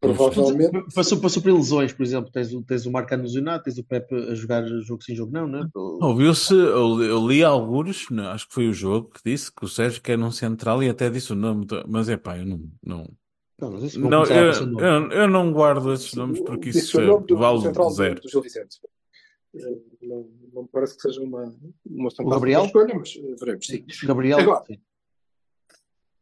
Provavelmente. 0.01 0.71
Para, 0.95 1.03
su- 1.03 1.21
para 1.21 1.29
suprir 1.29 1.53
lesões, 1.55 1.93
por 1.93 2.05
exemplo, 2.05 2.31
tens, 2.31 2.51
tens 2.67 2.87
o 2.87 2.91
Marcano 2.93 3.25
lesionado, 3.25 3.65
tens 3.65 3.79
o 3.79 3.85
Pepe 3.85 4.15
a 4.15 4.35
jogar 4.35 4.65
jogo 4.83 5.03
sim, 5.03 5.15
jogo 5.15 5.33
não, 5.33 5.49
né? 5.49 5.69
Ouviu-se, 5.75 6.55
eu, 6.55 7.03
eu 7.03 7.27
li 7.27 7.43
alguns, 7.43 8.09
não, 8.09 8.29
acho 8.29 8.47
que 8.47 8.55
foi 8.55 8.69
o 8.69 8.73
jogo 8.73 9.11
que 9.11 9.21
disse 9.25 9.53
que 9.53 9.65
o 9.65 9.69
Sérgio 9.69 10.01
quer 10.01 10.17
um 10.19 10.31
central 10.31 10.83
e 10.85 10.89
até 10.89 11.11
disse 11.11 11.33
o 11.33 11.37
nome, 11.37 11.67
mas 11.89 12.09
é 12.09 12.17
pá, 12.17 12.39
eu 12.39 12.47
não, 12.47 12.61
não, 12.85 13.11
Não, 13.61 13.71
mas 13.73 13.97
não, 13.97 14.25
eu, 14.27 14.53
eu, 14.79 15.11
eu 15.11 15.29
não 15.29 15.53
guardo 15.53 15.93
esses 15.93 16.15
nomes 16.15 16.39
porque 16.41 16.69
isso 16.69 16.97
do 17.27 17.37
vale 17.37 17.73
do, 17.73 17.91
zero. 17.91 18.21
do 18.21 18.29
Gil 18.29 18.43
Vicente. 18.43 18.79
Eh, 19.57 19.79
Não, 20.03 20.29
não 20.53 20.63
me 20.63 20.69
parece 20.69 20.95
que 20.95 21.03
seja 21.03 21.21
uma, 21.23 21.53
uma 21.87 22.09
Gabriel? 22.31 22.67
escolha, 22.67 22.95
mas 22.95 23.17
eh, 23.17 23.35
veremos, 23.41 23.67
sim. 23.67 23.85
Gabriel, 24.07 24.39
Agora, 24.41 24.65
sim. 24.67 24.79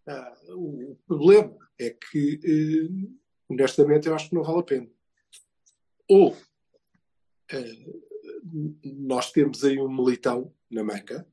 Ah, 0.08 0.32
o 0.48 0.96
problema 1.06 1.54
é 1.78 1.90
que, 1.90 2.40
eh, 2.42 3.08
honestamente, 3.48 4.08
eu 4.08 4.14
acho 4.14 4.28
que 4.28 4.34
não 4.34 4.42
vale 4.42 4.60
a 4.60 4.62
pena. 4.62 4.88
Ou 6.08 6.36
eh, 7.52 7.76
nós 8.84 9.32
temos 9.32 9.64
aí 9.64 9.80
um 9.80 9.88
militão 9.88 10.52
na 10.70 10.84
manga 10.84 11.26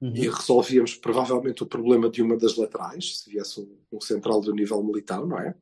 Uhum. 0.00 0.12
e 0.14 0.28
resolvíamos 0.28 0.94
provavelmente 0.94 1.62
o 1.62 1.66
problema 1.66 2.10
de 2.10 2.22
uma 2.22 2.36
das 2.36 2.56
laterais, 2.56 3.20
se 3.20 3.30
viesse 3.30 3.60
um, 3.60 3.78
um 3.92 4.00
central 4.00 4.40
do 4.40 4.52
nível 4.52 4.82
militão, 4.82 5.26
não 5.26 5.38
é? 5.38 5.54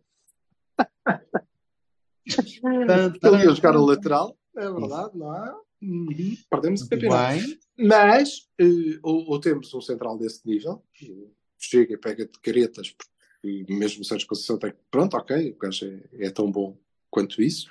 Ele 3.22 3.44
ia 3.44 3.54
jogar 3.54 3.76
a 3.76 3.80
lateral, 3.80 4.36
é 4.56 4.70
verdade, 4.70 5.16
não 5.16 5.34
é? 5.34 5.54
Uhum. 5.82 6.36
Perdemos 6.50 6.82
o 6.82 6.88
campeonato. 6.88 7.40
bem. 7.40 7.58
Mas, 7.78 8.48
eh, 8.58 8.98
ou, 9.02 9.28
ou 9.30 9.40
temos 9.40 9.72
um 9.72 9.80
central 9.80 10.18
desse 10.18 10.46
nível, 10.46 10.82
que 10.92 11.30
chega 11.58 11.94
e 11.94 11.98
pega 11.98 12.26
de 12.26 12.38
caretas, 12.40 12.90
porque 12.90 13.12
mesmo 13.68 14.02
o 14.02 14.04
Sérgio 14.04 14.26
Conceição 14.26 14.58
tem 14.58 14.70
que, 14.70 14.78
pronto, 14.90 15.16
ok, 15.16 15.50
o 15.50 15.58
gajo 15.58 15.86
é, 15.86 16.26
é 16.26 16.30
tão 16.30 16.50
bom 16.50 16.76
quanto 17.10 17.42
isso. 17.42 17.68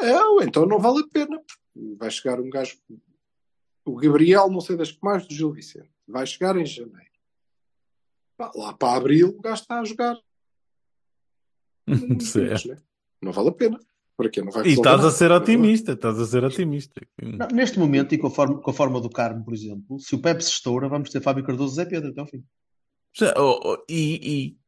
Eh, 0.00 0.24
ou 0.24 0.42
então 0.42 0.66
não 0.66 0.78
vale 0.78 1.00
a 1.00 1.08
pena, 1.08 1.38
porque 1.38 1.96
vai 1.96 2.10
chegar 2.10 2.40
um 2.40 2.48
gajo, 2.48 2.78
o 3.84 3.96
Gabriel, 3.96 4.50
não 4.50 4.60
sei 4.60 4.76
das 4.76 4.92
que 4.92 4.98
mais 5.02 5.26
do 5.26 5.34
Gil 5.34 5.52
Vicente, 5.52 5.90
vai 6.06 6.26
chegar 6.26 6.56
em 6.56 6.66
janeiro. 6.66 7.10
Lá 8.54 8.72
para 8.72 8.96
abril, 8.96 9.36
o 9.36 9.40
gajo 9.40 9.62
está 9.62 9.80
a 9.80 9.84
jogar. 9.84 10.16
Certo. 12.20 12.68
né? 12.68 12.76
Não 13.20 13.32
vale 13.32 13.50
a 13.50 13.52
pena. 13.52 13.78
Para 14.16 14.28
quê? 14.28 14.42
Não 14.42 14.50
vai 14.50 14.66
E 14.66 14.72
estás 14.72 15.04
a 15.04 15.10
ser 15.10 15.32
otimista, 15.32 15.92
estás 15.92 16.18
a 16.18 16.26
ser 16.26 16.44
otimista. 16.44 17.00
Não, 17.22 17.48
neste 17.48 17.78
momento, 17.78 18.14
e 18.14 18.18
com 18.18 18.26
a, 18.26 18.30
forma, 18.30 18.60
com 18.60 18.70
a 18.70 18.74
forma 18.74 19.00
do 19.00 19.08
Carmo, 19.08 19.44
por 19.44 19.54
exemplo, 19.54 19.98
se 19.98 20.14
o 20.14 20.20
Pepe 20.20 20.42
se 20.44 20.50
estoura, 20.50 20.88
vamos 20.88 21.10
ter 21.10 21.22
Fábio 21.22 21.44
Cardoso 21.44 21.72
e 21.72 21.76
Zé 21.76 21.84
Pedro 21.86 22.10
até 22.10 22.20
ao 22.20 22.26
fim. 22.26 22.44
Já, 23.12 23.34
oh, 23.36 23.60
oh, 23.64 23.84
E, 23.88 24.20
E- 24.22 24.59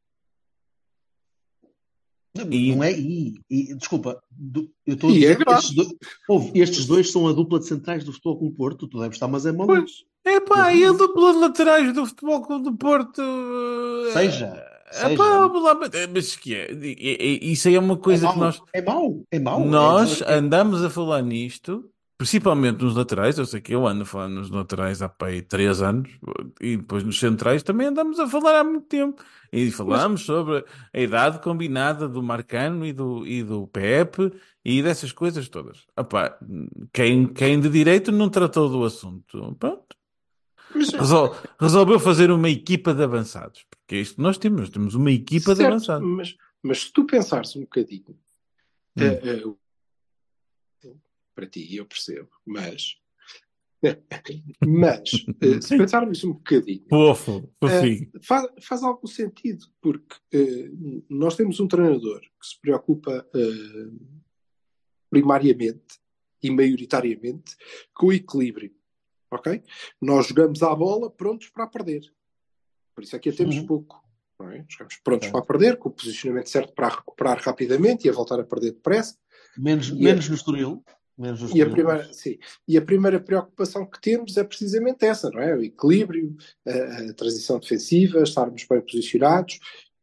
Não 2.34 2.82
é 2.82 2.92
e, 2.92 3.34
e- 3.50 3.74
desculpa, 3.74 4.22
do- 4.30 4.70
eu 4.86 4.94
estou 4.94 5.10
a 5.10 5.12
E 5.12 5.18
dizer 5.20 5.38
é 5.46 5.52
estes 5.52 5.74
dois, 5.74 5.88
ouve, 6.28 6.50
estes 6.60 6.86
dois 6.86 7.10
são 7.12 7.28
a 7.28 7.32
dupla 7.32 7.58
de 7.58 7.66
centrais 7.66 8.04
do 8.04 8.12
Futebol 8.12 8.38
Clube 8.38 8.56
Porto, 8.56 8.88
tu 8.88 8.98
deves 9.00 9.16
estar, 9.16 9.28
mas 9.28 9.44
é 9.44 9.52
maluco. 9.52 9.84
E 10.24 10.30
epá, 10.30 10.72
e 10.72 10.84
a 10.84 10.92
dupla 10.92 11.32
de 11.32 11.38
laterais 11.40 11.92
do 11.94 12.06
Futebol 12.06 12.40
Clube 12.42 12.64
do 12.64 12.76
Porto. 12.76 13.20
eh, 13.20 14.12
Seja, 14.12 14.64
seja. 14.90 15.16
vamos 15.16 15.62
lá, 15.62 15.74
mas 15.74 16.36
que 16.36 16.54
é? 16.54 16.72
E- 16.72 17.38
e- 17.42 17.52
Isso 17.52 17.68
aí 17.68 17.74
é 17.74 17.80
uma 17.80 17.96
coisa 17.98 18.26
é 18.28 18.32
que 18.32 18.38
nós. 18.38 18.62
é 18.72 18.80
mau, 18.82 19.22
é 19.30 19.38
mau. 19.38 19.64
Nós 19.66 20.22
É- 20.22 20.34
andamos 20.34 20.82
a 20.82 20.88
falar 20.88 21.20
nisto, 21.22 21.84
principalmente 22.22 22.80
nos 22.84 22.94
laterais. 22.94 23.36
Eu 23.36 23.44
sei 23.44 23.60
que 23.60 23.74
eu 23.74 23.84
ando 23.84 24.06
falar 24.06 24.28
nos 24.28 24.48
laterais 24.48 25.02
há 25.02 25.08
pá, 25.08 25.26
aí 25.26 25.42
três 25.42 25.82
anos, 25.82 26.08
e 26.60 26.76
depois 26.76 27.02
nos 27.02 27.18
centrais 27.18 27.64
também 27.64 27.88
andamos 27.88 28.20
a 28.20 28.28
falar 28.28 28.60
há 28.60 28.64
muito 28.64 28.86
tempo. 28.86 29.20
E 29.52 29.70
falamos 29.72 30.22
sobre 30.22 30.64
a 30.94 31.00
idade 31.00 31.40
combinada 31.40 32.08
do 32.08 32.22
Marcano 32.22 32.86
e 32.86 32.92
do, 32.92 33.26
e 33.26 33.42
do 33.42 33.66
Pepe 33.66 34.32
e 34.64 34.80
dessas 34.82 35.10
coisas 35.10 35.48
todas. 35.48 35.84
Epá, 35.98 36.38
quem, 36.92 37.26
quem 37.26 37.58
de 37.60 37.68
direito 37.68 38.12
não 38.12 38.28
tratou 38.28 38.68
do 38.70 38.84
assunto. 38.84 39.54
Pronto. 39.58 39.96
Mas, 40.74 40.90
Resol- 40.90 41.36
resolveu 41.60 41.98
fazer 41.98 42.30
uma 42.30 42.48
equipa 42.48 42.94
de 42.94 43.02
avançados. 43.02 43.66
Porque 43.68 43.96
é 43.96 43.98
isto 43.98 44.14
que 44.16 44.22
nós 44.22 44.38
temos. 44.38 44.60
Nós 44.60 44.70
temos 44.70 44.94
uma 44.94 45.10
equipa 45.10 45.50
de 45.54 45.56
Certo, 45.56 45.66
avançados. 45.68 46.08
Mas, 46.08 46.36
mas 46.62 46.82
se 46.82 46.92
tu 46.92 47.04
pensares 47.04 47.56
um 47.56 47.62
bocadinho, 47.62 48.16
Hum. 48.96 49.02
eh, 49.02 49.20
eh, 49.24 49.42
para 51.34 51.46
ti 51.46 51.74
eu 51.76 51.86
percebo, 51.86 52.28
mas, 52.46 52.96
mas 54.66 55.02
eh, 55.40 55.60
se 55.60 55.76
pensarmos 55.76 56.22
um 56.24 56.32
bocadinho, 56.34 56.84
Fofo, 56.88 57.52
fofinho. 57.60 58.10
faz, 58.22 58.46
faz 58.62 58.82
algum 58.82 59.06
sentido, 59.06 59.66
porque 59.80 60.16
eh, 60.32 60.70
nós 61.08 61.36
temos 61.36 61.58
um 61.60 61.66
treinador 61.68 62.20
que 62.20 62.46
se 62.46 62.60
preocupa 62.60 63.26
eh, 63.34 63.90
primariamente 65.10 66.00
e 66.42 66.50
maioritariamente 66.50 67.56
com 67.94 68.06
o 68.06 68.12
equilíbrio. 68.12 68.74
Ok? 69.30 69.62
Nós 70.00 70.26
jogamos 70.26 70.62
à 70.62 70.74
bola 70.74 71.10
prontos 71.10 71.48
para 71.48 71.64
a 71.64 71.68
perder. 71.68 72.02
Por 72.94 73.02
isso 73.04 73.16
é 73.16 73.18
que 73.18 73.30
a 73.30 73.32
temos 73.32 73.56
Uhum. 73.56 73.66
pouco. 73.66 74.02
É? 74.42 74.64
Jogamos 74.68 74.96
prontos 74.96 75.26
Certo. 75.28 75.32
para 75.32 75.40
a 75.40 75.46
perder, 75.46 75.76
com 75.78 75.88
o 75.88 75.92
posicionamento 75.92 76.48
certo 76.50 76.72
para 76.74 76.88
recuperar 76.88 77.38
rapidamente 77.40 78.06
e 78.06 78.10
a 78.10 78.12
voltar 78.12 78.40
a 78.40 78.44
perder 78.44 78.72
depressa. 78.72 79.16
menos, 79.56 79.88
E 79.88 79.94
menos 79.94 80.28
no 80.28 80.34
Estoril. 80.34 80.84
Menos 81.16 81.42
no 81.42 81.56
E 81.56 81.62
a, 81.62 81.68
primeira, 81.68 82.12
sim, 82.12 82.38
e 82.66 82.76
a 82.76 82.82
primeira 82.82 83.20
preocupação 83.20 83.84
que 83.86 84.00
temos 84.00 84.36
é 84.36 84.44
precisamente 84.44 85.04
essa, 85.04 85.30
não 85.30 85.40
é? 85.40 85.54
O 85.54 85.62
equilíbrio, 85.62 86.36
a, 86.66 87.10
a 87.10 87.14
transição 87.14 87.58
defensiva, 87.58 88.22
estarmos 88.22 88.64
bem 88.64 88.80
posicionados. 88.80 89.58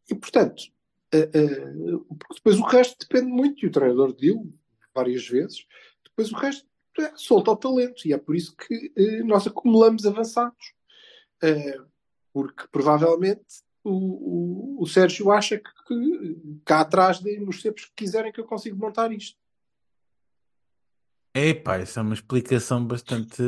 E, 0.09 0.15
portanto, 0.15 0.63
eh, 1.11 1.27
porque 1.27 2.35
depois 2.35 2.57
o 2.57 2.63
resto 2.63 2.95
depende 2.99 3.31
muito, 3.31 3.65
e 3.65 3.67
o 3.67 3.71
treinador 3.71 4.13
deu 4.13 4.51
várias 4.93 5.27
vezes, 5.27 5.65
depois 6.03 6.31
o 6.31 6.35
resto 6.35 6.67
é, 6.99 7.11
solta 7.15 7.51
o 7.51 7.55
talento, 7.55 8.07
e 8.07 8.13
é 8.13 8.17
por 8.17 8.35
isso 8.35 8.55
que 8.55 8.91
eh, 8.95 9.23
nós 9.23 9.47
acumulamos 9.47 10.05
avançados. 10.05 10.73
Eh, 11.41 11.79
porque 12.31 12.67
provavelmente 12.71 13.63
o, 13.83 14.77
o, 14.79 14.83
o 14.83 14.87
Sérgio 14.87 15.31
acha 15.31 15.57
que, 15.57 15.69
que 15.87 16.61
cá 16.65 16.81
atrás, 16.81 17.19
de, 17.19 17.39
nos 17.39 17.61
tempos 17.61 17.85
que 17.85 17.93
quiserem, 17.95 18.31
que 18.31 18.39
eu 18.39 18.45
consigo 18.45 18.77
montar 18.77 19.11
isto. 19.11 19.37
Epá, 21.47 21.79
isso 21.79 21.97
é 21.99 22.01
uma 22.01 22.13
explicação 22.13 22.85
bastante. 22.85 23.41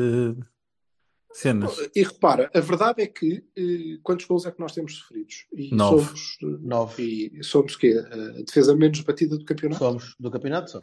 Cenas. 1.34 1.78
E 1.96 2.04
repara, 2.04 2.52
a 2.54 2.60
verdade 2.60 3.02
é 3.02 3.08
que 3.08 3.42
eh, 3.56 3.98
quantos 4.04 4.26
gols 4.26 4.46
é 4.46 4.52
que 4.52 4.60
nós 4.60 4.74
temos 4.74 4.98
sofridos? 4.98 5.46
E 5.54 5.74
Nove. 5.74 6.04
somos, 6.04 6.38
eh, 6.44 6.58
Nove. 6.60 7.04
e 7.40 7.44
somos 7.44 7.76
quê? 7.78 8.04
A 8.12 8.42
defesa 8.44 8.76
menos 8.76 9.00
batida 9.00 9.38
do 9.38 9.46
campeonato? 9.46 9.80
Somos 9.80 10.14
do 10.20 10.30
campeonato, 10.30 10.72
só. 10.72 10.82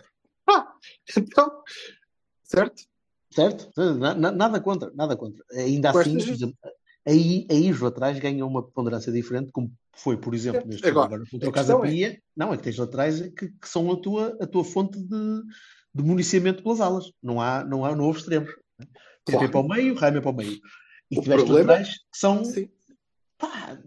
Ah, 0.49 0.73
então, 1.19 1.63
certo? 2.43 2.83
Certo? 3.31 3.71
Na- 3.99 4.15
na- 4.15 4.33
Nada 4.33 4.59
contra, 4.59 4.91
nada 4.95 5.19
contra. 5.19 5.45
Ainda 5.53 5.93
Com 5.93 5.99
assim, 5.99 6.17
por 6.17 6.29
exemplo, 6.31 6.57
aí, 7.07 7.47
aí 7.51 7.71
os 7.71 7.79
laterais 7.81 8.19
ganham 8.19 8.49
uma 8.49 8.63
ponderância 8.63 9.13
diferente, 9.13 9.53
como 9.53 9.71
foi, 9.95 10.17
por 10.17 10.35
exemplo, 10.35 10.61
Certo. 10.63 10.69
neste 10.71 10.87
jogo 10.89 11.01
Agora, 11.01 11.15
agora 11.17 11.31
contra 11.31 11.47
a 11.47 11.51
o 11.51 11.53
Casa 11.53 11.73
questão 11.75 11.85
é- 11.85 11.91
Pia. 11.91 12.23
Não, 12.35 12.55
é 12.55 12.57
que 12.57 12.63
tens 12.63 12.79
laterais 12.79 13.21
que, 13.21 13.49
que 13.51 13.69
são 13.69 13.93
a 13.93 14.01
tua, 14.01 14.35
a 14.41 14.47
tua 14.47 14.65
fonte 14.65 14.99
de, 14.99 15.43
de 15.99 16.05
municiamento 16.05 16.63
pelas 16.63 16.81
alas. 16.81 17.11
Não 17.23 17.41
há, 17.41 17.65
não 17.65 17.85
há, 17.85 17.95
não 17.95 18.05
houve 18.05 18.21
extremos. 18.21 18.51
Claro. 19.27 19.41
Pepe 19.41 19.53
para 19.53 19.61
o 19.61 19.69
meio, 19.69 19.95
Raime 19.95 20.21
para 20.21 20.31
o 20.31 20.35
meio. 20.35 20.59
E 21.11 21.19
O 21.19 21.23
tiveste 21.23 21.45
problema- 21.45 21.73
laterais 21.73 21.95
que 21.99 22.19
são 22.19 22.45
Sim. 22.45 22.71
pá, 23.37 23.79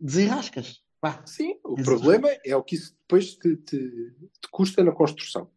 desenrascas. 0.00 0.80
Pá. 1.00 1.22
Sim, 1.26 1.56
o 1.64 1.74
Exato. 1.78 1.84
problema 1.84 2.28
é 2.44 2.54
o 2.56 2.62
que 2.62 2.74
isso 2.74 2.94
depois 3.00 3.34
te, 3.34 3.56
te- 3.56 3.88
te 3.88 4.48
custa 4.50 4.82
na 4.84 4.92
construção. 4.92 5.50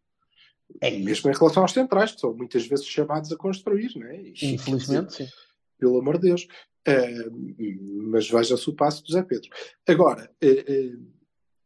É. 0.80 0.90
Mesmo 0.98 1.30
em 1.30 1.34
relação 1.34 1.62
aos 1.62 1.72
centrais, 1.72 2.12
que 2.12 2.20
são 2.20 2.34
muitas 2.34 2.66
vezes 2.66 2.86
chamados 2.86 3.30
a 3.30 3.36
construir, 3.36 3.92
não 3.96 4.06
é? 4.06 4.20
E, 4.20 4.54
Infelizmente, 4.54 5.14
sim. 5.14 5.26
pelo 5.78 5.98
amor 5.98 6.18
de 6.18 6.28
Deus. 6.28 6.46
Eh, 6.86 7.28
mas 8.10 8.28
veja-se 8.28 8.68
o 8.68 8.74
passo 8.74 9.02
do 9.04 9.12
Zé 9.12 9.22
Pedro. 9.22 9.48
Agora, 9.86 10.30
eh, 10.40 10.64
eh, 10.66 10.92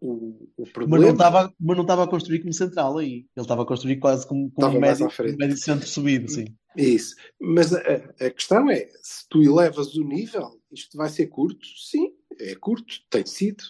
o, 0.01 0.51
o 0.57 0.63
Mas 0.63 0.73
problema. 0.73 1.05
não 1.07 1.13
estava 1.13 1.55
mas 1.59 1.77
não 1.77 1.85
estava 1.85 2.05
a 2.05 2.09
construir 2.09 2.41
como 2.41 2.53
central 2.53 2.99
aí. 2.99 3.13
Ele 3.13 3.27
estava 3.37 3.63
a 3.63 3.67
construir 3.67 3.97
quase 3.97 4.27
como, 4.27 4.51
como 4.53 4.77
um 4.77 4.81
médio, 4.81 5.07
um 5.07 5.37
médio 5.37 5.57
centro 5.57 5.89
subido, 5.89 6.31
sim. 6.31 6.47
Isso. 6.77 7.17
Mas 7.41 7.75
a, 7.75 7.81
a 8.21 8.31
questão 8.31 8.71
é: 8.71 8.89
se 9.03 9.29
tu 9.29 9.43
elevas 9.43 9.95
o 9.95 10.05
nível, 10.05 10.61
isto 10.71 10.97
vai 10.97 11.09
ser 11.09 11.27
curto? 11.27 11.67
Sim, 11.77 12.13
é 12.39 12.55
curto, 12.55 13.01
tem 13.11 13.27
sido, 13.27 13.65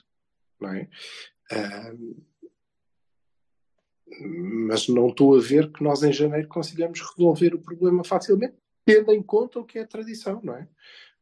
não 0.60 0.72
é? 0.72 0.88
Ah, 1.50 1.92
mas 4.20 4.88
não 4.88 5.08
estou 5.08 5.36
a 5.36 5.40
ver 5.40 5.70
que 5.72 5.82
nós 5.82 6.02
em 6.02 6.12
janeiro 6.12 6.48
consigamos 6.48 7.00
resolver 7.00 7.54
o 7.54 7.60
problema 7.60 8.04
facilmente, 8.04 8.56
tendo 8.84 9.12
em 9.12 9.22
conta 9.22 9.60
o 9.60 9.64
que 9.64 9.78
é 9.78 9.82
a 9.82 9.86
tradição, 9.86 10.40
não 10.42 10.54
é? 10.54 10.68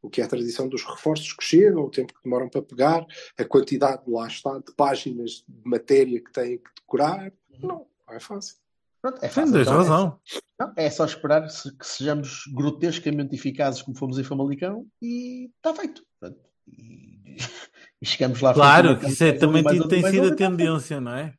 O 0.06 0.10
que 0.10 0.20
é 0.20 0.24
a 0.24 0.28
tradição 0.28 0.68
dos 0.68 0.84
reforços 0.84 1.32
que 1.32 1.42
chegam, 1.44 1.82
o 1.82 1.90
tempo 1.90 2.14
que 2.14 2.22
demoram 2.22 2.48
para 2.48 2.62
pegar, 2.62 3.04
a 3.36 3.44
quantidade, 3.44 4.02
lá 4.06 4.28
está, 4.28 4.56
de 4.58 4.72
páginas 4.76 5.44
de 5.48 5.68
matéria 5.68 6.22
que 6.22 6.30
têm 6.32 6.58
que 6.58 6.70
decorar. 6.80 7.32
Não, 7.60 7.86
não 8.06 8.14
é 8.14 8.20
fácil. 8.20 8.54
Pronto, 9.02 9.18
é 9.24 9.28
fácil. 9.28 9.60
então, 9.60 9.72
é- 9.72 9.76
razão. 9.76 10.20
não, 10.60 10.72
é 10.76 10.88
só 10.90 11.04
esperar 11.04 11.48
se- 11.50 11.76
que 11.76 11.84
sejamos 11.84 12.44
grotescamente 12.54 13.34
eficazes 13.34 13.82
como 13.82 13.96
fomos 13.96 14.16
em 14.16 14.22
Famalicão 14.22 14.86
e 15.02 15.50
está 15.56 15.74
feito. 15.74 16.04
Pronto. 16.20 16.38
E, 16.68 17.36
e 18.00 18.06
chegamos 18.06 18.40
lá 18.40 18.54
Claro, 18.54 18.98
que 19.00 19.06
isso 19.08 19.24
é, 19.24 19.32
também 19.32 19.64
tem, 19.64 19.88
tem 19.88 20.04
sido 20.08 20.28
a 20.28 20.36
tendência, 20.36 21.00
não 21.00 21.12
é? 21.16 21.34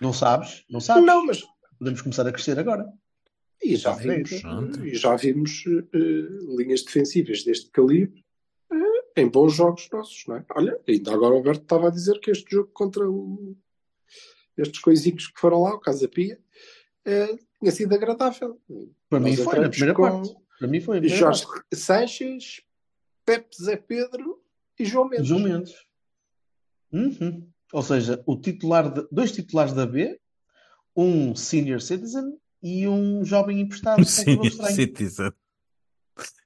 Não 0.00 0.12
sabes? 0.14 0.64
Não 0.70 0.80
sabes? 0.80 1.04
Não, 1.04 1.26
mas 1.26 1.44
Podemos 1.78 2.00
começar 2.00 2.26
a 2.26 2.32
crescer 2.32 2.58
agora. 2.58 2.90
E 3.62 3.76
já 3.76 3.92
vimos, 3.94 4.30
e 4.84 4.94
já 4.94 5.16
vimos 5.16 5.64
eh, 5.66 5.98
linhas 6.56 6.82
defensivas 6.82 7.42
deste 7.42 7.70
calibre 7.70 8.24
eh, 8.72 9.20
em 9.22 9.28
bons 9.28 9.54
jogos 9.54 9.88
nossos, 9.92 10.24
não 10.26 10.36
é? 10.36 10.44
Olha, 10.54 10.80
ainda 10.86 11.12
agora 11.12 11.34
o 11.34 11.38
Alberto 11.38 11.62
estava 11.62 11.88
a 11.88 11.90
dizer 11.90 12.18
que 12.20 12.30
este 12.30 12.50
jogo 12.50 12.70
contra 12.72 13.08
o, 13.08 13.56
estes 14.56 14.80
coisinhos 14.80 15.26
que 15.28 15.40
foram 15.40 15.62
lá, 15.62 15.74
o 15.74 15.80
Casa 15.80 16.08
Pia, 16.08 16.38
eh, 17.04 17.36
tinha 17.58 17.72
sido 17.72 17.94
agradável. 17.94 18.60
Para 19.08 19.20
mim 19.20 19.36
foi 19.36 19.58
na 19.58 19.68
primeira 19.68 19.94
com 19.94 20.02
parte. 20.02 20.36
Para 20.58 20.68
mim 20.68 20.80
foi 20.80 21.08
Jorge 21.08 21.46
parte. 21.46 21.64
Sanches, 21.74 22.62
Pepe 23.24 23.56
Zé 23.60 23.76
Pedro 23.76 24.42
e 24.78 24.84
João 24.84 25.08
Mendes. 25.08 25.26
João 25.26 25.40
Mendes. 25.40 25.74
Uhum. 26.92 27.48
Ou 27.72 27.82
seja, 27.82 28.22
o 28.26 28.36
titular 28.36 28.92
de- 28.92 29.06
dois 29.10 29.32
titulares 29.32 29.72
da 29.72 29.86
B, 29.86 30.20
um 30.94 31.34
senior 31.34 31.80
citizen 31.80 32.38
e 32.66 32.88
um 32.88 33.24
jovem 33.24 33.60
emprestado 33.60 33.98
com 34.02 34.04
Sim, 34.04 34.50
citizen. 34.74 35.30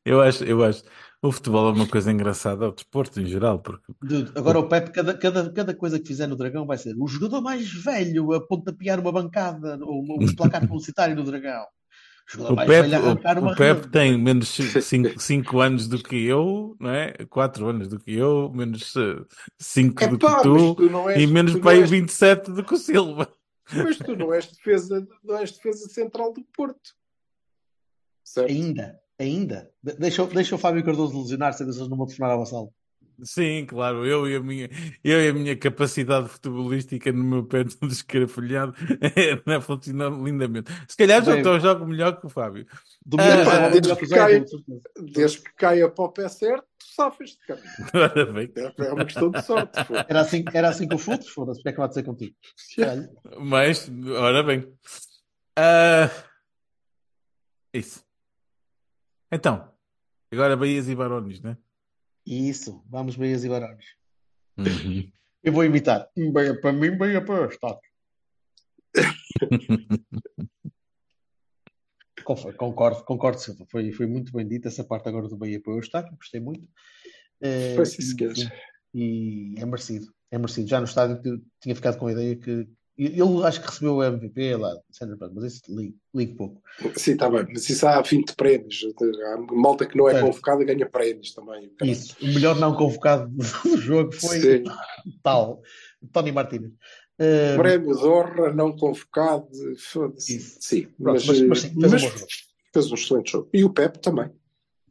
Eu 0.04 0.20
acho, 0.20 0.44
eu 0.44 0.62
acho. 0.62 0.82
O 1.22 1.30
futebol 1.30 1.68
é 1.68 1.72
uma 1.72 1.86
coisa 1.86 2.10
engraçada, 2.10 2.68
o 2.68 2.72
desporto 2.72 3.20
em 3.20 3.26
geral, 3.26 3.58
porque 3.58 3.92
Dude, 4.02 4.32
agora 4.34 4.58
o 4.58 4.68
Pepe, 4.68 4.90
cada, 4.90 5.14
cada, 5.14 5.52
cada 5.52 5.74
coisa 5.74 5.98
que 5.98 6.06
fizer 6.08 6.26
no 6.26 6.36
Dragão 6.36 6.66
vai 6.66 6.78
ser 6.78 6.94
o 6.98 7.06
jogador 7.06 7.42
mais 7.42 7.70
velho 7.70 8.32
a 8.32 8.40
pontapear 8.46 8.98
uma 8.98 9.12
bancada 9.12 9.78
ou 9.82 10.02
um 10.02 10.34
placar 10.34 10.60
publicitário 10.68 11.14
no 11.14 11.24
Dragão. 11.24 11.64
O 12.38 12.52
o 12.52 12.56
Pepe, 12.56 12.94
o, 12.96 13.48
o 13.48 13.56
Pepe 13.56 13.88
tem 13.88 14.16
menos 14.16 14.56
5 15.18 15.60
anos 15.60 15.88
do 15.88 16.02
que 16.02 16.24
eu, 16.24 16.76
não 16.78 16.90
é? 16.90 17.12
4 17.28 17.66
anos 17.68 17.88
do 17.88 17.98
que 17.98 18.12
eu, 18.14 18.50
menos 18.54 18.94
5 19.58 20.08
do 20.10 20.18
que 20.18 20.26
Epá, 20.26 20.32
mas 20.34 20.42
tu, 20.42 20.74
tu 20.76 20.90
não 20.90 21.10
és, 21.10 21.20
e 21.20 21.26
menos 21.26 21.52
tu 21.52 21.56
não 21.56 21.62
para 21.62 21.72
aí 21.72 21.80
és- 21.80 21.90
27 21.90 22.52
do 22.52 22.64
que 22.64 22.74
o 22.74 22.78
Silva. 22.78 23.28
Mas 23.74 23.98
tu 23.98 24.16
não 24.16 24.32
és 24.32 24.46
defesa, 24.46 25.06
não 25.22 25.36
és 25.38 25.52
defesa 25.52 25.88
central 25.88 26.32
do 26.32 26.42
Porto. 26.44 26.94
Certo? 28.24 28.50
Ainda, 28.50 29.00
ainda. 29.18 29.72
De- 29.82 29.94
Deixa, 29.94 30.26
deixa 30.26 30.54
o 30.54 30.58
Fábio 30.58 30.84
Cardoso 30.84 31.18
lesionar-se, 31.20 31.62
eles 31.62 31.76
não 31.78 31.96
vão 31.96 32.06
tornar 32.06 32.32
a 32.32 32.36
vassalo. 32.36 32.72
Sim, 33.22 33.66
claro, 33.66 34.06
eu 34.06 34.28
e 34.28 34.36
a 34.36 34.40
minha, 34.40 34.68
eu 35.02 35.20
e 35.20 35.28
a 35.28 35.32
minha 35.32 35.56
capacidade 35.56 36.28
futebolística 36.28 37.12
no 37.12 37.24
meu 37.24 37.44
pé 37.44 37.64
todo 37.78 37.92
escarafolhado 37.92 38.74
é, 39.00 39.60
funciona 39.60 40.08
lindamente. 40.08 40.70
Se 40.88 40.96
calhar 40.96 41.24
já 41.24 41.36
estou 41.36 41.60
jogo 41.60 41.86
melhor 41.86 42.18
que 42.18 42.26
o 42.26 42.28
Fábio. 42.28 42.66
Ah, 43.18 43.66
a 43.66 43.68
desde 43.68 43.96
que 43.96 44.06
que 44.06 44.14
caia-. 44.14 44.44
Desde 45.12 45.38
que 45.40 45.54
caia 45.54 45.88
para 45.88 46.04
o 46.04 46.08
pé 46.08 46.28
certo, 46.28 46.64
tu 46.78 46.86
safas-te, 46.94 47.38
cara. 47.46 47.60
Ora 47.94 48.32
bem, 48.32 48.52
É 48.56 48.84
é 48.84 48.92
uma 48.92 49.04
questão 49.04 49.30
de 49.30 49.42
sorte. 49.42 49.84
pô. 49.86 49.94
Era 50.08 50.20
assim, 50.20 50.44
era 50.52 50.68
assim 50.68 50.88
com 50.88 50.94
o 50.96 50.98
Futs? 50.98 51.28
Foda-se, 51.28 51.60
o 51.60 51.62
que 51.62 51.68
é 51.68 51.72
que 51.72 51.78
vai 51.78 51.88
dizer 51.88 52.02
contigo? 52.02 52.34
Mas, 53.38 53.90
ora 54.16 54.42
bem. 54.42 54.72
Ah, 55.56 56.10
isso. 57.72 58.04
Então, 59.32 59.72
agora 60.32 60.56
Bahias 60.56 60.88
e 60.88 60.94
Barões, 60.94 61.40
né? 61.40 61.56
Isso, 62.26 62.84
vamos 62.88 63.16
Beias 63.16 63.44
e 63.44 63.48
Barões. 63.48 63.84
Uhum. 64.58 65.10
Eu 65.42 65.52
vou 65.54 65.64
imitar. 65.64 66.06
Beia 66.14 66.60
para 66.60 66.70
mim, 66.72 66.96
beia 66.98 67.24
para 67.24 67.46
o 67.46 67.50
Estado. 67.50 67.78
Conf- 72.24 72.54
Concordo, 72.56 73.02
concordo, 73.04 73.38
Silva. 73.40 73.64
Foi, 73.70 73.90
foi 73.92 74.06
muito 74.06 74.32
bem 74.32 74.46
dito 74.46 74.68
essa 74.68 74.84
parte 74.84 75.08
agora 75.08 75.26
do 75.28 75.36
Bahia 75.38 75.60
para 75.60 75.72
o 75.72 75.78
Eustáquio, 75.78 76.14
gostei 76.16 76.40
muito. 76.40 76.68
Eh, 77.40 77.74
Foi 77.74 77.86
sim, 77.86 78.02
e, 78.92 79.54
e 79.54 79.60
é 79.60 79.64
merecido, 79.64 80.12
é 80.30 80.36
merecido. 80.36 80.68
Já 80.68 80.78
no 80.78 80.84
estádio 80.84 81.42
tinha 81.60 81.74
ficado 81.74 81.98
com 81.98 82.06
a 82.06 82.12
ideia 82.12 82.36
que 82.36 82.68
ele 83.06 83.44
acho 83.46 83.60
que 83.60 83.66
recebeu 83.68 83.96
o 83.96 84.02
MVP 84.04 84.56
lá, 84.56 84.72
mas 85.34 85.44
isso 85.54 85.62
ligo, 85.68 85.96
ligo 86.14 86.36
pouco. 86.36 86.62
Sim, 86.96 87.12
está 87.12 87.30
bem. 87.30 87.46
Mas 87.52 87.68
isso 87.70 87.86
há 87.86 88.00
20 88.02 88.34
prémios. 88.34 88.80
Há 89.32 89.36
malta 89.54 89.86
que 89.86 89.96
não 89.96 90.08
é 90.08 90.20
convocada 90.20 90.64
ganha 90.64 90.88
prémios 90.88 91.32
também. 91.32 91.72
Isso, 91.82 92.16
o 92.20 92.26
melhor 92.26 92.58
não 92.58 92.74
convocado 92.76 93.28
do 93.30 93.76
jogo 93.78 94.12
foi 94.12 94.40
Sim. 94.40 94.64
tal, 95.22 95.62
Tony 96.12 96.32
Martínez. 96.32 96.72
Prémio 97.56 97.94
de 97.96 98.04
honra 98.06 98.52
não 98.52 98.72
convocado. 98.76 99.46
Foda-se. 99.78 100.38
Sim, 100.60 100.82
Pronto, 100.98 101.24
mas, 101.26 101.26
mas- 101.26 101.40
mas 101.42 101.60
sim, 101.60 101.68
fez 101.68 101.76
um 101.76 101.90
mas 101.90 102.02
jogo. 102.02 102.26
fez 102.72 102.90
um 102.90 102.94
excelente 102.94 103.32
jogo. 103.32 103.48
E 103.52 103.64
o 103.64 103.70
Pepe 103.70 103.98
também. 103.98 104.30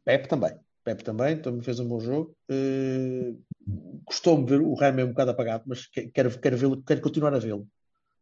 Pepe 0.04 0.28
também. 0.28 0.52
Pepe 0.84 1.04
também, 1.04 1.36
também 1.36 1.60
fez 1.62 1.78
um 1.78 1.86
bom 1.86 2.00
jogo. 2.00 2.34
Eh, 2.50 3.34
Gostou-me 4.04 4.44
ver 4.46 4.60
o 4.60 4.74
Raime 4.74 5.04
um 5.04 5.08
bocado 5.10 5.30
apagado, 5.30 5.62
mas 5.66 5.86
que- 5.86 6.08
quero, 6.08 6.36
quero 6.40 6.82
quero 6.82 7.00
continuar 7.00 7.32
a 7.34 7.38
vê-lo. 7.38 7.68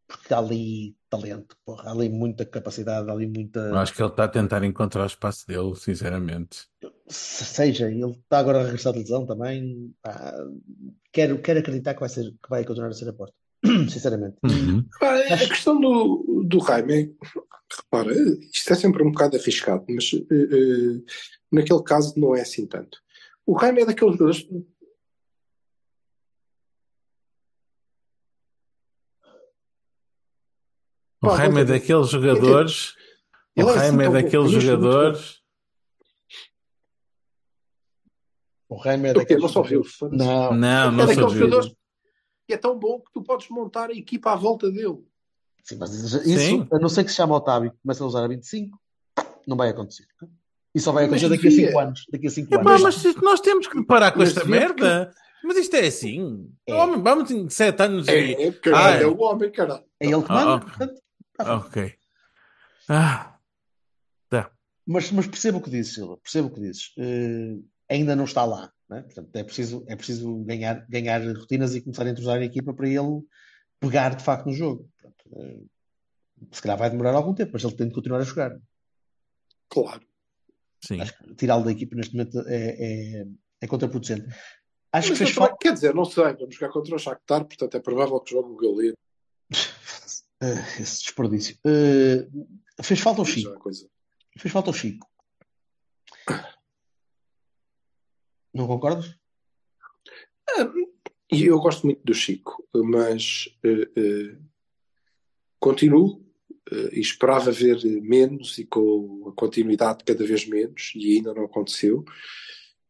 Porque 0.09 0.33
há 0.33 0.39
ali 0.39 0.95
talento, 1.07 1.55
porra, 1.63 1.89
há 1.89 1.91
ali 1.91 2.09
muita 2.09 2.43
capacidade, 2.43 3.07
há 3.07 3.13
ali 3.13 3.27
muita. 3.27 3.79
Acho 3.79 3.93
que 3.93 4.01
ele 4.01 4.09
está 4.09 4.23
a 4.23 4.27
tentar 4.27 4.63
encontrar 4.63 5.03
o 5.03 5.05
espaço 5.05 5.45
dele, 5.47 5.75
sinceramente. 5.75 6.65
Se- 7.07 7.45
Seja, 7.45 7.89
ele 7.91 8.09
está 8.09 8.39
agora 8.39 8.59
a 8.61 8.63
regressar 8.63 8.91
de 8.93 8.99
lesão 8.99 9.25
também. 9.27 9.93
pá, 10.01 10.33
quero, 11.13 11.39
quero 11.39 11.59
acreditar 11.59 11.93
que 11.93 11.99
vai, 11.99 12.09
ser, 12.09 12.23
que 12.31 12.49
vai 12.49 12.65
continuar 12.65 12.89
a 12.89 12.93
ser 12.93 13.07
aposta. 13.09 13.35
Sinceramente. 13.89 14.37
Uhum. 14.43 14.83
Ah, 15.01 15.33
A 15.33 15.37
questão 15.37 15.79
do, 15.79 16.43
do 16.47 16.59
Jaime, 16.65 17.13
repara, 17.77 18.11
isto 18.51 18.73
é 18.73 18.75
sempre 18.75 19.03
um 19.03 19.11
bocado 19.11 19.35
arriscado, 19.37 19.85
mas 19.89 20.09
eh, 20.13 20.33
eh, 20.33 21.01
naquele 21.51 21.83
caso 21.83 22.13
não 22.17 22.35
é 22.35 22.41
assim 22.41 22.65
tanto. 22.65 22.97
O 23.45 23.59
Jaime 23.59 23.81
é 23.81 23.85
daqueles 23.85 24.13
jogadores. 24.17 24.47
O 31.21 31.27
Pá, 31.27 31.35
Raime 31.35 31.61
é 31.61 31.65
daqueles 31.65 32.09
jogadores. 32.09 32.93
O 33.57 33.61
Ele 33.61 33.69
é 33.69 33.71
assim 33.73 33.79
Raime 33.79 34.03
é 34.05 34.09
daqueles 34.09 34.53
é 34.53 34.59
jogadores. 34.61 35.39
O 38.69 38.75
Raime 38.77 39.09
é 39.09 39.13
daqueles 39.13 39.53
Não 39.53 39.63
viu? 39.63 39.83
jogadores- 39.83 40.17
Não, 40.17 40.53
Não, 40.53 40.87
É 40.87 40.91
não 40.91 41.05
daqueles 41.05 41.33
jogadores 41.33 41.75
que 42.47 42.53
é 42.53 42.57
tão 42.57 42.77
bom 42.79 42.99
que 43.01 43.11
tu 43.11 43.21
podes 43.21 43.49
montar 43.49 43.89
a 43.89 43.93
equipa 43.93 44.31
à 44.31 44.35
volta 44.35 44.71
dele. 44.71 44.99
Sim, 45.63 45.75
mas 45.77 45.93
isso, 45.93 46.19
Sim. 46.23 46.67
a 46.71 46.79
não 46.79 46.87
ser 46.87 47.03
que 47.03 47.09
se 47.09 47.17
chame 47.17 47.33
Otávio 47.33 47.69
e 47.75 47.81
comece 47.81 48.01
a 48.01 48.05
usar 48.05 48.23
a 48.23 48.27
25, 48.27 48.79
não 49.45 49.57
vai 49.57 49.69
acontecer. 49.69 50.05
Isso 50.73 50.85
só 50.85 50.91
vai 50.91 51.05
acontecer 51.05 51.29
daqui 51.29 51.47
a 51.47 51.49
devia. 51.49 51.67
5 51.67 51.79
anos. 51.79 52.05
Daqui 52.11 52.27
a 52.27 52.29
5 52.29 52.55
Epá, 52.55 52.71
anos. 52.71 52.81
mas 53.03 53.15
nós 53.21 53.41
temos 53.41 53.67
que 53.67 53.83
parar 53.83 54.11
com 54.11 54.19
Mas 54.19 54.29
esta 54.29 54.41
devia 54.41 54.59
merda. 54.59 55.11
Mas 55.43 55.57
isto 55.57 55.73
é 55.75 55.87
assim. 55.87 56.49
É. 56.67 56.73
Homem, 56.75 57.01
vamos 57.01 57.29
em 57.31 57.49
7 57.49 57.81
anos 57.83 58.07
e. 58.07 58.11
É, 58.11 58.43
é, 58.47 58.51
caralho, 58.53 58.97
Ah, 58.99 59.01
é 59.01 59.07
o 59.07 59.17
homem, 59.21 59.51
caralho. 59.51 59.83
É 59.99 60.05
ele 60.07 60.21
que 60.23 60.31
Ah, 60.31 60.33
manda, 60.33 60.53
ah. 60.55 60.59
portanto, 60.59 60.77
tá 60.77 60.85
feito. 60.87 61.08
Ok. 61.39 61.95
Ah, 62.87 63.37
tá. 64.29 64.51
Mas, 64.85 65.11
mas 65.11 65.27
percebo 65.27 65.59
o 65.59 65.61
que 65.61 65.69
dizes, 65.69 65.93
Silva, 65.93 66.17
percebo 66.17 66.47
o 66.47 66.51
que 66.53 66.59
dizes. 66.61 66.91
Eh, 66.97 67.57
ainda 67.87 68.15
não 68.15 68.25
está 68.25 68.43
lá, 68.45 68.71
né? 68.89 69.03
Portanto, 69.03 69.35
é 69.35 69.43
preciso, 69.43 69.85
é 69.87 69.95
preciso 69.95 70.43
ganhar, 70.43 70.85
ganhar 70.89 71.21
rotinas 71.37 71.75
e 71.75 71.81
começar 71.81 72.05
a 72.05 72.09
entrosar 72.09 72.37
a 72.39 72.43
equipa 72.45 72.73
para 72.73 72.87
ele 72.89 73.21
pegar 73.79 74.15
de 74.15 74.23
facto 74.23 74.47
no 74.47 74.53
jogo. 74.53 74.89
Portanto, 74.99 75.29
eh, 75.37 75.61
se 76.51 76.61
calhar 76.61 76.77
vai 76.77 76.89
demorar 76.89 77.13
algum 77.13 77.33
tempo, 77.33 77.51
mas 77.53 77.63
ele 77.63 77.75
tem 77.75 77.87
de 77.87 77.93
continuar 77.93 78.19
a 78.19 78.23
jogar. 78.23 78.57
Claro. 79.69 80.01
Sim. 80.83 80.99
Acho 81.01 81.15
que 81.17 81.35
tirá-lo 81.35 81.63
da 81.65 81.71
equipa 81.71 81.95
neste 81.95 82.15
momento 82.15 82.39
é, 82.47 83.21
é, 83.21 83.25
é 83.61 83.67
contraproducente. 83.67 84.27
Acho 84.91 85.07
que 85.07 85.11
Mas 85.11 85.17
fez 85.19 85.29
eu 85.29 85.35
também- 85.35 85.49
falta. 85.49 85.57
Quer 85.61 85.73
dizer, 85.73 85.93
não 85.93 86.05
sei, 86.05 86.33
vamos 86.33 86.55
jogar 86.55 86.71
contra 86.73 86.95
o 86.95 86.99
Shakhtar, 86.99 87.45
portanto 87.45 87.77
é 87.77 87.79
provável 87.79 88.19
que 88.21 88.31
jogue 88.31 88.49
o 88.51 88.55
Galeno. 88.55 88.97
Eh, 90.41 90.81
esse 90.81 91.03
desperdício. 91.03 91.57
Eh, 91.65 92.27
fez 92.81 92.99
falta 92.99 93.21
o 93.21 93.25
Chico. 93.25 93.69
Fez 94.37 94.51
falta 94.51 94.69
o 94.69 94.73
Chico. 94.73 95.07
Não 98.53 98.67
concordas? 98.67 99.15
E 101.31 101.45
eu 101.45 101.59
gosto 101.59 101.85
muito 101.85 102.01
do 102.03 102.13
Chico, 102.13 102.67
mas 102.73 103.47
eh, 103.63 103.89
eh, 103.95 104.37
continuo 105.59 106.25
eh, 106.71 106.89
e 106.93 106.99
esperava 106.99 107.51
ver 107.51 107.83
menos 108.01 108.57
e 108.57 108.65
com 108.65 109.29
a 109.29 109.33
continuidade 109.33 110.03
cada 110.03 110.25
vez 110.25 110.47
menos, 110.47 110.91
e 110.95 111.17
ainda 111.17 111.33
não 111.33 111.45
aconteceu. 111.45 112.03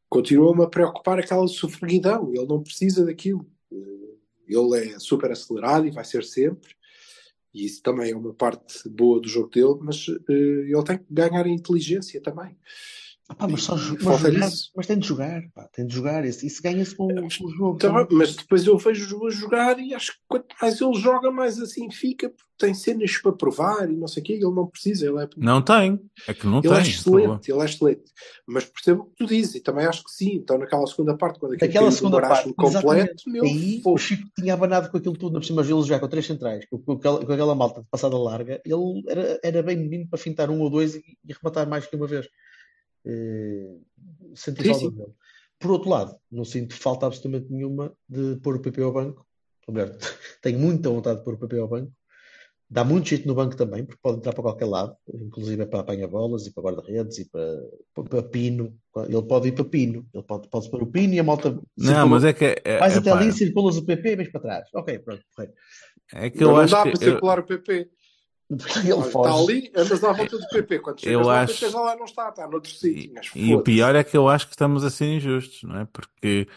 Continua-me 0.07 0.63
a 0.63 0.67
preocupar 0.67 1.19
aquela 1.19 1.47
sofreguidão, 1.47 2.33
ele 2.33 2.47
não 2.47 2.63
precisa 2.63 3.05
daquilo. 3.05 3.45
Eh, 3.71 4.15
ele 4.47 4.93
é 4.93 4.99
super 4.99 5.31
acelerado 5.31 5.85
e 5.85 5.91
vai 5.91 6.05
ser 6.05 6.23
sempre, 6.23 6.73
e 7.53 7.65
isso 7.65 7.81
também 7.81 8.11
é 8.11 8.15
uma 8.15 8.33
parte 8.33 8.87
boa 8.89 9.19
do 9.19 9.27
jogo 9.27 9.49
dele, 9.49 9.77
mas 9.81 10.07
eh, 10.29 10.71
ele 10.71 10.83
tem 10.83 10.97
que 10.97 11.05
ganhar 11.09 11.47
inteligência 11.47 12.21
também. 12.21 12.55
Pá, 13.37 13.47
mas 13.47 13.63
só 13.63 13.75
mas 13.75 14.19
jogar, 14.21 14.49
mas 14.75 14.87
tem 14.87 14.97
de 14.97 15.07
jogar, 15.07 15.41
pá, 15.53 15.69
tem 15.71 15.85
de 15.85 15.93
jogar. 15.93 16.25
Isso, 16.25 16.45
isso 16.45 16.61
ganha-se 16.63 16.95
com, 16.95 17.07
com 17.07 17.45
o 17.45 17.49
jogo. 17.51 17.77
Tá 17.77 18.07
mas 18.11 18.35
depois 18.35 18.65
eu 18.65 18.77
vejo-o 18.77 19.27
a 19.27 19.29
jogar 19.29 19.79
e 19.79 19.93
acho 19.93 20.13
que 20.13 20.19
quanto 20.27 20.47
mais 20.59 20.81
ele 20.81 20.93
joga, 20.95 21.31
mais 21.31 21.59
assim 21.59 21.91
fica, 21.91 22.29
porque 22.29 22.49
tem 22.57 22.73
cenas 22.73 23.17
para 23.17 23.31
provar 23.31 23.89
e 23.89 23.95
não 23.95 24.07
sei 24.07 24.21
o 24.21 24.25
quê, 24.25 24.33
ele 24.33 24.51
não 24.51 24.67
precisa, 24.67 25.07
ele 25.07 25.23
é 25.23 25.29
Não 25.37 25.61
tem. 25.61 25.99
É 26.27 26.33
que 26.33 26.45
não 26.45 26.57
Ele 26.57 26.67
tem. 26.67 26.77
é 26.77 26.81
excelente, 26.81 27.51
ele 27.51 27.61
é 27.61 27.65
excelente. 27.65 28.03
Mas 28.47 28.65
percebo 28.65 29.03
o 29.03 29.05
que 29.05 29.15
tu 29.15 29.25
dizes, 29.27 29.55
e 29.55 29.59
também 29.61 29.85
acho 29.85 30.03
que 30.03 30.11
sim. 30.11 30.33
Então, 30.33 30.57
naquela 30.57 30.85
segunda 30.87 31.15
parte, 31.15 31.39
quando 31.39 31.53
aquilo 31.53 31.67
Naquela 31.67 31.91
segunda 31.91 32.21
parte, 32.21 32.53
completo, 32.53 33.29
meu, 33.29 33.43
Aí 33.43 33.81
o 33.85 33.97
Chico 33.97 34.27
tinha 34.37 34.55
abanado 34.55 34.89
com 34.89 34.97
aquilo 34.97 35.15
tudo, 35.15 35.33
na 35.33 35.39
por 35.39 35.45
cima 35.45 35.61
ele 35.61 35.69
jogar 35.69 35.99
com 35.99 36.07
três 36.07 36.25
centrais, 36.25 36.65
com, 36.67 36.79
com 36.79 36.93
aquela, 36.93 37.25
com 37.25 37.31
aquela 37.31 37.55
malta 37.55 37.81
de 37.81 37.87
passada 37.87 38.17
larga, 38.17 38.59
ele 38.65 39.03
era, 39.07 39.39
era 39.41 39.63
bem 39.63 39.77
menino 39.77 40.07
para 40.09 40.19
fintar 40.19 40.49
um 40.49 40.59
ou 40.59 40.69
dois 40.69 40.95
e, 40.95 41.03
e 41.25 41.33
rematar 41.33 41.69
mais 41.69 41.85
que 41.85 41.95
uma 41.95 42.07
vez. 42.07 42.27
Eh, 43.05 43.77
senti 44.35 44.63
Sim, 44.63 44.69
falta 44.69 44.85
sim. 44.85 44.91
dele. 44.95 45.13
Por 45.59 45.71
outro 45.71 45.89
lado, 45.89 46.15
não 46.31 46.45
sinto 46.45 46.73
falta 46.75 47.05
absolutamente 47.05 47.51
nenhuma 47.51 47.93
de 48.07 48.37
pôr 48.37 48.55
o 48.55 48.61
PP 48.61 48.81
ao 48.81 48.93
banco. 48.93 49.25
Melhor, 49.67 49.95
tenho 50.41 50.57
muita 50.59 50.89
vontade 50.89 51.19
de 51.19 51.25
pôr 51.25 51.33
o 51.35 51.37
PP 51.37 51.59
ao 51.59 51.67
banco. 51.67 51.91
Dá 52.71 52.83
muito 52.83 53.09
jeito 53.09 53.27
no 53.27 53.33
banco 53.33 53.55
também, 53.55 53.83
porque 53.83 53.99
pode 54.01 54.17
entrar 54.19 54.31
para 54.31 54.43
qualquer 54.43 54.65
lado, 54.65 54.95
inclusive 55.11 55.65
para 55.65 55.79
apanha-bolas 55.79 56.45
e 56.45 56.53
para 56.53 56.61
guarda-redes 56.63 57.17
e 57.17 57.25
para, 57.25 57.59
para, 57.95 58.21
pino. 58.21 58.77
Ele 59.07 59.23
pode 59.23 59.47
ir 59.47 59.53
para 59.53 59.65
pino, 59.65 60.07
ele 60.13 60.23
pode, 60.23 60.47
pode 60.49 60.69
pôr 60.69 60.83
o 60.83 60.87
pino 60.87 61.15
e 61.15 61.19
a 61.19 61.23
malta 61.23 61.59
Não, 61.75 62.07
mas 62.07 62.23
é 62.23 62.31
que 62.31 62.45
é, 62.45 62.61
é, 62.63 62.77
Vais 62.77 62.95
até 62.95 63.09
pá, 63.09 63.17
ali, 63.19 63.31
circulas 63.33 63.75
o 63.75 63.83
PP 63.83 64.09
e 64.11 64.15
vens 64.17 64.31
para 64.31 64.41
trás. 64.41 64.69
Ok, 64.75 64.99
pronto, 64.99 65.23
correto. 65.35 65.55
é 66.13 66.29
que 66.29 66.43
eu 66.43 66.49
não 66.49 66.57
acho 66.57 66.75
dá 66.75 66.83
que 66.83 66.91
para 66.91 67.05
eu- 67.07 67.11
circular 67.11 67.39
o 67.39 67.43
PP. 67.43 67.89
Ele 68.49 68.93
Olha, 68.93 68.99
Está 69.05 69.11
foge. 69.11 69.51
ali, 69.53 69.71
andas 69.75 70.03
à 70.03 70.11
volta 70.11 70.37
do 70.37 70.47
PP. 70.49 70.79
Quando 70.79 70.99
chegas 70.99 71.13
Eu 71.13 71.27
lá, 71.27 71.41
acho- 71.41 71.53
o 71.53 71.59
PP 71.59 71.71
já 71.71 71.79
lá 71.79 71.95
não 71.95 72.05
está, 72.05 72.29
está 72.29 72.47
noutro 72.47 72.71
sítio. 72.71 73.11
Mas 73.13 73.29
E 73.35 73.53
o 73.53 73.61
pior 73.61 73.95
é 73.95 74.03
que 74.03 74.17
eu 74.17 74.27
acho 74.27 74.47
que 74.47 74.53
estamos 74.53 74.83
a 74.83 74.89
ser 74.89 75.05
injustos, 75.13 75.63
não 75.63 75.77
é? 75.79 75.85
Porque 75.85 76.47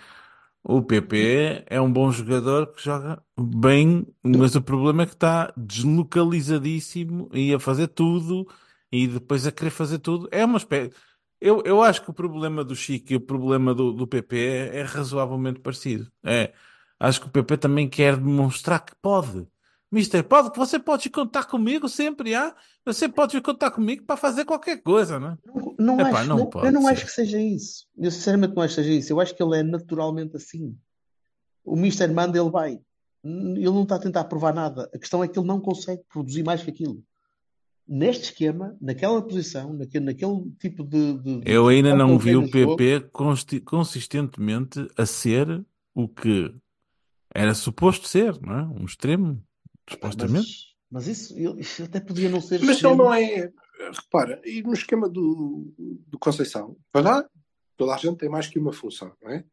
o 0.65 0.81
PP 0.83 1.65
é 1.67 1.81
um 1.81 1.93
bom 1.93 2.11
jogador 2.11 2.69
que 2.69 2.83
joga 2.83 3.23
bem, 3.39 4.07
mas 4.25 4.55
o 4.55 4.63
problema 4.63 5.03
é 5.03 5.07
que 5.07 5.13
está 5.15 5.53
deslocalizadíssimo 5.57 7.29
e 7.33 7.53
a 7.53 7.61
fazer 7.61 7.89
tudo 7.89 8.47
e 8.91 9.07
depois 9.07 9.47
a 9.47 9.53
querer 9.53 9.71
fazer 9.71 9.99
tudo. 9.99 10.29
É 10.33 10.45
uma 10.45 10.59
espécie. 10.59 10.95
Eu, 11.41 11.63
eu 11.67 11.83
acho 11.83 12.03
que 12.03 12.11
o 12.11 12.15
problema 12.15 12.65
do 12.65 12.75
Chico 12.77 13.13
e 13.13 13.17
o 13.17 13.21
problema 13.21 13.75
do, 13.75 13.93
do 13.93 14.07
PP 14.07 14.37
é, 14.39 14.79
é 14.79 14.83
razoavelmente 14.83 15.61
parecido. 15.61 16.11
É, 16.25 16.53
acho 17.01 17.21
que 17.21 17.27
o 17.27 17.31
PP 17.31 17.57
também 17.59 17.89
quer 17.89 18.17
demonstrar 18.17 18.81
que 18.85 18.95
pode. 19.03 19.47
Mister, 19.93 20.25
pode, 20.25 20.57
você 20.57 20.79
pode 20.79 21.11
contar 21.11 21.45
comigo 21.45 21.87
sempre, 21.87 22.35
ah? 22.35 22.55
Você 22.87 23.09
pode 23.11 23.39
contar 23.43 23.71
comigo 23.71 24.05
para 24.05 24.17
fazer 24.17 24.47
qualquer 24.47 24.83
coisa, 24.83 25.21
não 25.21 25.33
é? 25.33 25.39
Não, 25.79 25.97
não 25.99 26.01
Epá, 26.09 26.21
acho, 26.21 26.29
não 26.31 26.39
não- 26.39 26.65
eu 26.65 26.73
não 26.73 26.83
ser. 26.83 26.89
acho 26.93 27.05
que 27.05 27.13
seja 27.13 27.39
isso. 27.41 27.87
Eu 27.99 28.11
sinceramente 28.11 28.55
não 28.57 28.63
acho 28.63 28.75
que 28.77 28.83
seja 28.83 28.95
isso. 28.99 29.13
Eu 29.13 29.21
acho 29.21 29.35
que 29.37 29.43
ele 29.43 29.59
é 29.59 29.63
naturalmente 29.63 30.35
assim. 30.37 30.75
O 31.63 31.77
Mister 31.77 32.11
manda, 32.13 32.39
ele 32.39 32.51
vai. 32.51 32.81
Ele 33.23 33.65
não 33.71 33.83
está 33.83 33.97
a 33.97 34.01
tentar 34.01 34.25
provar 34.25 34.55
nada. 34.55 34.91
A 34.95 34.99
questão 34.99 35.23
é 35.23 35.29
que 35.29 35.39
ele 35.39 35.47
não 35.47 35.61
consegue 35.61 36.03
produzir 36.11 36.43
mais 36.43 36.63
que 36.63 36.71
aquilo. 36.71 37.05
Neste 37.87 38.25
esquema, 38.25 38.75
naquela 38.81 39.21
posição, 39.21 39.75
naquele, 39.75 40.07
naquele 40.07 40.51
tipo 40.59 40.83
de, 40.85 41.19
de- 41.19 41.41
de 41.41 41.53
Eu 41.53 41.69
ainda 41.69 41.95
não 41.95 42.19
vi 42.19 42.35
o. 42.35 42.51
PP 42.51 43.11
consistentemente 43.65 44.89
a 44.97 45.05
ser 45.05 45.65
o 45.95 46.09
que 46.09 46.53
era 47.35 47.55
suposto 47.55 48.09
ser, 48.09 48.41
não 48.41 48.59
é? 48.59 48.63
Um 48.81 48.85
extremo, 48.85 49.43
supostamente. 49.89 50.77
Mas, 50.91 51.07
mas 51.07 51.07
isso, 51.07 51.59
isso 51.59 51.85
até 51.85 52.01
podia 52.01 52.29
não 52.29 52.41
ser 52.41 52.61
Mas 52.63 52.83
ele 52.83 52.95
não 52.95 53.13
é. 53.13 53.53
Repara, 53.93 54.41
e 54.45 54.63
no 54.63 54.73
esquema 54.73 55.09
do, 55.09 55.73
do 56.07 56.19
Conceição, 56.19 56.77
para 56.93 57.11
lá, 57.11 57.31
toda 57.77 57.95
a 57.95 57.99
gente 57.99 58.19
tem 58.19 58.29
mais 58.29 58.47
que 58.47 58.59
uma 58.59 58.73
função, 58.73 59.17
não 59.21 59.31
é? 59.31 59.45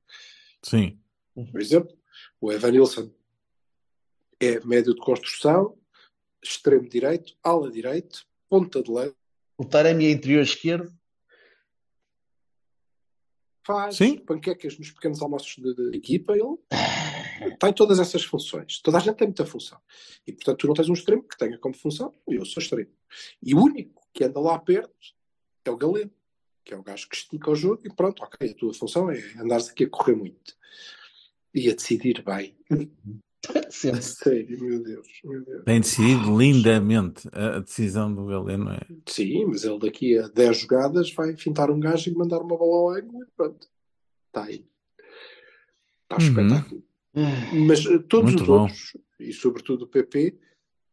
Sim. 0.62 1.00
Por 1.34 1.60
exemplo, 1.60 1.98
o 2.40 2.52
Evan 2.52 2.72
Nilsson 2.72 3.12
é 4.40 4.64
médio 4.66 4.94
de 4.94 5.02
construção, 5.02 5.78
extremo 6.44 6.88
direito, 6.88 7.36
ala 7.44 7.72
direito, 7.72 8.26
ponta 8.50 8.82
de 8.82 8.92
lado, 8.92 9.16
O 9.58 9.66
Taremi 9.66 10.06
é 10.06 10.12
interior 10.12 10.42
esquerdo. 10.42 10.94
faz 13.66 13.98
Sim. 13.98 14.18
panquecas 14.18 14.78
nos 14.80 14.92
pequenos 14.92 15.22
almoços 15.22 15.56
de 15.56 15.96
equipa, 15.98 16.34
ele 16.34 16.44
tem 17.60 17.74
todas 17.74 18.00
essas 18.00 18.24
funções. 18.24 18.80
Toda 18.82 18.98
a 18.98 19.00
gente 19.00 19.16
tem 19.16 19.28
muita 19.28 19.46
função. 19.46 19.80
E, 20.26 20.32
portanto, 20.34 20.58
tu 20.60 20.68
não 20.68 20.74
tens 20.74 20.90
um 20.90 20.94
extremo 20.94 21.24
que 21.24 21.38
tenha 21.38 21.58
como 21.58 21.76
função, 21.76 22.14
eu 22.28 22.46
sou 22.46 22.62
extremo. 22.62 22.90
E 23.42 23.54
o 23.54 23.60
único 23.64 24.02
que 24.14 24.24
anda 24.24 24.40
lá 24.40 24.58
perto 24.60 24.94
é 25.66 25.72
o 25.72 25.78
Galeno, 25.78 26.12
que 26.64 26.74
é 26.74 26.78
o 26.78 26.84
gajo 26.84 27.08
que 27.10 27.16
estica 27.16 27.50
o 27.52 27.56
jogo 27.56 27.82
e 27.86 27.94
pronto, 27.94 28.22
ok, 28.24 28.50
a 28.50 28.54
tua 28.54 28.74
função 28.74 29.10
é 29.10 29.20
andares 29.40 29.70
aqui 29.70 29.86
a 29.86 29.90
correr 29.90 30.16
muito. 30.16 30.56
E 31.54 31.70
a 31.70 31.74
decidir 31.74 32.24
bem. 32.24 32.56
A 33.56 33.72
Sempre. 33.72 34.02
sério, 34.02 34.62
meu 34.62 34.84
Deus, 34.84 35.08
meu 35.24 35.42
Deus. 35.46 35.64
Tem 35.64 35.80
decidido 35.80 36.38
lindamente 36.38 37.26
a 37.32 37.56
a 37.56 37.60
decisão 37.60 38.14
do 38.14 38.26
Galeno. 38.26 38.70
É. 38.70 38.80
Sim, 39.08 39.46
mas 39.46 39.64
ele 39.64 39.80
daqui 39.80 40.18
a 40.20 40.28
10 40.28 40.58
jogadas 40.58 41.14
vai 41.14 41.36
fintar 41.38 41.72
um 41.72 41.80
gajo 41.80 42.12
e 42.12 42.14
mandar 42.14 42.40
uma 42.42 42.58
bola 42.58 42.76
ao 42.76 42.90
ângulo 43.02 43.24
e 43.24 43.28
pronto. 43.38 43.66
Está 44.28 44.44
aí. 44.44 44.66
Está 46.04 46.18
Uhum. 46.18 46.28
espetáculo. 46.28 46.84
Mas 47.68 47.86
eh, 47.86 48.00
todos 48.00 48.32
Muito 48.32 48.42
os 48.44 48.48
bom. 48.48 48.62
outros, 48.62 48.98
e 49.20 49.34
sobretudo 49.34 49.84
o 49.84 49.88
PP, 49.88 50.38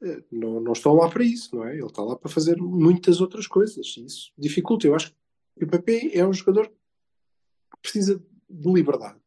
eh, 0.02 0.22
não, 0.32 0.60
não 0.60 0.72
estão 0.72 0.94
lá 0.94 1.08
para 1.08 1.24
isso, 1.24 1.54
não 1.54 1.64
é? 1.66 1.74
Ele 1.74 1.86
está 1.86 2.02
lá 2.02 2.16
para 2.16 2.30
fazer 2.30 2.56
muitas 2.56 3.20
outras 3.20 3.46
coisas. 3.46 3.86
e 3.96 4.04
Isso 4.04 4.32
dificulta. 4.36 4.86
Eu 4.86 4.94
acho 4.94 5.10
que 5.58 5.64
o 5.64 5.68
PP 5.68 6.12
é 6.14 6.26
um 6.26 6.32
jogador 6.32 6.68
que 6.68 7.80
precisa 7.82 8.22
de 8.48 8.72
liberdade. 8.72 9.18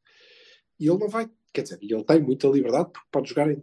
E 0.79 0.87
ele 0.87 0.97
não 0.97 1.09
vai, 1.09 1.29
quer 1.53 1.63
dizer, 1.63 1.79
e 1.81 1.93
ele 1.93 2.03
tem 2.03 2.21
muita 2.21 2.47
liberdade 2.47 2.89
porque 2.91 3.07
pode 3.11 3.29
jogar 3.29 3.51
em 3.51 3.61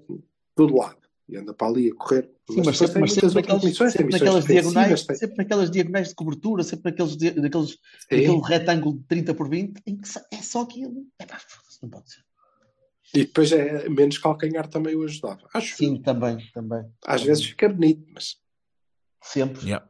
todo 0.54 0.76
lado. 0.76 0.98
E 1.28 1.36
anda 1.36 1.52
para 1.52 1.66
ali 1.66 1.90
a 1.90 1.94
correr. 1.94 2.30
Sim, 2.48 2.62
mas 2.64 2.78
depois 2.78 2.78
sempre, 2.78 2.92
tem 2.92 3.00
mas 3.00 3.10
muitas 3.10 3.14
sempre 3.14 3.24
outras 3.24 3.34
naquelas, 3.34 3.64
missões. 3.64 3.92
Tem 3.92 3.98
sempre 4.02 4.12
naquelas 4.12 4.44
diagonais, 4.44 5.02
tem- 5.06 5.16
sempre 5.16 5.36
naquelas 5.38 5.70
diagonais 5.72 6.08
de 6.10 6.14
cobertura, 6.14 6.62
sempre 6.62 6.90
naqueles, 6.92 7.16
naqueles, 7.16 7.78
naquele 8.08 8.40
retângulo 8.44 8.98
de 8.98 9.04
30 9.04 9.34
por 9.34 9.48
20, 9.48 9.82
em 9.84 9.96
que 9.96 10.08
é 10.30 10.36
só 10.42 10.60
aquilo. 10.62 11.04
É 11.18 11.26
não 11.82 11.90
pode 11.90 12.12
ser. 12.12 12.25
E 13.14 13.24
depois 13.24 13.52
é 13.52 13.88
menos 13.88 14.18
calcanhar 14.18 14.68
também 14.68 14.94
o 14.96 15.04
ajudava. 15.04 15.48
Acho 15.54 15.76
Sim, 15.76 16.00
também, 16.02 16.38
também. 16.52 16.84
Às 17.06 17.22
vezes 17.22 17.44
fica 17.44 17.68
bonito, 17.68 18.04
mas 18.12 18.36
Sempre. 19.26 19.64
Yeah. 19.66 19.86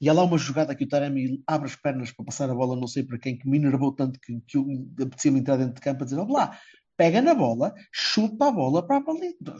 E 0.00 0.08
há 0.08 0.12
lá 0.12 0.24
uma 0.24 0.38
jogada 0.38 0.74
que 0.74 0.84
o 0.84 0.88
Taremi 0.88 1.42
abre 1.46 1.68
as 1.68 1.76
pernas 1.76 2.10
para 2.10 2.24
passar 2.24 2.50
a 2.50 2.54
bola, 2.54 2.74
não 2.74 2.88
sei 2.88 3.04
para 3.04 3.18
quem, 3.18 3.38
que 3.38 3.48
me 3.48 3.58
enervou 3.58 3.92
tanto 3.92 4.18
que, 4.18 4.40
que 4.40 4.56
eu 4.56 4.66
apetecia-me 5.00 5.38
entrar 5.38 5.56
dentro 5.56 5.74
de 5.74 5.80
campo 5.80 6.02
a 6.02 6.04
dizer: 6.04 6.18
Olha 6.18 6.32
lá, 6.32 6.60
pega 6.96 7.22
na 7.22 7.34
bola, 7.34 7.74
chuta 7.92 8.48
a 8.48 8.50
bola 8.50 8.84
para 8.84 8.96
a 8.96 9.00
balita. 9.00 9.54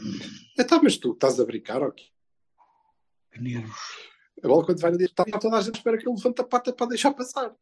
então, 0.59 0.81
mas 0.83 0.97
tu 0.97 1.13
estás 1.13 1.39
a 1.39 1.45
brincar, 1.45 1.81
ok? 1.81 2.03
Que 3.31 3.39
nervos. 3.41 3.79
A 4.43 4.47
bola 4.47 4.65
quando 4.65 4.81
vai 4.81 4.91
na 4.91 4.97
direita, 4.97 5.23
está 5.23 5.39
toda 5.39 5.57
a 5.57 5.61
gente 5.61 5.75
espera 5.75 5.97
que 5.97 6.07
ele 6.07 6.15
levante 6.15 6.41
a 6.41 6.43
pata 6.43 6.73
para 6.73 6.87
deixar 6.87 7.13
passar. 7.13 7.55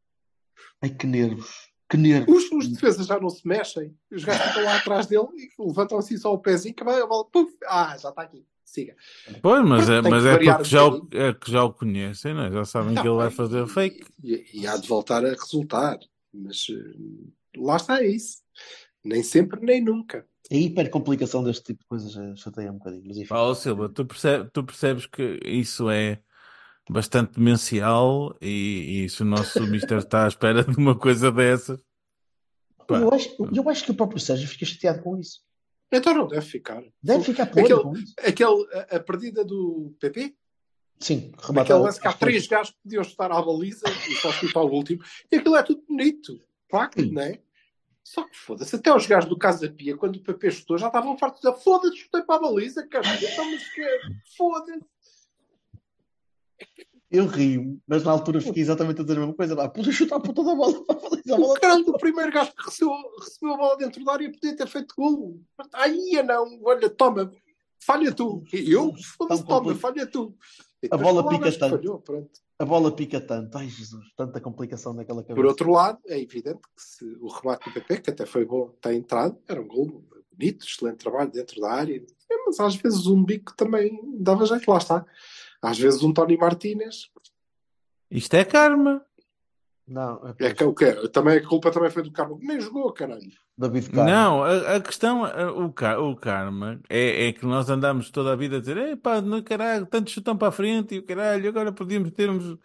Ai, 0.81 0.89
que 0.89 1.05
nervos. 1.05 1.70
Que 1.91 1.97
nervos. 1.97 2.45
Os, 2.45 2.51
os 2.53 2.67
defesas 2.69 3.05
já 3.05 3.19
não 3.19 3.29
se 3.29 3.45
mexem. 3.45 3.93
Os 4.09 4.23
gajos 4.23 4.47
ficam 4.47 4.63
lá 4.63 4.77
atrás 4.77 5.07
dele 5.07 5.27
e 5.35 5.49
levantam 5.61 5.97
assim 5.97 6.15
só 6.15 6.33
o 6.33 6.39
pezinho 6.39 6.73
que 6.73 6.85
vai 6.85 7.01
a 7.01 7.05
bola. 7.05 7.25
Puf, 7.25 7.53
ah, 7.67 7.97
já 7.97 8.09
está 8.09 8.21
aqui. 8.21 8.45
Siga. 8.63 8.95
Pois, 9.41 9.65
mas 9.67 9.89
é, 9.89 10.01
mas 10.01 10.25
é 10.25 10.37
porque 10.37 10.63
já 10.63 10.87
o, 10.87 11.07
é 11.11 11.33
que 11.33 11.51
já 11.51 11.63
o 11.65 11.73
conhecem, 11.73 12.33
não 12.33 12.43
é? 12.45 12.51
já 12.53 12.63
sabem 12.63 12.95
que 12.95 13.01
ele 13.01 13.17
vai 13.17 13.29
fazer 13.29 13.67
fake. 13.67 14.05
E, 14.23 14.45
e 14.53 14.65
há 14.65 14.77
de 14.77 14.87
voltar 14.87 15.25
a 15.25 15.31
resultar. 15.31 15.99
Mas 16.33 16.67
eh, 16.69 17.57
lá 17.57 17.75
está 17.75 18.01
é 18.01 18.07
isso. 18.07 18.37
Nem 19.03 19.21
sempre, 19.21 19.59
nem 19.59 19.83
nunca. 19.83 20.25
A 20.49 20.55
hipercomplicação 20.55 21.43
deste 21.43 21.63
tipo 21.65 21.81
de 21.81 21.87
coisas 21.87 22.15
eh, 22.15 22.33
chateia 22.37 22.71
um 22.71 22.77
bocadinho. 22.77 23.03
Mas 23.05 23.17
enfim. 23.17 23.27
Paulo 23.27 23.53
Silva, 23.53 23.89
tu, 23.89 24.05
percebe- 24.05 24.49
tu 24.53 24.63
percebes 24.63 25.05
que 25.05 25.37
isso 25.43 25.89
é 25.89 26.21
bastante 26.91 27.35
demencial 27.35 28.35
e, 28.41 29.05
e 29.05 29.09
se 29.09 29.21
o 29.21 29.25
nosso 29.25 29.61
Mister 29.65 29.99
está 29.99 30.25
à 30.25 30.27
espera 30.27 30.63
de 30.63 30.75
uma 30.75 30.97
coisa 30.97 31.31
dessas. 31.31 31.79
pá, 32.85 32.99
Eu 32.99 33.13
acho, 33.13 33.29
eu 33.55 33.69
acho 33.69 33.85
que 33.85 33.91
o 33.91 33.95
próprio 33.95 34.19
Sérgio 34.19 34.47
fica 34.47 34.65
chateado 34.65 35.01
com 35.01 35.17
isso. 35.17 35.39
Então 35.89 36.13
não 36.13 36.27
deve 36.27 36.45
ficar. 36.45 36.83
Deve 37.01 37.23
ficar 37.23 37.45
podre 37.45 37.73
Aquele-. 37.73 38.05
Aquele, 38.27 38.67
a, 38.73 38.95
a 38.97 38.99
perdida 38.99 39.45
do 39.45 39.95
PP, 39.99 40.35
Sim, 40.99 41.31
aquele 41.33 41.47
rematado. 41.47 41.83
lance 41.83 41.99
que 41.99 42.07
há 42.07 42.13
três 42.13 42.45
gajos 42.45 42.71
que 42.71 42.79
podiam 42.83 43.01
estar 43.01 43.31
à 43.31 43.41
baliza 43.41 43.85
e 44.09 44.13
só 44.15 44.31
chutar 44.31 44.61
o 44.61 44.71
último, 44.71 45.01
e 45.31 45.37
aquilo 45.37 45.55
é 45.55 45.63
tudo 45.63 45.83
bonito. 45.87 46.39
Sim. 46.93 47.11
não 47.11 47.21
é? 47.21 47.39
Só 48.03 48.23
que 48.27 48.35
foda-se, 48.35 48.75
até 48.75 48.93
os 48.93 49.05
gajos 49.05 49.29
do 49.29 49.37
Casa 49.37 49.69
Pia, 49.69 49.95
quando 49.95 50.17
o 50.17 50.23
PP 50.23 50.51
chutou, 50.51 50.77
já 50.77 50.87
estavam 50.87 51.17
fartos 51.17 51.41
de 51.41 51.49
dizer 51.49 51.63
foda-se, 51.63 51.97
chutei 51.97 52.21
para 52.23 52.35
a 52.35 52.39
baliza, 52.39 52.85
cara. 52.87 53.05
Então, 53.15 53.51
mas 53.51 53.73
que 53.73 53.85
foda-se. 54.35 54.90
Eu 57.11 57.25
rio, 57.25 57.77
mas 57.85 58.05
na 58.05 58.11
altura 58.11 58.39
fiquei 58.39 58.63
exatamente 58.63 59.01
a 59.01 59.03
dizer 59.03 59.17
a 59.17 59.19
mesma 59.19 59.33
coisa. 59.33 59.53
Pá, 59.53 59.67
puta, 59.67 59.91
chuta 59.91 60.15
a 60.15 60.19
puta 60.19 60.43
da 60.45 60.55
bola 60.55 60.85
para 60.85 60.95
a 60.95 61.09
baliza. 61.09 61.35
A 61.35 61.37
bola 61.37 61.53
O 61.57 61.59
caralho 61.59 61.83
do 61.83 61.97
primeiro 61.97 62.31
gajo 62.31 62.53
que 62.55 62.63
recebeu, 62.63 62.93
recebeu 63.19 63.53
a 63.53 63.57
bola 63.57 63.77
dentro 63.77 64.05
da 64.05 64.13
área 64.13 64.31
podia 64.31 64.55
ter 64.55 64.67
feito 64.67 64.95
gol. 64.95 65.41
Aí 65.73 66.23
não, 66.23 66.61
olha, 66.63 66.89
toma, 66.89 67.29
falha 67.81 68.13
tu. 68.13 68.43
E 68.53 68.71
eu, 68.71 68.93
foda-se, 69.17 69.45
toma, 69.45 69.75
falha 69.75 70.07
tu. 70.07 70.33
A 70.89 70.97
bola 70.97 71.27
pica 71.27 71.51
tanto. 71.51 71.77
falhou. 71.77 72.03
A 72.57 72.65
bola 72.65 72.91
pica 72.95 73.19
tanto. 73.19 73.57
Ai, 73.57 73.67
Jesus, 73.67 74.05
tanta 74.15 74.39
complicação 74.39 74.93
naquela 74.93 75.21
cabeça. 75.21 75.35
Por 75.35 75.45
outro 75.45 75.69
lado, 75.71 75.99
é 76.07 76.17
evidente 76.17 76.61
que 76.61 76.81
se 76.81 77.03
o 77.19 77.27
remate 77.27 77.69
do 77.69 77.73
PP, 77.73 77.97
que 78.01 78.09
até 78.09 78.25
foi 78.25 78.45
bom, 78.45 78.69
tem 78.81 78.99
entrado, 78.99 79.37
era 79.49 79.61
um 79.61 79.67
gol 79.67 80.01
bonito, 80.31 80.65
excelente 80.65 80.97
trabalho 80.97 81.31
dentro 81.31 81.59
da 81.59 81.71
área, 81.71 81.97
É, 82.31 82.35
mas 82.45 82.59
às 82.59 82.75
vezes 82.75 83.05
um 83.05 83.21
bico 83.23 83.53
também 83.55 83.99
dava 84.17 84.45
jeito, 84.45 84.71
lá 84.71 84.77
está. 84.77 85.05
Às 85.61 85.77
vezes 85.79 86.01
um 86.03 86.13
Tony 86.13 86.37
Martínez, 86.37 87.09
Isto 88.09 88.33
é 88.35 88.43
karma. 88.43 89.05
Não, 89.87 90.21
é, 90.39 90.45
é 90.47 90.53
que 90.53 90.63
o 90.63 90.73
quê? 90.73 90.93
Também 91.09 91.37
a 91.37 91.45
culpa 91.47 91.69
também 91.69 91.89
foi 91.89 92.01
do 92.03 92.11
Carmo, 92.11 92.39
nem 92.41 92.61
jogou, 92.61 92.93
caralho. 92.93 93.29
David 93.57 93.89
Carmo. 93.89 94.09
Não, 94.09 94.43
a, 94.43 94.75
a 94.77 94.81
questão, 94.81 95.25
a- 95.25 95.51
o, 95.51 95.65
o 96.11 96.15
karma 96.15 96.79
é, 96.89 97.27
é 97.27 97.33
que 97.33 97.45
nós 97.45 97.69
andamos 97.69 98.09
toda 98.09 98.31
a 98.31 98.35
vida 98.35 98.57
a 98.57 98.59
dizer: 98.59 98.77
epá, 98.77 99.19
no 99.19 99.43
caralho, 99.43 99.85
tanto 99.85 100.09
chutão 100.11 100.37
para 100.37 100.47
a 100.47 100.51
frente 100.51 100.95
e 100.95 100.99
o 100.99 101.03
caralho, 101.05 101.49
agora 101.49 101.73
podíamos 101.73 102.11
ter 102.11 102.29
uns 102.29 102.57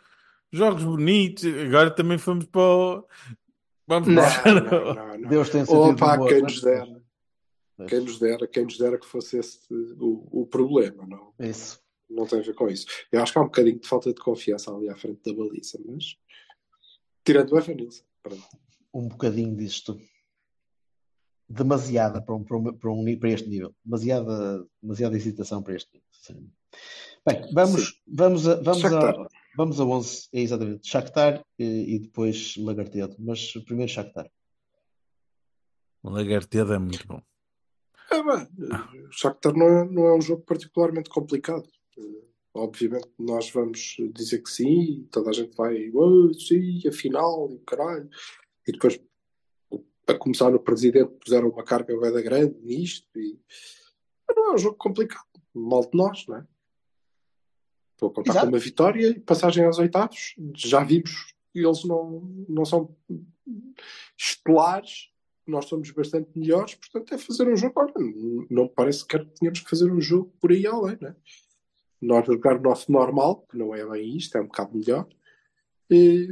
jogos 0.53 0.85
bonitos. 0.85 1.45
Agora 1.45 1.91
também 1.91 2.17
fomos 2.19 2.45
para 2.47 2.61
o. 2.61 3.05
Vamos 3.89 4.09
Não, 4.09 4.23
não, 4.23 4.95
não, 4.95 5.19
não. 5.19 5.21
Deus 5.29 5.49
tem 5.51 5.65
sentido 5.65 5.95
Opa, 5.95 6.15
humor, 6.15 6.29
quem 6.29 6.43
mas- 6.43 6.53
nos 6.53 6.63
dera. 6.63 7.03
Quem 7.89 8.01
nos 8.01 8.19
dera, 8.19 8.47
quem 8.47 8.65
nos 8.65 8.79
dera 8.79 8.99
que 8.99 9.07
fosse 9.07 9.39
esse 9.39 9.59
o, 9.99 10.43
o 10.43 10.47
problema, 10.47 11.05
não, 11.07 11.33
Isso. 11.39 11.79
Não 12.09 12.27
tem 12.27 12.41
a 12.41 12.43
ver 12.43 12.55
com 12.55 12.69
isso. 12.69 12.87
Eu 13.11 13.23
acho 13.23 13.33
que 13.33 13.39
há 13.39 13.43
um 13.43 13.47
bocadinho 13.47 13.81
de 13.81 13.89
falta 13.89 14.13
de 14.13 14.21
confiança 14.21 14.75
ali 14.75 14.89
à 14.89 14.97
frente 14.97 15.21
da 15.25 15.33
baliza, 15.33 15.79
mas 15.85 16.17
tirando 17.25 17.53
o 17.53 17.59
Evanilson. 17.59 18.05
Pronto. 18.23 18.45
Um 18.95 19.09
bocadinho 19.09 19.57
disto. 19.57 20.01
Demasiada 21.49 22.21
para, 22.21 22.35
um, 22.35 22.43
para, 22.43 22.57
um, 22.57 22.73
para, 22.73 22.91
um, 22.91 23.19
para 23.19 23.31
este 23.31 23.49
nível. 23.49 23.75
Demasiada, 23.85 24.67
demasiada 24.83 25.17
hesitação 25.17 25.63
para 25.63 25.75
este 25.75 25.93
nível. 25.93 26.09
sinceramente. 26.11 26.55
Bem, 27.27 27.53
vamos, 27.53 28.03
vamos, 28.07 28.49
a, 28.49 28.55
vamos, 28.57 28.85
a, 28.85 28.91
Shakhtar. 28.91 29.29
vamos 29.57 29.81
a 29.81 29.85
11. 29.85 30.29
É 30.33 30.41
exatamente. 30.41 30.89
Shakhtar 30.89 31.45
e, 31.59 31.95
e 31.95 31.99
depois 31.99 32.57
Lagartedo. 32.57 33.17
Mas 33.19 33.53
primeiro 33.65 33.91
Shakhtar. 33.91 34.31
O 36.03 36.11
Lagartedo 36.11 36.73
é 36.73 36.79
muito 36.79 37.07
bom. 37.07 37.21
É, 38.11 38.23
bem, 38.23 38.49
o 39.09 39.13
Shakhtar 39.13 39.53
não 39.55 39.67
é, 39.67 39.85
não 39.85 40.07
é 40.07 40.17
um 40.17 40.21
jogo 40.21 40.43
particularmente 40.43 41.11
complicado. 41.11 41.69
Obviamente 42.55 43.09
nós 43.19 43.51
vamos 43.51 43.97
dizer 44.15 44.43
que 44.43 44.51
sim, 44.51 44.81
e 44.81 45.05
toda 45.11 45.31
a 45.31 45.33
gente 45.33 45.55
vai, 45.55 45.91
"Oh, 45.93 46.33
sim, 46.33 46.81
afinal, 46.89 47.51
e 47.51 47.57
o 47.57 47.59
caralho. 47.61 48.09
E 48.67 48.73
depois, 48.73 48.99
a 50.07 50.15
começar 50.15 50.51
no 50.51 50.59
presidente, 50.59 51.13
puseram 51.23 51.51
uma 51.51 51.65
carga 51.65 51.99
bem 51.99 52.23
grande 52.23 52.57
nisto. 52.63 53.07
E... 53.19 53.39
Mas 54.27 54.37
não 54.37 54.53
é 54.53 54.55
um 54.55 54.59
jogo 54.59 54.77
complicado. 54.77 55.27
Mal 55.55 55.83
de 55.83 55.97
nós, 55.97 56.27
não 56.27 56.37
é? 56.37 56.47
Estou 57.93 58.11
a 58.11 58.15
contar 58.15 58.31
Exato. 58.33 58.47
com 58.47 58.53
uma 58.53 58.59
vitória 58.59 59.09
e 59.09 59.21
passagem 59.21 59.65
aos 59.65 59.79
oitavos. 59.79 60.35
Já 60.55 60.85
vimos 60.85 61.35
que 61.53 61.61
eles 61.61 61.85
não, 61.85 62.21
não 62.49 62.65
são 62.65 62.95
estelares 64.19 65.11
nós 65.47 65.67
somos 65.67 65.91
bastante 65.93 66.29
melhores, 66.37 66.75
portanto 66.75 67.15
é 67.15 67.19
fazer 67.19 67.49
um 67.49 67.57
jogo. 67.57 67.75
Olha, 67.77 67.93
não 67.97 68.47
não 68.51 68.69
parece 68.69 69.07
que 69.07 69.19
tínhamos 69.39 69.61
que 69.61 69.71
fazer 69.71 69.91
um 69.91 70.01
jogo 70.01 70.33
por 70.41 70.51
aí 70.51 70.67
além, 70.67 70.99
né? 71.01 71.15
Nós 72.01 72.27
jogar 72.27 72.57
o 72.59 72.63
nosso 72.63 72.91
normal, 72.93 73.47
que 73.51 73.57
não 73.57 73.75
é 73.75 73.85
bem 73.87 74.17
isto, 74.17 74.37
é 74.37 74.41
um 74.41 74.47
bocado 74.47 74.77
melhor, 74.77 75.07
e 75.91 76.29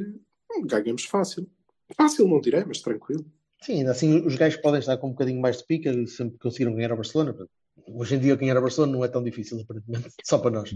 ganhamos 0.66 1.04
fácil. 1.04 1.48
Fácil 1.96 2.28
não 2.28 2.40
direi, 2.40 2.64
mas 2.64 2.80
tranquilo. 2.80 3.24
Sim, 3.62 3.78
ainda 3.78 3.92
assim 3.92 4.26
os 4.26 4.36
gajos 4.36 4.60
podem 4.60 4.80
estar 4.80 4.96
com 4.98 5.08
um 5.08 5.12
bocadinho 5.12 5.40
mais 5.40 5.58
de 5.58 5.64
pica, 5.66 5.90
sempre 6.06 6.38
conseguiram 6.38 6.74
ganhar 6.74 6.92
a 6.92 6.96
Barcelona. 6.96 7.32
portanto, 7.32 7.50
Hoje 7.86 8.14
em 8.14 8.18
dia 8.20 8.36
ganhar 8.36 8.56
a 8.56 8.60
Barcelona 8.60 8.92
não 8.92 9.04
é 9.04 9.08
tão 9.08 9.22
difícil, 9.22 9.60
aparentemente, 9.60 10.08
só 10.24 10.38
para 10.38 10.50
nós. 10.50 10.70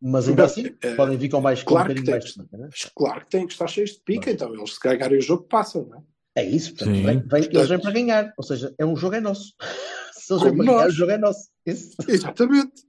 Mas 0.00 0.28
ainda 0.28 0.44
assim, 0.44 0.66
Eh, 0.80 0.94
podem 0.94 1.16
vir 1.18 1.28
com 1.28 1.40
mais 1.40 1.62
com 1.62 1.74
um 1.74 1.76
Claro 1.76 1.94
que 1.94 2.00
bocadinho 2.00 2.06
tem, 2.06 2.14
mais 2.14 2.24
de 2.24 2.42
pica, 2.42 2.56
né? 2.58 2.68
mas 2.70 2.90
claro 2.94 3.20
que 3.20 3.30
têm 3.30 3.46
que 3.46 3.52
estar 3.52 3.66
cheios 3.68 3.90
de 3.92 4.00
pica, 4.02 4.30
então 4.30 4.54
eles 4.54 4.74
se 4.74 4.80
ganharem 4.80 5.18
o 5.18 5.22
jogo 5.22 5.44
passam, 5.44 5.86
não 5.86 5.98
é? 5.98 6.02
É 6.36 6.44
isso, 6.48 6.74
portanto, 6.74 6.94
vem- 7.04 7.20
vem- 7.26 7.44
eles 7.52 7.68
vêm 7.68 7.80
para 7.80 7.90
ganhar. 7.90 8.32
Ou 8.38 8.44
seja, 8.44 8.74
é 8.78 8.86
um 8.86 8.96
jogo 8.96 9.16
é 9.16 9.20
nosso. 9.20 9.54
Se 10.14 10.32
eles 10.32 10.42
vêm 10.44 10.56
para 10.56 10.64
ganhar, 10.64 10.82
nós. 10.84 10.92
o 10.92 10.96
jogo 10.96 11.10
é 11.12 11.18
nosso. 11.18 11.48
Isso. 11.66 11.96
Exatamente. 12.08 12.82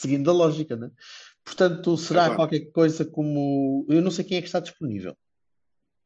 Seguindo 0.00 0.30
a 0.30 0.32
lógica, 0.32 0.76
né? 0.76 0.90
Portanto, 1.44 1.94
será 1.98 2.34
qualquer 2.34 2.70
coisa 2.72 3.04
como. 3.04 3.84
Eu 3.86 4.00
não 4.00 4.10
sei 4.10 4.24
quem 4.24 4.38
é 4.38 4.40
que 4.40 4.46
está 4.46 4.58
disponível. 4.58 5.14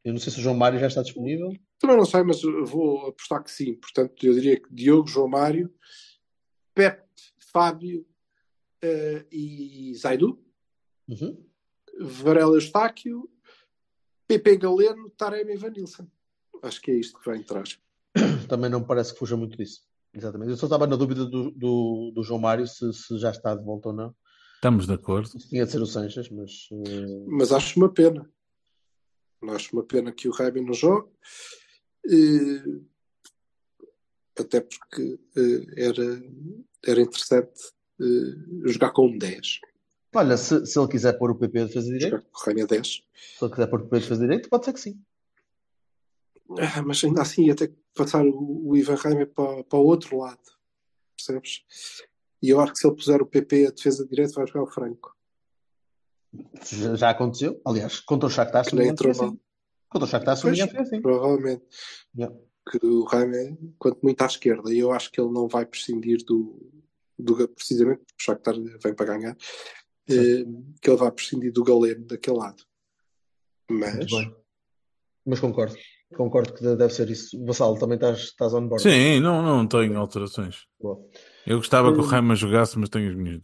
Eu 0.05 0.13
não 0.13 0.19
sei 0.19 0.33
se 0.33 0.41
o 0.41 0.43
João 0.43 0.57
Mário 0.57 0.81
já 0.81 0.89
está 0.89 1.01
disponível. 1.01 1.53
Também 1.79 1.97
não 1.97 2.05
sei, 2.05 2.25
mas 2.25 2.43
vou 2.43 3.07
apostar 3.07 3.41
que 3.45 3.53
sim. 3.53 3.75
Portanto, 3.75 4.27
eu 4.27 4.35
diria 4.35 4.61
que 4.61 4.67
Diogo, 4.75 5.07
João 5.07 5.29
Mário, 5.29 5.73
Pepe, 6.75 7.09
Fábio 7.53 8.05
eh, 8.83 9.25
e 9.31 9.95
Zaidu, 9.95 10.43
Uhum. 11.09 11.47
Varela 12.01 12.57
Eustáquio, 12.57 13.31
Pepe 14.27 14.57
Galeno, 14.57 15.09
Taremi 15.11 15.53
e 15.53 15.57
Vanilson. 15.57 16.09
Acho 16.63 16.81
que 16.81 16.91
é 16.91 16.95
isto 16.95 17.21
que 17.21 17.31
vem 17.31 17.43
de 17.43 17.47
trás. 17.47 17.79
Também 18.49 18.71
não 18.71 18.81
me 18.81 18.87
parece 18.87 19.13
que 19.13 19.21
fuja 19.21 19.37
muito 19.37 19.57
disso. 19.57 19.87
Exatamente. 20.15 20.51
Eu 20.51 20.57
só 20.57 20.67
estava 20.67 20.87
na 20.87 20.97
dúvida 20.97 21.25
do, 21.25 21.51
do, 21.51 22.13
do 22.15 22.23
João 22.23 22.41
Mário 22.41 22.67
se, 22.67 22.93
se 22.93 23.19
já 23.19 23.31
está 23.31 23.55
de 23.55 23.65
volta 23.65 23.89
ou 23.89 23.95
não. 23.95 24.15
Estamos 24.57 24.87
de 24.87 24.93
acordo. 24.95 25.31
Isso 25.37 25.49
tinha 25.49 25.67
de 25.67 25.73
ser 25.73 25.83
o 25.83 25.87
Sanches, 25.87 26.29
mas. 26.31 26.69
eh, 26.73 27.25
Mas 27.27 27.53
acho 27.53 27.79
uma 27.79 27.93
pena. 27.93 28.31
Acho 29.51 29.77
uma 29.77 29.83
pena 29.85 30.11
que 30.13 30.29
o 30.29 30.33
Rabi 30.33 30.61
não 30.61 30.73
jogue. 30.73 31.11
Eh, 32.11 32.81
até 34.39 34.61
porque 34.61 35.19
eh, 35.37 35.85
era, 35.89 36.23
era 36.87 37.01
interessante 37.01 37.53
eh, 38.01 38.69
jogar 38.71 38.91
com 38.93 39.07
um 39.09 39.19
10. 39.19 39.61
Olha, 40.15 40.37
se, 40.37 40.65
se 40.65 40.79
ele 40.79 40.89
quiser 40.89 41.19
pôr 41.19 41.31
o 41.31 41.35
PP 41.35 41.59
de 41.61 41.67
defesa 41.67 41.87
direito, 41.87 42.11
Jogar 42.11 42.23
com 42.23 42.41
o 42.41 42.45
Rainha 42.47 42.67
10. 42.67 42.87
se 42.87 43.03
ele 43.45 43.51
quiser 43.51 43.67
pôr 43.67 43.81
o 43.81 43.85
PP 43.85 43.97
de 43.97 44.03
defesa 44.03 44.21
direito, 44.21 44.49
pode 44.49 44.65
ser 44.65 44.73
que 44.73 44.81
sim. 44.81 45.01
Ah, 46.51 46.83
mas 46.83 47.03
ainda 47.03 47.23
assim 47.23 47.47
ia 47.47 47.55
ter 47.55 47.69
que 47.69 47.77
passar 47.95 48.25
o, 48.25 48.69
o 48.69 48.77
Ivan 48.77 48.97
Reimer 48.97 49.29
para, 49.29 49.65
para 49.65 49.79
o 49.79 49.85
outro 49.85 50.19
lado. 50.19 50.43
Percebes? 51.17 51.65
E 52.43 52.51
eu 52.51 52.61
acho 52.61 52.73
que 52.73 52.79
se 52.79 52.87
ele 52.87 52.97
puser 52.97 53.23
o 53.23 53.27
PP 53.27 53.67
a 53.67 53.71
defesa 53.71 54.07
direita, 54.07 54.35
vai 54.35 54.47
jogar 54.47 54.65
o 54.65 54.71
Franco. 54.71 55.17
Já, 56.63 56.95
já 56.95 57.11
aconteceu. 57.11 57.61
Aliás, 57.65 58.01
contra 58.01 58.27
o 58.27 58.31
Shakhtar, 58.31 58.65
se 58.65 58.77
entrou, 58.83 59.11
assim. 59.11 59.41
Contra 59.89 60.07
o 60.07 60.11
Shakhtar, 60.11 60.37
se 60.37 60.49
assim. 60.49 61.01
provavelmente. 61.01 61.65
Yeah. 62.17 62.37
Que 62.71 62.85
o 62.85 63.05
Reimer, 63.05 63.57
quanto 63.79 64.01
muito 64.03 64.21
à 64.23 64.27
esquerda, 64.27 64.73
e 64.73 64.79
eu 64.79 64.91
acho 64.91 65.11
que 65.11 65.21
ele 65.21 65.31
não 65.31 65.47
vai 65.49 65.67
prescindir 65.67 66.25
do, 66.25 66.71
do 67.19 67.49
precisamente 67.49 68.01
porque 68.01 68.15
o 68.19 68.25
Shakhtar 68.25 68.55
vem 68.55 68.95
para 68.95 69.07
ganhar, 69.07 69.37
eh, 70.09 70.45
que 70.81 70.91
ele 70.91 70.97
vai 70.97 71.13
prescindir 71.13 71.53
do 71.53 71.63
Galeno 71.63 72.07
daquele 72.07 72.39
lado. 72.39 72.63
Mas. 73.71 74.07
Mas 75.25 75.41
concordo. 75.41 75.77
Concordo 76.17 76.53
que 76.55 76.63
deve 76.63 76.91
ser 76.91 77.11
isso. 77.11 77.43
Vassalo, 77.45 77.79
também 77.79 77.97
estás, 77.97 78.19
estás 78.21 78.55
on 78.55 78.67
board. 78.69 78.83
Sim, 78.83 79.21
não, 79.21 79.43
não 79.43 79.67
tenho 79.67 79.99
alterações. 79.99 80.67
Boa. 80.81 80.99
Eu 81.47 81.59
gostava 81.59 81.93
que 81.93 81.99
o 81.99 82.03
Hum. 82.03 82.07
Rama 82.07 82.35
jogasse, 82.37 82.79
mas 82.79 82.89
tenho 82.89 83.11
as 83.11 83.17
minhas. 83.17 83.43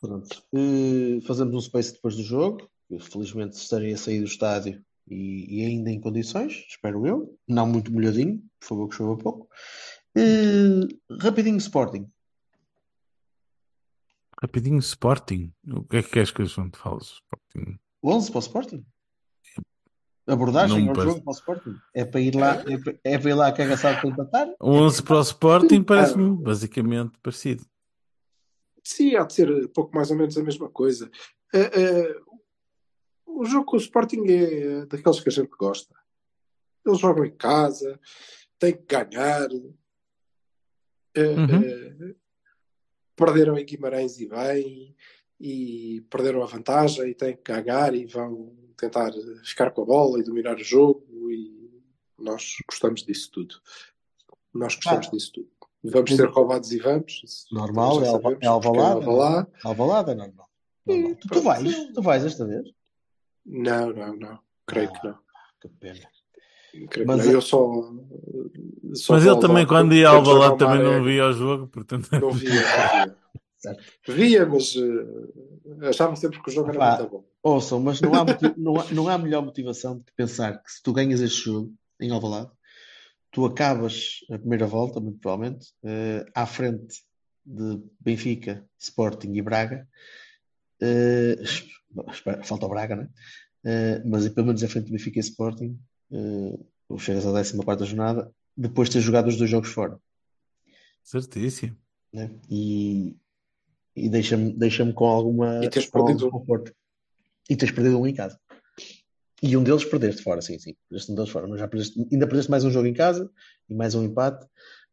Pronto. 0.00 0.42
Eh, 0.54 1.20
fazemos 1.26 1.54
um 1.54 1.60
space 1.60 1.92
depois 1.94 2.16
do 2.16 2.22
jogo. 2.22 2.68
Eu, 2.90 3.00
felizmente 3.00 3.56
estarei 3.56 3.92
a 3.92 3.96
sair 3.96 4.20
do 4.20 4.26
estádio 4.26 4.80
e, 5.08 5.60
e 5.62 5.66
ainda 5.66 5.90
em 5.90 6.00
condições, 6.00 6.64
espero 6.68 7.06
eu. 7.06 7.36
Não 7.48 7.66
muito 7.66 7.92
molhadinho, 7.92 8.40
por 8.60 8.66
favor, 8.68 8.88
que 8.88 8.94
chova 8.94 9.16
pouco. 9.16 9.48
Eh, 10.16 10.86
rapidinho 11.20 11.56
Sporting. 11.58 12.08
Rapidinho 14.40 14.78
Sporting. 14.78 15.52
O 15.68 15.82
que 15.84 15.96
é 15.96 16.02
que 16.02 16.10
queres 16.10 16.30
que 16.30 16.42
eu 16.42 16.46
te 16.46 16.78
fale? 16.78 16.98
Sporting. 17.00 17.78
11 18.02 18.30
para 18.30 18.38
o 18.38 18.40
Sporting? 18.40 18.84
Abordagem 20.26 20.88
ao 20.88 20.94
parece. 20.94 21.12
jogo 21.12 21.22
para 21.24 21.30
o 21.30 21.34
Sporting? 21.34 21.80
É 21.92 22.04
para 22.04 22.20
ir 22.20 22.34
lá, 22.34 22.54
é 22.66 22.78
para, 22.78 22.98
é 23.04 23.18
para 23.18 23.30
ir 23.30 23.34
lá 23.34 23.52
cagaçado 23.52 24.00
para 24.00 24.08
empatar? 24.10 24.48
O 24.60 24.70
11 24.70 25.02
para 25.02 25.16
o 25.16 25.20
Sporting 25.20 25.82
parece-me 25.82 26.36
basicamente 26.42 27.18
parecido. 27.22 27.64
sim, 28.82 29.16
há 29.16 29.24
de 29.24 29.32
ser 29.34 29.68
pouco 29.68 29.94
mais 29.94 30.10
ou 30.10 30.16
menos 30.16 30.36
a 30.38 30.42
mesma 30.42 30.68
coisa. 30.70 31.10
Eh, 31.54 31.70
eh, 31.82 32.20
o 33.26 33.44
jogo 33.44 33.64
com 33.66 33.76
o 33.76 33.80
Sporting 33.80 34.24
é 34.28 34.86
daqueles 34.86 35.20
que 35.20 35.28
a 35.28 35.32
gente 35.32 35.50
gosta. 35.58 35.94
Eles 36.86 37.00
jogam 37.00 37.24
em 37.24 37.34
casa, 37.36 37.98
têm 38.58 38.76
que 38.76 38.84
ganhar. 38.86 39.48
Eh, 41.16 41.36
Uhum. 41.36 42.14
perderam 43.16 43.56
em 43.58 43.64
Guimarães 43.64 44.18
e 44.18 44.28
bem, 44.28 44.96
e 45.40 46.00
perderam 46.10 46.42
a 46.42 46.46
vantagem 46.46 47.10
e 47.10 47.14
têm 47.14 47.36
que 47.36 47.42
ganhar 47.52 47.94
e 47.94 48.06
vão 48.06 48.52
tentar 48.76 49.12
ficar 49.44 49.70
com 49.70 49.82
a 49.82 49.84
bola 49.86 50.18
e 50.18 50.22
dominar 50.24 50.56
o 50.56 50.64
jogo 50.64 51.04
e 51.30 51.82
nós 52.18 52.56
gostamos 52.68 53.02
disso 53.02 53.30
tudo. 53.32 53.54
Nós 54.52 54.74
gostamos 54.76 55.06
Ah. 55.08 55.10
disso 55.10 55.32
tudo. 55.32 55.48
Vamos 55.86 56.14
ser 56.16 56.28
roubados 56.30 56.72
e 56.72 56.78
vamos. 56.78 57.46
Normal, 57.52 58.02
é 58.02 58.08
Alva- 58.08 58.22
sabemos, 58.22 58.38
é 58.42 58.46
Alvalade, 58.46 58.94
porque 58.94 59.04
é 59.04 59.10
Alvalade. 59.12 59.48
Alvalade 59.64 60.10
é 60.10 60.14
normal. 60.14 60.48
Normal. 60.86 61.14
Tu, 61.16 61.28
tu 61.28 61.40
vais? 61.42 61.88
Tu 61.92 62.02
vais 62.02 62.24
esta 62.24 62.46
vez? 62.46 62.68
Não, 63.44 63.92
não, 63.92 64.16
não. 64.16 64.38
Creio 64.66 64.90
que 64.92 65.06
não. 65.06 65.18
Que 65.60 65.68
pena. 65.68 66.00
Creio 66.90 67.06
Mas 67.06 67.20
que 67.20 67.26
não. 67.26 67.32
é- 67.32 67.36
Eu 67.36 67.42
só. 67.42 67.58
só 68.94 69.12
Mas 69.14 69.26
ele 69.26 69.38
também, 69.40 69.66
quando 69.66 69.94
ia 69.94 70.08
ao 70.08 70.22
o 70.22 70.56
também 70.56 70.82
não 70.82 70.92
Maré. 70.92 71.04
via 71.04 71.26
o 71.26 71.32
jogo, 71.32 71.68
portanto. 71.68 72.08
Não 72.12 72.30
via, 72.32 72.50
não 72.50 73.04
via. 73.04 73.16
Certo. 73.64 74.12
Via, 74.12 74.44
mas 74.44 74.76
uh, 74.76 75.88
achava 75.88 76.14
sempre 76.16 76.42
que 76.42 76.50
o 76.50 76.52
jogo 76.52 76.70
Epá, 76.70 76.86
era 76.86 76.98
muito 76.98 77.10
bom. 77.10 77.24
Ouçam, 77.42 77.80
mas 77.80 78.00
não 78.00 78.14
há, 78.14 78.24
não, 78.58 78.80
há, 78.80 78.90
não 78.92 79.08
há 79.08 79.16
melhor 79.16 79.42
motivação 79.42 79.96
do 79.96 80.04
que 80.04 80.12
pensar 80.14 80.62
que 80.62 80.70
se 80.70 80.82
tu 80.82 80.92
ganhas 80.92 81.20
este 81.20 81.44
jogo 81.44 81.74
em 81.98 82.10
Alvalade, 82.10 82.50
tu 83.30 83.46
acabas 83.46 84.20
a 84.30 84.38
primeira 84.38 84.66
volta, 84.66 85.00
muito 85.00 85.18
provavelmente, 85.18 85.68
eh, 85.82 86.26
à 86.34 86.44
frente 86.44 87.02
de 87.44 87.80
Benfica, 87.98 88.64
Sporting 88.78 89.32
e 89.32 89.42
Braga. 89.42 89.88
Eh, 90.80 91.42
bom, 91.90 92.04
espera, 92.10 92.44
falta 92.44 92.66
o 92.66 92.68
Braga, 92.68 92.96
né? 92.96 93.08
Eh, 93.64 94.02
mas 94.04 94.28
pelo 94.28 94.48
menos 94.48 94.62
à 94.62 94.68
frente 94.68 94.86
de 94.86 94.92
Benfica 94.92 95.18
e 95.18 95.20
Sporting, 95.20 95.78
eh, 96.12 96.58
ou 96.88 96.98
chegas 96.98 97.26
à 97.26 97.32
14ª 97.32 97.84
jornada, 97.86 98.30
depois 98.54 98.88
de 98.88 98.94
ter 98.94 99.00
jogado 99.00 99.28
os 99.28 99.36
dois 99.36 99.50
jogos 99.50 99.70
fora. 99.70 99.98
Certíssimo. 101.02 101.76
né? 102.12 102.30
E, 102.50 103.16
e 103.96 104.08
deixa-me 104.08 104.52
deixa 104.52 104.90
com 104.92 105.04
alguma 105.06 105.60
E 105.64 105.68
com 105.90 105.98
algum 105.98 106.08
perdido 106.16 106.30
conforto. 106.30 106.74
E 107.48 107.56
tens 107.56 107.70
perdido 107.70 108.00
um 108.00 108.06
em 108.06 108.14
casa. 108.14 108.38
E 109.42 109.56
um 109.56 109.62
deles 109.62 109.84
perdeste 109.84 110.22
fora, 110.22 110.40
sim, 110.40 110.58
sim. 110.58 110.74
Perdeste 110.88 111.12
um 111.12 111.14
deles 111.14 111.30
fora, 111.30 111.46
mas 111.46 111.60
já 111.60 111.68
perdeste, 111.68 112.00
ainda 112.10 112.26
perdeste 112.26 112.50
mais 112.50 112.64
um 112.64 112.70
jogo 112.70 112.86
em 112.86 112.94
casa 112.94 113.30
e 113.68 113.74
mais 113.74 113.94
um 113.94 114.02
empate. 114.04 114.46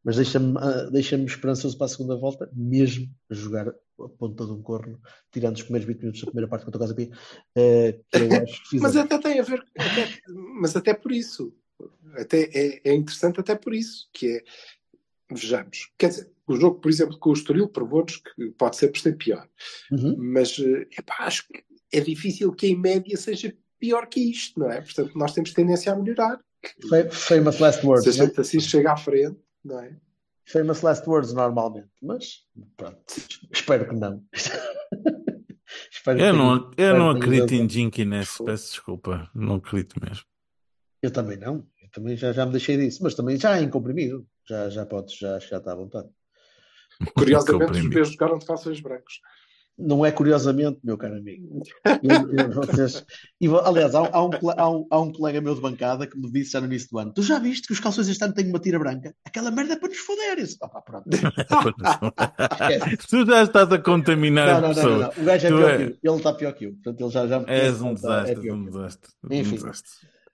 Mas 0.03 0.15
deixa-me 0.15 0.57
ah, 0.57 0.89
deixa-me 0.91 1.25
esperançoso 1.25 1.77
para 1.77 1.85
a 1.85 1.89
segunda 1.89 2.15
volta, 2.15 2.49
mesmo 2.53 3.07
a 3.29 3.33
jogar 3.35 3.67
a 3.69 4.09
ponta 4.17 4.45
de 4.45 4.51
um 4.51 4.61
corno, 4.61 4.99
tirando 5.31 5.55
os 5.55 5.61
primeiros 5.61 5.87
20 5.87 5.99
minutos 5.99 6.21
da 6.21 6.25
primeira 6.25 6.47
parte 6.49 6.65
contra 6.65 6.79
o 6.79 6.81
que 8.11 8.17
eu 8.23 8.35
acho 8.41 8.63
que 8.63 8.69
fiz 8.69 8.81
Mas 8.81 8.95
a- 8.97 9.03
até 9.03 9.17
tem 9.19 9.39
a 9.39 9.43
ver, 9.43 9.63
até- 9.77 10.09
mas 10.59 10.75
até 10.75 10.93
por 10.95 11.11
isso, 11.11 11.53
até 12.17 12.49
é, 12.51 12.81
é 12.83 12.93
interessante 12.95 13.39
até 13.39 13.55
por 13.55 13.75
isso, 13.75 14.09
que 14.11 14.27
é, 14.37 14.43
vejamos, 15.35 15.91
quer 15.97 16.09
dizer, 16.09 16.31
o 16.47 16.55
jogo, 16.55 16.79
por 16.79 16.89
exemplo, 16.89 17.17
com 17.17 17.29
o 17.29 17.33
Estoril 17.33 17.67
provou-nos 17.69 18.17
que 18.17 18.49
pode 18.57 18.75
ser 18.75 18.89
por 18.89 18.99
ser 18.99 19.17
pior, 19.17 19.47
Uhum. 19.91 20.15
mas 20.17 20.57
eh, 20.59 20.87
epá, 20.97 21.15
acho 21.19 21.47
que 21.47 21.63
é 21.93 21.99
difícil 22.01 22.51
que 22.53 22.67
em 22.67 22.75
média 22.79 23.15
seja 23.17 23.55
pior 23.79 24.07
que 24.07 24.19
isto, 24.19 24.59
não 24.59 24.69
é? 24.71 24.81
Portanto, 24.81 25.17
nós 25.17 25.33
temos 25.33 25.53
tendência 25.53 25.91
a 25.91 25.95
melhorar. 25.95 26.39
Fa- 26.89 27.09
Famous 27.11 27.59
last 27.59 27.85
words, 27.85 28.03
Se 28.03 28.19
a 28.19 28.23
né? 28.23 28.29
gente 28.29 28.39
assim 28.41 28.59
chega 28.59 28.91
à 28.93 28.97
frente, 28.97 29.37
não 29.63 29.79
é? 29.79 29.95
Famous 30.45 30.81
last 30.81 31.07
words 31.09 31.33
normalmente, 31.33 31.87
mas 32.01 32.45
pronto, 32.77 33.01
espero 33.53 33.87
que 33.89 33.95
não. 33.95 34.23
Espero 35.89 36.17
que 36.17 36.23
Eu 36.23 36.33
não, 36.33 36.69
tenha- 36.71 36.89
eu 36.89 36.95
espero 36.95 36.99
não 36.99 37.13
que 37.19 37.25
acredito 37.25 37.53
em 37.53 37.69
Jinky 37.69 38.05
Ness, 38.05 38.37
peço 38.43 38.71
desculpa, 38.71 39.29
não 39.33 39.55
acredito 39.55 39.95
mesmo. 40.03 40.25
Eu 41.01 41.11
também 41.11 41.37
não, 41.37 41.65
também 41.93 42.15
já, 42.17 42.31
já 42.31 42.45
me 42.45 42.51
deixei 42.51 42.77
disso, 42.77 42.99
mas 43.03 43.15
também 43.15 43.37
já 43.37 43.61
em 43.61 43.69
comprimido, 43.69 44.25
já, 44.47 44.69
já 44.69 44.85
podes, 44.85 45.17
já, 45.17 45.39
já 45.39 45.57
está 45.57 45.71
à 45.71 45.75
vontade. 45.75 46.07
Curiosamente, 47.15 47.71
os 47.79 47.87
meus 47.89 48.11
jogaram 48.11 48.37
de 48.37 48.45
calções 48.45 48.79
brancos. 48.79 49.19
Não 49.77 50.05
é 50.05 50.11
curiosamente, 50.11 50.79
meu 50.83 50.95
caro 50.97 51.15
amigo. 51.15 51.63
Eu- 52.03 52.37
eu- 52.37 52.51
vocês- 52.51 53.03
e, 53.39 53.47
aliás, 53.47 53.95
há, 53.95 54.03
um- 54.03 54.09
há 54.11 54.25
um, 54.25 54.29
há, 54.57 54.69
um, 54.69 54.87
há 54.91 54.99
um 55.01 55.11
colega 55.11 55.41
meu 55.41 55.55
de 55.55 55.61
bancada 55.61 56.05
que 56.05 56.15
me 56.19 56.29
disse 56.31 56.51
já 56.51 56.59
no 56.59 56.67
início 56.67 56.89
do 56.91 56.99
ano: 56.99 57.11
Tu 57.13 57.23
já 57.23 57.39
viste 57.39 57.65
que 57.67 57.73
os 57.73 57.79
calções 57.79 58.07
este 58.07 58.23
ano 58.23 58.33
têm 58.33 58.47
uma 58.49 58.59
tira 58.59 58.77
branca? 58.77 59.15
Aquela 59.25 59.49
merda 59.49 59.73
é 59.73 59.75
para 59.77 59.87
nos 59.89 59.97
foder. 59.97 60.35
Disse, 60.35 60.57
"Opa, 60.61 60.81
pronto. 60.81 61.05
Esquece. 62.51 63.07
tu 63.07 63.25
já 63.25 63.43
estás 63.43 63.71
a 63.71 63.79
contaminar 63.79 64.61
Não, 64.61 64.69
não, 64.69 64.75
não, 64.75 64.83
não, 64.83 64.99
não. 64.99 65.09
O 65.09 65.25
gajo 65.25 65.47
é 65.47 65.49
Tu 65.49 65.55
pior 65.57 65.69
é- 65.71 65.77
que 65.77 65.83
eu. 65.83 66.11
Ele 66.11 66.17
está 66.17 66.33
pior 66.33 66.53
que 66.53 66.65
eu. 66.65 66.73
Portanto, 66.73 67.01
ele 67.01 67.09
já, 67.09 67.27
já 67.27 67.39
me 67.39 67.45
És 67.47 67.81
um 67.81 67.89
é 67.89 67.93
desastre, 67.93 68.35
pior 68.41 68.55
um 68.55 68.65
desastre. 68.65 69.11
Um 69.23 69.33
Enfim. 69.33 69.55
desastre. 69.55 69.91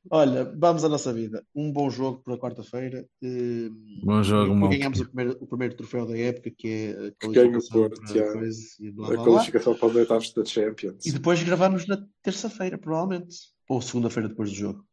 Olha, 0.10 0.46
vamos 0.58 0.84
à 0.84 0.90
nossa 0.90 1.12
vida. 1.14 1.46
Um 1.56 1.72
bom 1.72 1.90
jogo 1.90 2.22
para 2.24 2.38
quarta-feira. 2.38 3.06
Eh, 3.22 3.70
Bom 4.04 4.24
jogo, 4.24 4.56
malta. 4.56 4.76
ganhamos 4.78 5.00
o 5.02 5.06
primeiro, 5.06 5.38
o 5.42 5.48
primeiro 5.48 5.76
troféu 5.76 6.06
da 6.06 6.18
época, 6.18 6.52
que 6.58 6.68
é 6.68 6.92
a 6.92 7.28
o 7.28 7.34
qualificação 7.34 7.82
Porto, 7.82 8.02
para 8.02 8.34
coisa 8.34 8.60
e 8.80 8.92
blá, 8.92 9.06
A 9.06 9.10
blá, 9.10 9.16
blá. 9.24 9.26
qualificação 9.34 9.76
para 9.76 9.88
os 9.88 9.96
oitavos 9.96 10.34
da 10.34 10.46
Champions. 10.46 11.06
E 11.06 11.12
depois 11.12 11.42
gravamos 11.44 11.86
na 11.88 11.98
terça-feira, 12.22 12.78
provavelmente. 12.78 13.36
Ou 13.70 13.82
segunda-feira 13.82 14.30
depois 14.30 14.50
do 14.52 14.56
jogo. 14.56 14.86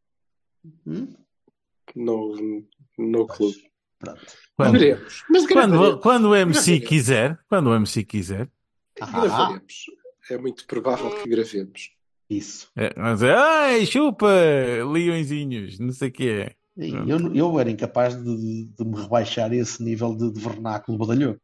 Hum? 0.87 1.15
No, 1.95 2.65
no 2.99 3.27
clube. 3.27 3.57
Pronto. 3.99 4.21
Quando. 4.57 4.79
Mas 5.31 5.47
quando, 5.47 5.71
gravaremos. 5.71 6.03
quando 6.03 6.25
o 6.31 6.35
MC 6.37 6.61
Gravaremos. 6.61 6.89
quiser, 6.89 7.39
quando 7.49 7.67
o 7.71 7.75
MC 7.75 8.05
quiser, 8.05 8.51
Ah, 9.01 9.11
Gravaremos. 9.11 9.85
É 10.31 10.39
muito 10.39 10.67
provável 10.67 11.11
que 11.23 11.29
gravemos. 11.29 11.91
Isso. 12.39 12.69
é, 12.77 12.93
vai 12.95 13.15
dizer, 13.15 13.35
ai, 13.35 13.87
chupa, 13.87 14.29
leõezinhos, 14.93 15.79
não 15.79 15.93
sei 15.93 16.09
o 16.09 16.13
que 16.13 16.29
é. 16.29 16.53
Eu, 16.77 17.35
eu 17.35 17.61
era 17.61 17.71
incapaz 17.71 18.17
de, 18.17 18.65
de 18.65 18.85
me 18.85 19.01
rebaixar 19.01 19.51
a 19.51 19.55
esse 19.55 19.81
nível 19.83 20.15
de, 20.15 20.33
de 20.33 20.41
vernáculo 20.41 20.99
badalhoco. 20.99 21.41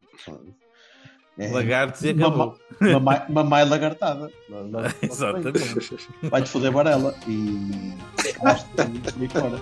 É, 1.38 1.48
Lagartos 1.52 2.02
e 2.02 2.10
acabou. 2.10 2.58
mamai, 2.80 3.24
mamai 3.30 3.64
lagartada. 3.64 4.30
Exatamente. 5.00 5.96
Vai-te 6.24 6.50
foder 6.50 6.72
Varela 6.72 7.14
e. 7.26 7.94
fora. 9.28 9.60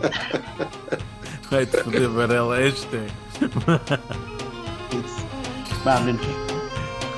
Vai-te 1.50 1.76
foder 1.82 2.08
Varela, 2.08 2.56
hashtag. 2.56 3.12
Isso. 4.90 5.26
Vá, 5.84 6.00
meninos. 6.00 6.26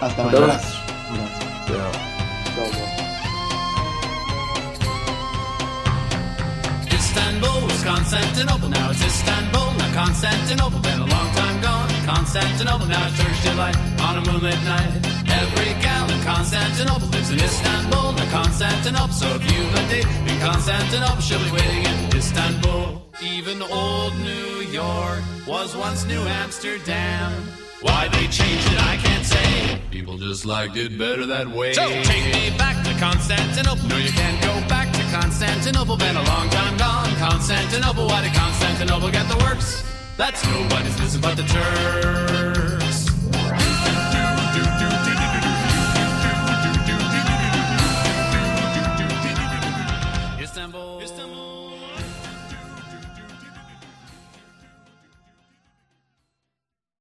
Hasta 0.00 0.22
amanhã. 0.22 0.38
Abraços. 0.42 0.74
Um 1.10 1.14
abraço. 1.14 1.40
Tchau. 1.66 1.92
Tchau, 1.92 2.09
Constantinople, 8.10 8.68
now 8.70 8.90
it's 8.90 9.04
Istanbul, 9.04 9.72
Now 9.78 9.94
Constantinople. 9.94 10.80
Been 10.80 10.98
a 10.98 11.06
long 11.06 11.30
time 11.32 11.62
gone. 11.62 11.88
Constantinople, 12.04 12.88
now 12.88 13.06
it 13.06 13.14
turns 13.14 13.40
to 13.44 13.54
light 13.54 13.76
on 14.00 14.18
a 14.18 14.20
moonlit 14.26 14.60
night. 14.64 15.06
Every 15.30 15.80
gal 15.80 16.10
in 16.10 16.20
Constantinople 16.24 17.06
lives 17.06 17.30
in 17.30 17.38
Istanbul, 17.38 18.10
Now 18.10 18.30
Constantinople. 18.32 19.14
So 19.14 19.28
if 19.36 19.42
you've 19.46 19.74
a 19.74 19.88
date 19.88 20.06
in 20.26 20.40
Constantinople, 20.40 21.20
she'll 21.22 21.38
be 21.38 21.52
waiting 21.52 21.84
in 21.86 22.16
Istanbul. 22.16 23.00
Even 23.22 23.62
old 23.62 24.16
New 24.18 24.66
York 24.74 25.22
was 25.46 25.76
once 25.76 26.04
New 26.04 26.22
Amsterdam. 26.42 27.30
Why 27.80 28.08
they 28.08 28.26
changed 28.26 28.72
it, 28.72 28.82
I 28.82 28.96
can't 28.96 29.24
say. 29.24 29.80
People 29.92 30.18
just 30.18 30.44
liked 30.44 30.76
it 30.76 30.98
better 30.98 31.26
that 31.26 31.46
way. 31.46 31.74
So 31.74 31.86
take 32.02 32.34
me 32.34 32.50
back 32.58 32.82
to 32.84 32.92
Constantinople. 32.98 33.86
No, 33.86 33.96
you 33.98 34.10
can't 34.10 34.42
go 34.42 34.68
back 34.68 34.92
to 34.94 34.99
Constantinople. 35.10 35.96
Been 35.96 36.16
a 36.16 36.22
long 36.22 36.48
time 36.50 36.76
gone. 36.76 37.14
Constantinople. 37.16 38.06
Why 38.06 38.22
did 38.22 38.32
Constantinople 38.34 39.10
get 39.10 39.28
the 39.28 39.36
works? 39.38 39.82
That's 40.16 40.44
nobody's 40.46 40.96
business 40.96 41.16
but 41.16 41.36
the 41.36 41.42
Turks. 41.44 42.59